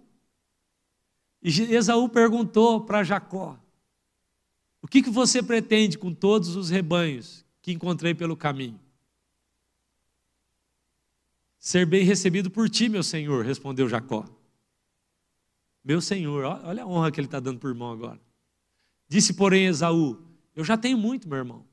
E 1.40 1.48
Esaú 1.74 2.08
perguntou 2.08 2.84
para 2.84 3.04
Jacó: 3.04 3.56
O 4.82 4.88
que, 4.88 5.00
que 5.00 5.10
você 5.10 5.40
pretende 5.40 5.96
com 5.96 6.12
todos 6.12 6.56
os 6.56 6.70
rebanhos 6.70 7.46
que 7.60 7.70
encontrei 7.70 8.14
pelo 8.14 8.36
caminho? 8.36 8.82
Ser 11.62 11.86
bem 11.86 12.02
recebido 12.02 12.50
por 12.50 12.68
ti, 12.68 12.88
meu 12.88 13.04
senhor, 13.04 13.44
respondeu 13.44 13.88
Jacó. 13.88 14.24
Meu 15.84 16.00
senhor, 16.00 16.42
olha 16.42 16.82
a 16.82 16.86
honra 16.88 17.12
que 17.12 17.20
ele 17.20 17.28
está 17.28 17.38
dando 17.38 17.60
por 17.60 17.70
irmão 17.70 17.92
agora. 17.92 18.20
Disse, 19.06 19.32
porém, 19.32 19.66
Esaú: 19.66 20.20
eu 20.56 20.64
já 20.64 20.76
tenho 20.76 20.98
muito, 20.98 21.28
meu 21.28 21.38
irmão. 21.38 21.64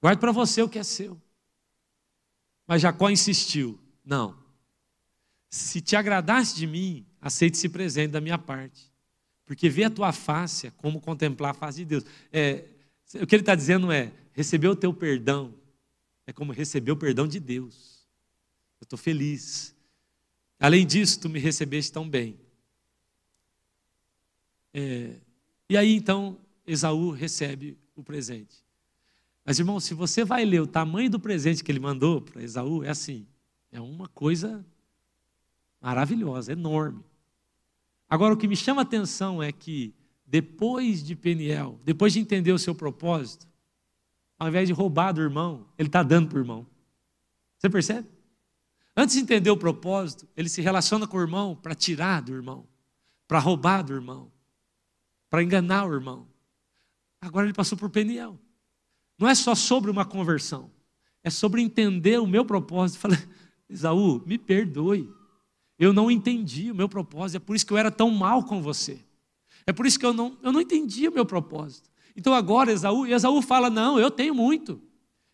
Guarde 0.00 0.18
para 0.18 0.32
você 0.32 0.62
o 0.62 0.68
que 0.70 0.78
é 0.78 0.82
seu. 0.82 1.20
Mas 2.66 2.80
Jacó 2.80 3.10
insistiu: 3.10 3.78
Não. 4.02 4.42
Se 5.50 5.82
te 5.82 5.96
agradasse 5.96 6.56
de 6.56 6.66
mim, 6.66 7.04
aceite 7.20 7.58
esse 7.58 7.68
presente 7.68 8.12
da 8.12 8.22
minha 8.22 8.38
parte. 8.38 8.90
Porque 9.44 9.68
ver 9.68 9.84
a 9.84 9.90
tua 9.90 10.12
face 10.12 10.68
é 10.68 10.70
como 10.70 10.98
contemplar 10.98 11.50
a 11.50 11.54
face 11.54 11.80
de 11.80 11.84
Deus. 11.84 12.06
É, 12.32 12.64
o 13.20 13.26
que 13.26 13.34
ele 13.34 13.42
está 13.42 13.54
dizendo 13.54 13.92
é: 13.92 14.14
receber 14.32 14.68
o 14.68 14.74
teu 14.74 14.94
perdão 14.94 15.52
é 16.26 16.32
como 16.32 16.52
receber 16.52 16.92
o 16.92 16.96
perdão 16.96 17.28
de 17.28 17.38
Deus. 17.38 17.93
Eu 18.84 18.86
estou 18.86 18.98
feliz. 18.98 19.74
Além 20.60 20.86
disso, 20.86 21.18
tu 21.18 21.30
me 21.30 21.38
recebeste 21.38 21.90
tão 21.90 22.06
bem. 22.06 22.38
É, 24.74 25.16
e 25.70 25.76
aí 25.76 25.94
então 25.94 26.38
Esaú 26.66 27.10
recebe 27.10 27.78
o 27.96 28.02
presente. 28.02 28.62
Mas, 29.42 29.58
irmão, 29.58 29.80
se 29.80 29.94
você 29.94 30.22
vai 30.22 30.44
ler 30.44 30.60
o 30.60 30.66
tamanho 30.66 31.08
do 31.08 31.18
presente 31.18 31.64
que 31.64 31.72
ele 31.72 31.80
mandou 31.80 32.20
para 32.20 32.42
Esaú, 32.42 32.84
é 32.84 32.90
assim: 32.90 33.26
é 33.72 33.80
uma 33.80 34.06
coisa 34.06 34.62
maravilhosa, 35.80 36.52
enorme. 36.52 37.02
Agora, 38.06 38.34
o 38.34 38.36
que 38.36 38.46
me 38.46 38.56
chama 38.56 38.82
a 38.82 38.84
atenção 38.84 39.42
é 39.42 39.50
que, 39.50 39.94
depois 40.26 41.02
de 41.02 41.16
Peniel, 41.16 41.80
depois 41.82 42.12
de 42.12 42.20
entender 42.20 42.52
o 42.52 42.58
seu 42.58 42.74
propósito, 42.74 43.48
ao 44.38 44.48
invés 44.48 44.68
de 44.68 44.74
roubar 44.74 45.12
do 45.12 45.22
irmão, 45.22 45.66
ele 45.78 45.88
está 45.88 46.02
dando 46.02 46.28
para 46.28 46.36
o 46.36 46.42
irmão. 46.42 46.66
Você 47.58 47.70
percebe? 47.70 48.13
Antes 48.96 49.16
de 49.16 49.22
entender 49.22 49.50
o 49.50 49.56
propósito, 49.56 50.28
ele 50.36 50.48
se 50.48 50.60
relaciona 50.60 51.06
com 51.06 51.16
o 51.16 51.20
irmão 51.20 51.56
para 51.56 51.74
tirar 51.74 52.22
do 52.22 52.32
irmão, 52.32 52.66
para 53.26 53.40
roubar 53.40 53.82
do 53.82 53.92
irmão, 53.92 54.30
para 55.28 55.42
enganar 55.42 55.86
o 55.86 55.92
irmão. 55.92 56.28
Agora 57.20 57.46
ele 57.46 57.54
passou 57.54 57.76
por 57.76 57.90
Peniel. 57.90 58.38
Não 59.18 59.28
é 59.28 59.34
só 59.34 59.54
sobre 59.54 59.90
uma 59.90 60.04
conversão, 60.04 60.70
é 61.22 61.30
sobre 61.30 61.60
entender 61.60 62.20
o 62.20 62.26
meu 62.26 62.44
propósito. 62.44 62.98
Falei, 63.00 63.18
Isaú, 63.68 64.22
me 64.26 64.38
perdoe. 64.38 65.12
Eu 65.76 65.92
não 65.92 66.08
entendi 66.08 66.70
o 66.70 66.74
meu 66.74 66.88
propósito, 66.88 67.36
é 67.36 67.40
por 67.40 67.56
isso 67.56 67.66
que 67.66 67.72
eu 67.72 67.78
era 67.78 67.90
tão 67.90 68.10
mal 68.10 68.44
com 68.44 68.62
você. 68.62 69.00
É 69.66 69.72
por 69.72 69.86
isso 69.86 69.98
que 69.98 70.06
eu 70.06 70.12
não, 70.12 70.38
eu 70.42 70.52
não 70.52 70.60
entendi 70.60 71.08
o 71.08 71.12
meu 71.12 71.26
propósito. 71.26 71.90
Então 72.14 72.32
agora 72.32 72.70
Esaú, 72.70 73.06
Esaú 73.06 73.42
fala: 73.42 73.68
Não, 73.68 73.98
eu 73.98 74.10
tenho 74.10 74.34
muito. 74.34 74.80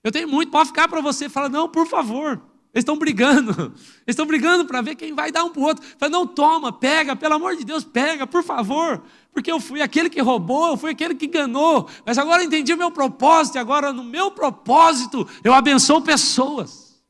Eu 0.03 0.11
tenho 0.11 0.29
muito, 0.29 0.51
pode 0.51 0.69
ficar 0.69 0.89
para 0.89 1.01
você. 1.01 1.29
Fala: 1.29 1.49
Não, 1.49 1.69
por 1.69 1.87
favor. 1.87 2.50
Eles 2.73 2.83
estão 2.83 2.97
brigando. 2.97 3.51
Eles 3.53 4.09
estão 4.09 4.27
brigando 4.27 4.65
para 4.65 4.81
ver 4.81 4.95
quem 4.95 5.13
vai 5.13 5.33
dar 5.33 5.45
um 5.45 5.51
para 5.51 5.61
o 5.61 5.65
outro. 5.65 5.85
Fala, 5.99 6.11
não, 6.11 6.27
toma, 6.27 6.73
pega, 6.73 7.17
pelo 7.17 7.35
amor 7.35 7.57
de 7.57 7.65
Deus, 7.65 7.83
pega, 7.83 8.27
por 8.27 8.45
favor. 8.45 9.03
Porque 9.33 9.51
eu 9.51 9.61
fui 9.61 9.83
aquele 9.83 10.09
que 10.09 10.21
roubou, 10.21 10.69
eu 10.69 10.77
fui 10.77 10.93
aquele 10.93 11.15
que 11.15 11.27
enganou. 11.27 11.89
Mas 12.07 12.17
agora 12.17 12.43
eu 12.43 12.47
entendi 12.47 12.73
o 12.73 12.79
meu 12.79 12.91
propósito, 12.91 13.57
e 13.57 13.59
agora 13.59 13.93
no 13.93 14.05
meu 14.05 14.31
propósito 14.31 15.27
eu 15.43 15.53
abençoo 15.53 16.01
pessoas. 16.03 17.03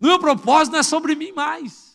No 0.00 0.08
meu 0.08 0.18
propósito 0.18 0.72
não 0.72 0.80
é 0.80 0.82
sobre 0.82 1.14
mim 1.14 1.30
mais. 1.30 1.92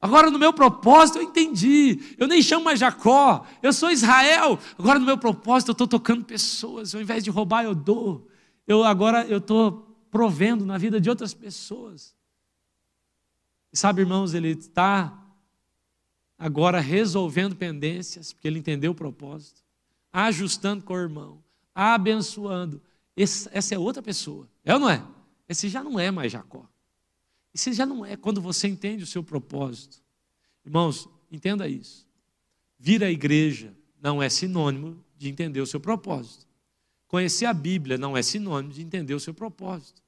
Agora 0.00 0.30
no 0.30 0.38
meu 0.38 0.52
propósito 0.52 1.18
eu 1.18 1.22
entendi. 1.22 2.00
Eu 2.18 2.26
nem 2.26 2.42
chamo 2.42 2.64
mais 2.64 2.80
Jacó. 2.80 3.46
Eu 3.62 3.72
sou 3.72 3.90
Israel. 3.90 4.58
Agora 4.76 4.98
no 4.98 5.06
meu 5.06 5.16
propósito 5.16 5.68
eu 5.68 5.72
estou 5.72 5.86
tocando 5.86 6.24
pessoas. 6.24 6.94
Ao 6.94 7.00
invés 7.00 7.22
de 7.22 7.30
roubar, 7.30 7.64
eu 7.64 7.74
dou. 7.74 8.26
Eu 8.66 8.82
agora 8.82 9.24
eu 9.28 9.38
estou 9.38 9.85
provendo 10.10 10.64
na 10.64 10.78
vida 10.78 11.00
de 11.00 11.10
outras 11.10 11.34
pessoas. 11.34 12.14
E 13.72 13.76
sabe, 13.76 14.02
irmãos, 14.02 14.34
ele 14.34 14.50
está 14.50 15.26
agora 16.38 16.80
resolvendo 16.80 17.56
pendências, 17.56 18.32
porque 18.32 18.48
ele 18.48 18.58
entendeu 18.58 18.92
o 18.92 18.94
propósito, 18.94 19.62
ajustando 20.12 20.84
com 20.84 20.94
o 20.94 20.98
irmão, 20.98 21.42
abençoando. 21.74 22.80
Esse, 23.16 23.48
essa 23.52 23.74
é 23.74 23.78
outra 23.78 24.02
pessoa. 24.02 24.48
É 24.64 24.74
ou 24.74 24.80
não 24.80 24.90
é? 24.90 25.02
Esse 25.48 25.68
já 25.68 25.82
não 25.82 25.98
é 25.98 26.10
mais 26.10 26.32
Jacó. 26.32 26.68
Esse 27.54 27.72
já 27.72 27.86
não 27.86 28.04
é 28.04 28.16
quando 28.16 28.40
você 28.40 28.68
entende 28.68 29.02
o 29.02 29.06
seu 29.06 29.22
propósito. 29.22 30.02
Irmãos, 30.64 31.08
entenda 31.30 31.66
isso. 31.68 32.06
Vir 32.78 33.02
à 33.02 33.10
igreja 33.10 33.74
não 34.00 34.22
é 34.22 34.28
sinônimo 34.28 35.02
de 35.16 35.28
entender 35.28 35.60
o 35.60 35.66
seu 35.66 35.80
propósito. 35.80 36.45
Conhecer 37.08 37.46
a 37.46 37.54
Bíblia 37.54 37.96
não 37.96 38.16
é 38.16 38.22
sinônimo 38.22 38.72
de 38.72 38.82
entender 38.82 39.14
o 39.14 39.20
seu 39.20 39.32
propósito. 39.32 40.02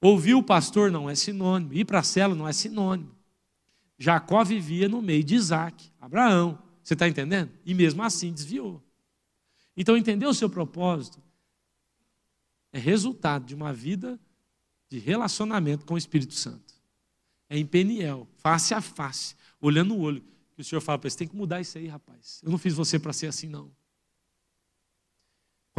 Ouvir 0.00 0.34
o 0.34 0.42
pastor 0.42 0.90
não 0.90 1.08
é 1.08 1.14
sinônimo. 1.14 1.72
Ir 1.74 1.84
para 1.84 2.00
a 2.00 2.02
cela 2.02 2.34
não 2.34 2.48
é 2.48 2.52
sinônimo. 2.52 3.14
Jacó 3.98 4.42
vivia 4.42 4.88
no 4.88 5.02
meio 5.02 5.22
de 5.22 5.34
Isaac, 5.34 5.90
Abraão. 6.00 6.58
Você 6.82 6.94
está 6.94 7.06
entendendo? 7.06 7.50
E 7.64 7.74
mesmo 7.74 8.02
assim 8.02 8.32
desviou. 8.32 8.82
Então, 9.76 9.96
entender 9.96 10.26
o 10.26 10.34
seu 10.34 10.48
propósito 10.48 11.22
é 12.72 12.78
resultado 12.78 13.44
de 13.44 13.54
uma 13.54 13.72
vida 13.72 14.18
de 14.88 14.98
relacionamento 14.98 15.84
com 15.84 15.94
o 15.94 15.98
Espírito 15.98 16.34
Santo. 16.34 16.74
É 17.48 17.58
em 17.58 17.66
Peniel, 17.66 18.28
face 18.38 18.74
a 18.74 18.80
face, 18.80 19.34
olhando 19.60 19.94
no 19.94 20.00
olho, 20.00 20.22
que 20.54 20.62
o 20.62 20.64
Senhor 20.64 20.80
fala 20.80 20.98
para 20.98 21.08
ele: 21.08 21.16
tem 21.16 21.28
que 21.28 21.36
mudar 21.36 21.60
isso 21.60 21.78
aí, 21.78 21.86
rapaz. 21.86 22.40
Eu 22.42 22.50
não 22.50 22.58
fiz 22.58 22.74
você 22.74 22.98
para 22.98 23.12
ser 23.12 23.26
assim, 23.26 23.48
não. 23.48 23.70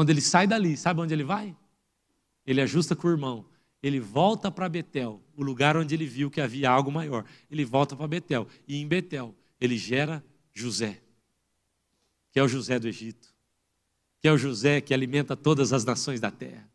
Quando 0.01 0.09
ele 0.09 0.21
sai 0.21 0.47
dali, 0.47 0.75
sabe 0.75 0.99
onde 0.99 1.13
ele 1.13 1.23
vai? 1.23 1.55
Ele 2.45 2.59
ajusta 2.61 2.95
com 2.95 3.07
o 3.07 3.11
irmão 3.11 3.45
ele 3.81 3.99
volta 3.99 4.51
para 4.51 4.69
Betel, 4.69 5.21
o 5.35 5.43
lugar 5.43 5.75
onde 5.75 5.95
ele 5.95 6.05
viu 6.05 6.29
que 6.29 6.39
havia 6.39 6.69
algo 6.69 6.91
maior. 6.91 7.25
Ele 7.49 7.65
volta 7.65 7.95
para 7.95 8.07
Betel. 8.07 8.47
E 8.67 8.77
em 8.77 8.87
Betel, 8.87 9.35
ele 9.59 9.75
gera 9.75 10.23
José, 10.53 11.01
que 12.31 12.39
é 12.39 12.43
o 12.43 12.47
José 12.47 12.77
do 12.77 12.87
Egito, 12.87 13.33
que 14.19 14.27
é 14.27 14.31
o 14.31 14.37
José 14.37 14.81
que 14.81 14.93
alimenta 14.93 15.35
todas 15.35 15.73
as 15.73 15.83
nações 15.83 16.19
da 16.19 16.29
terra. 16.29 16.69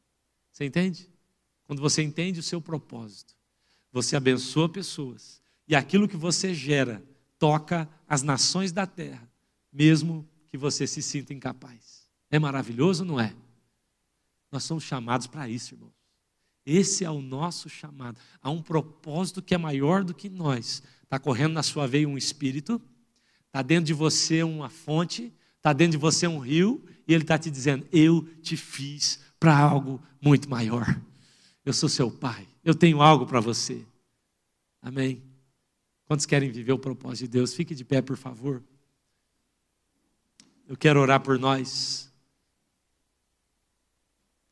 Você 0.51 0.64
entende? 0.64 1.09
Quando 1.64 1.81
você 1.81 2.03
entende 2.03 2.41
o 2.41 2.43
seu 2.43 2.61
propósito, 2.61 3.37
você 3.93 4.16
abençoa 4.16 4.68
pessoas. 4.68 5.41
E 5.68 5.77
aquilo 5.77 6.09
que 6.09 6.16
você 6.16 6.53
gera 6.53 7.05
toca 7.39 7.89
as 8.09 8.22
nações 8.22 8.72
da 8.72 8.87
terra, 8.87 9.31
mesmo 9.72 10.29
que 10.49 10.59
você 10.59 10.87
se 10.87 11.03
sinta 11.03 11.33
incapaz. 11.33 11.95
É 12.37 12.39
maravilhoso, 12.39 13.03
não 13.03 13.18
é? 13.18 13.34
Nós 14.53 14.62
somos 14.62 14.84
chamados 14.84 15.26
para 15.26 15.49
isso, 15.49 15.74
irmão. 15.74 15.91
Esse 16.66 17.03
é 17.03 17.11
o 17.11 17.22
nosso 17.22 17.66
chamado. 17.70 18.18
Há 18.43 18.51
um 18.51 18.61
propósito 18.61 19.41
que 19.41 19.55
é 19.55 19.59
maior 19.59 20.05
do 20.05 20.12
que 20.12 20.28
nós. 20.28 20.82
Está 21.03 21.18
correndo 21.18 21.55
na 21.55 21.62
sua 21.62 21.87
veia 21.87 22.07
um 22.07 22.18
espírito, 22.18 22.78
está 23.47 23.62
dentro 23.62 23.87
de 23.87 23.95
você 23.95 24.43
uma 24.43 24.68
fonte, 24.68 25.32
está 25.57 25.72
dentro 25.72 25.93
de 25.93 25.97
você 25.97 26.26
um 26.26 26.39
rio, 26.39 26.84
e 27.09 27.14
ele 27.14 27.24
está 27.24 27.39
te 27.39 27.51
dizendo: 27.51 27.89
Eu 27.91 28.22
te 28.43 28.55
fiz 28.55 29.18
para 29.41 29.57
algo 29.57 30.03
muito 30.20 30.51
maior. 30.51 31.01
Eu 31.64 31.72
sou 31.72 31.89
seu 31.89 32.11
pai, 32.11 32.47
eu 32.62 32.74
tenho 32.74 33.01
algo 33.01 33.24
para 33.24 33.41
você. 33.41 33.82
Amém? 34.82 35.22
Quantos 36.05 36.26
querem 36.26 36.51
viver 36.51 36.72
o 36.72 36.78
propósito 36.78 37.24
de 37.24 37.28
Deus? 37.28 37.55
Fique 37.55 37.74
de 37.74 37.82
pé, 37.82 38.03
por 38.03 38.18
favor. 38.18 38.62
Eu 40.68 40.76
quero 40.76 41.01
orar 41.01 41.22
por 41.22 41.39
nós. 41.39 42.06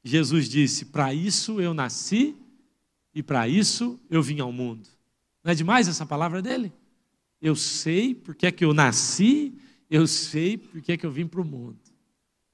Jesus 0.05 0.49
disse: 0.49 0.85
Para 0.85 1.15
isso 1.15 1.61
eu 1.61 1.73
nasci 1.73 2.37
e 3.15 3.23
para 3.23 3.49
isso 3.49 3.99
eu 4.11 4.23
vim 4.23 4.39
ao 4.41 4.53
mundo. 4.53 4.87
Não 5.43 5.51
é 5.51 5.55
demais 5.55 5.89
essa 5.89 6.05
palavra 6.05 6.43
dele? 6.43 6.73
Eu 7.41 7.57
sei 7.57 8.15
porque 8.15 8.47
é 8.47 8.53
que 8.53 8.65
eu 8.65 8.75
nasci, 8.75 9.59
eu 9.89 10.07
sei 10.07 10.59
porque 10.59 10.93
é 10.93 10.97
que 10.97 11.07
eu 11.07 11.11
vim 11.11 11.27
para 11.27 11.41
o 11.41 11.45
mundo. 11.45 11.79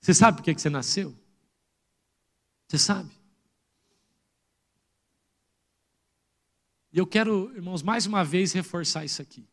Você 0.00 0.14
sabe 0.14 0.38
por 0.38 0.44
que, 0.44 0.50
é 0.50 0.54
que 0.54 0.60
você 0.60 0.70
nasceu? 0.70 1.14
Você 2.66 2.78
sabe? 2.78 3.10
E 6.92 6.98
eu 6.98 7.06
quero, 7.06 7.52
irmãos, 7.54 7.82
mais 7.82 8.06
uma 8.06 8.24
vez 8.24 8.52
reforçar 8.52 9.04
isso 9.04 9.20
aqui. 9.20 9.46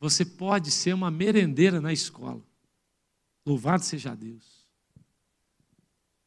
Você 0.00 0.24
pode 0.24 0.70
ser 0.70 0.92
uma 0.92 1.10
merendeira 1.10 1.80
na 1.80 1.92
escola. 1.92 2.42
Louvado 3.46 3.84
seja 3.84 4.14
Deus. 4.14 4.63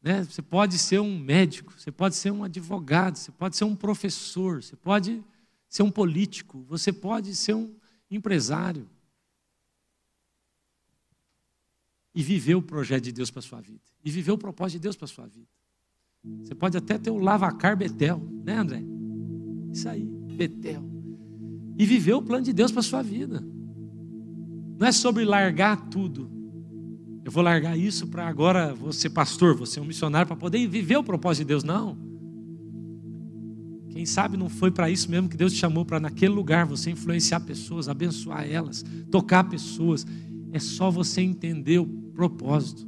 Né? 0.01 0.23
Você 0.23 0.41
pode 0.41 0.77
ser 0.77 0.99
um 0.99 1.17
médico, 1.17 1.73
você 1.77 1.91
pode 1.91 2.15
ser 2.15 2.31
um 2.31 2.43
advogado, 2.43 3.17
você 3.17 3.31
pode 3.31 3.57
ser 3.57 3.65
um 3.65 3.75
professor, 3.75 4.63
você 4.63 4.75
pode 4.75 5.23
ser 5.67 5.83
um 5.83 5.91
político, 5.91 6.63
você 6.67 6.93
pode 6.93 7.35
ser 7.35 7.55
um 7.55 7.75
empresário. 8.09 8.87
E 12.13 12.23
viver 12.23 12.55
o 12.55 12.61
projeto 12.61 13.03
de 13.03 13.11
Deus 13.11 13.29
para 13.29 13.39
a 13.39 13.43
sua 13.43 13.61
vida. 13.61 13.81
E 14.03 14.09
viver 14.09 14.31
o 14.31 14.37
propósito 14.37 14.79
de 14.79 14.83
Deus 14.83 14.95
para 14.95 15.05
a 15.05 15.09
sua 15.09 15.27
vida. 15.27 15.47
Você 16.43 16.55
pode 16.55 16.77
até 16.77 16.97
ter 16.97 17.11
o 17.11 17.17
lavacar 17.17 17.77
Betel, 17.77 18.19
né, 18.43 18.57
André? 18.57 18.83
Isso 19.71 19.87
aí, 19.87 20.03
Betel. 20.03 20.83
E 21.77 21.85
viver 21.85 22.13
o 22.13 22.21
plano 22.21 22.43
de 22.43 22.53
Deus 22.53 22.71
para 22.71 22.79
a 22.79 22.83
sua 22.83 23.03
vida. 23.03 23.41
Não 24.79 24.87
é 24.87 24.91
sobre 24.91 25.25
largar 25.25 25.89
tudo, 25.89 26.29
eu 27.27 27.31
vou 27.31 27.43
largar 27.43 27.77
isso 27.77 28.07
para 28.07 28.25
agora 28.25 28.73
você 28.73 29.09
pastor, 29.09 29.53
você 29.53 29.81
um 29.81 29.83
missionário, 29.83 30.25
para 30.25 30.37
poder 30.37 30.65
viver 30.65 30.95
o 30.95 31.03
propósito 31.03 31.43
de 31.43 31.49
Deus. 31.49 31.61
Não. 31.61 31.97
Quem 33.89 34.05
sabe 34.05 34.37
não 34.37 34.47
foi 34.47 34.71
para 34.71 34.89
isso 34.89 35.11
mesmo 35.11 35.27
que 35.27 35.35
Deus 35.35 35.51
te 35.51 35.59
chamou, 35.59 35.83
para 35.83 35.99
naquele 35.99 36.33
lugar 36.33 36.65
você 36.65 36.89
influenciar 36.89 37.41
pessoas, 37.41 37.89
abençoar 37.89 38.49
elas, 38.49 38.85
tocar 39.11 39.43
pessoas. 39.43 40.07
É 40.53 40.59
só 40.59 40.89
você 40.89 41.19
entender 41.19 41.79
o 41.79 41.85
propósito. 41.85 42.87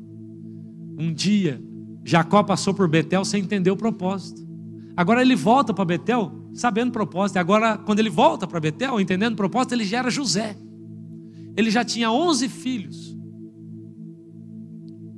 Um 0.98 1.14
dia, 1.14 1.62
Jacó 2.06 2.42
passou 2.42 2.74
por 2.74 2.88
Betel 2.88 3.26
sem 3.26 3.44
entender 3.44 3.72
o 3.72 3.76
propósito. 3.76 4.48
Agora 4.96 5.22
ele 5.22 5.36
volta 5.36 5.74
para 5.74 5.84
Betel 5.84 6.32
sabendo 6.54 6.92
o 6.92 6.94
propósito. 6.94 7.36
Agora, 7.36 7.78
quando 7.78 8.00
ele 8.00 8.10
volta 8.10 8.48
para 8.48 8.62
Betel, 8.62 9.02
entendendo 9.02 9.34
o 9.34 9.36
propósito, 9.38 9.74
ele 9.74 9.84
gera 9.84 10.10
José. 10.10 10.56
Ele 11.58 11.70
já 11.70 11.84
tinha 11.84 12.10
11 12.10 12.48
filhos. 12.48 13.19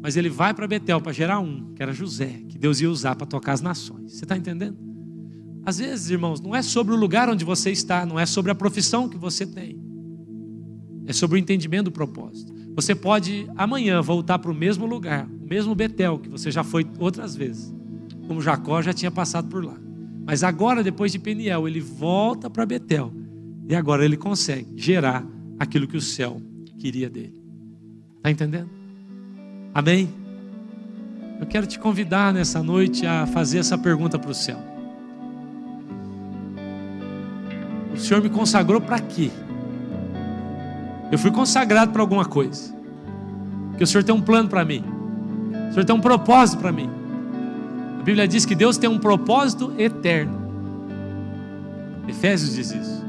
Mas 0.01 0.17
ele 0.17 0.29
vai 0.29 0.53
para 0.53 0.67
Betel 0.67 0.99
para 0.99 1.11
gerar 1.11 1.39
um, 1.39 1.73
que 1.73 1.81
era 1.81 1.93
José, 1.93 2.41
que 2.49 2.57
Deus 2.57 2.81
ia 2.81 2.89
usar 2.89 3.15
para 3.15 3.27
tocar 3.27 3.53
as 3.53 3.61
nações. 3.61 4.13
Você 4.13 4.25
está 4.25 4.35
entendendo? 4.35 4.77
Às 5.63 5.77
vezes, 5.77 6.09
irmãos, 6.09 6.41
não 6.41 6.55
é 6.55 6.61
sobre 6.61 6.93
o 6.93 6.97
lugar 6.97 7.29
onde 7.29 7.45
você 7.45 7.71
está, 7.71 8.05
não 8.05 8.19
é 8.19 8.25
sobre 8.25 8.51
a 8.51 8.55
profissão 8.55 9.07
que 9.07 9.17
você 9.17 9.45
tem. 9.45 9.79
É 11.05 11.13
sobre 11.13 11.37
o 11.37 11.39
entendimento 11.39 11.85
do 11.85 11.91
propósito. 11.91 12.51
Você 12.75 12.95
pode 12.95 13.47
amanhã 13.55 14.01
voltar 14.01 14.39
para 14.39 14.49
o 14.49 14.55
mesmo 14.55 14.85
lugar, 14.85 15.27
o 15.27 15.47
mesmo 15.47 15.75
Betel 15.75 16.17
que 16.17 16.29
você 16.29 16.49
já 16.49 16.63
foi 16.63 16.87
outras 16.99 17.35
vezes, 17.35 17.71
como 18.27 18.41
Jacó 18.41 18.81
já 18.81 18.93
tinha 18.93 19.11
passado 19.11 19.49
por 19.49 19.63
lá. 19.63 19.77
Mas 20.25 20.43
agora, 20.43 20.83
depois 20.83 21.11
de 21.11 21.19
Peniel, 21.19 21.67
ele 21.67 21.79
volta 21.79 22.49
para 22.49 22.65
Betel 22.65 23.13
e 23.67 23.75
agora 23.75 24.03
ele 24.03 24.17
consegue 24.17 24.73
gerar 24.75 25.25
aquilo 25.59 25.87
que 25.87 25.97
o 25.97 26.01
céu 26.01 26.41
queria 26.79 27.09
dele. 27.09 27.43
Está 28.17 28.31
entendendo? 28.31 28.80
Amém? 29.73 30.09
Eu 31.39 31.47
quero 31.47 31.65
te 31.65 31.79
convidar 31.79 32.33
nessa 32.33 32.61
noite 32.61 33.07
a 33.07 33.25
fazer 33.25 33.59
essa 33.59 33.77
pergunta 33.77 34.19
para 34.19 34.29
o 34.29 34.33
céu. 34.33 34.57
O 37.93 37.97
Senhor 37.97 38.21
me 38.21 38.29
consagrou 38.29 38.81
para 38.81 38.99
quê? 38.99 39.31
Eu 41.11 41.17
fui 41.17 41.31
consagrado 41.31 41.91
para 41.91 42.01
alguma 42.01 42.25
coisa. 42.25 42.73
Porque 43.69 43.83
o 43.83 43.87
Senhor 43.87 44.03
tem 44.03 44.13
um 44.13 44.21
plano 44.21 44.49
para 44.49 44.63
mim. 44.63 44.83
O 45.69 45.73
Senhor 45.73 45.85
tem 45.85 45.95
um 45.95 46.01
propósito 46.01 46.59
para 46.59 46.71
mim. 46.71 46.89
A 47.99 48.03
Bíblia 48.03 48.27
diz 48.27 48.45
que 48.45 48.55
Deus 48.55 48.77
tem 48.77 48.89
um 48.89 48.99
propósito 48.99 49.73
eterno. 49.77 50.41
Efésios 52.07 52.55
diz 52.55 52.71
isso. 52.71 53.05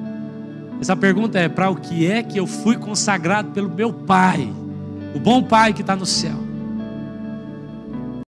Essa 0.80 0.96
pergunta 0.96 1.38
é: 1.38 1.48
para 1.48 1.70
o 1.70 1.76
que 1.76 2.06
é 2.06 2.22
que 2.22 2.38
eu 2.38 2.46
fui 2.46 2.76
consagrado 2.76 3.50
pelo 3.50 3.68
meu 3.68 3.92
Pai? 3.92 4.52
O 5.14 5.20
bom 5.20 5.42
Pai 5.42 5.72
que 5.72 5.80
está 5.80 5.94
no 5.94 6.06
céu. 6.06 6.41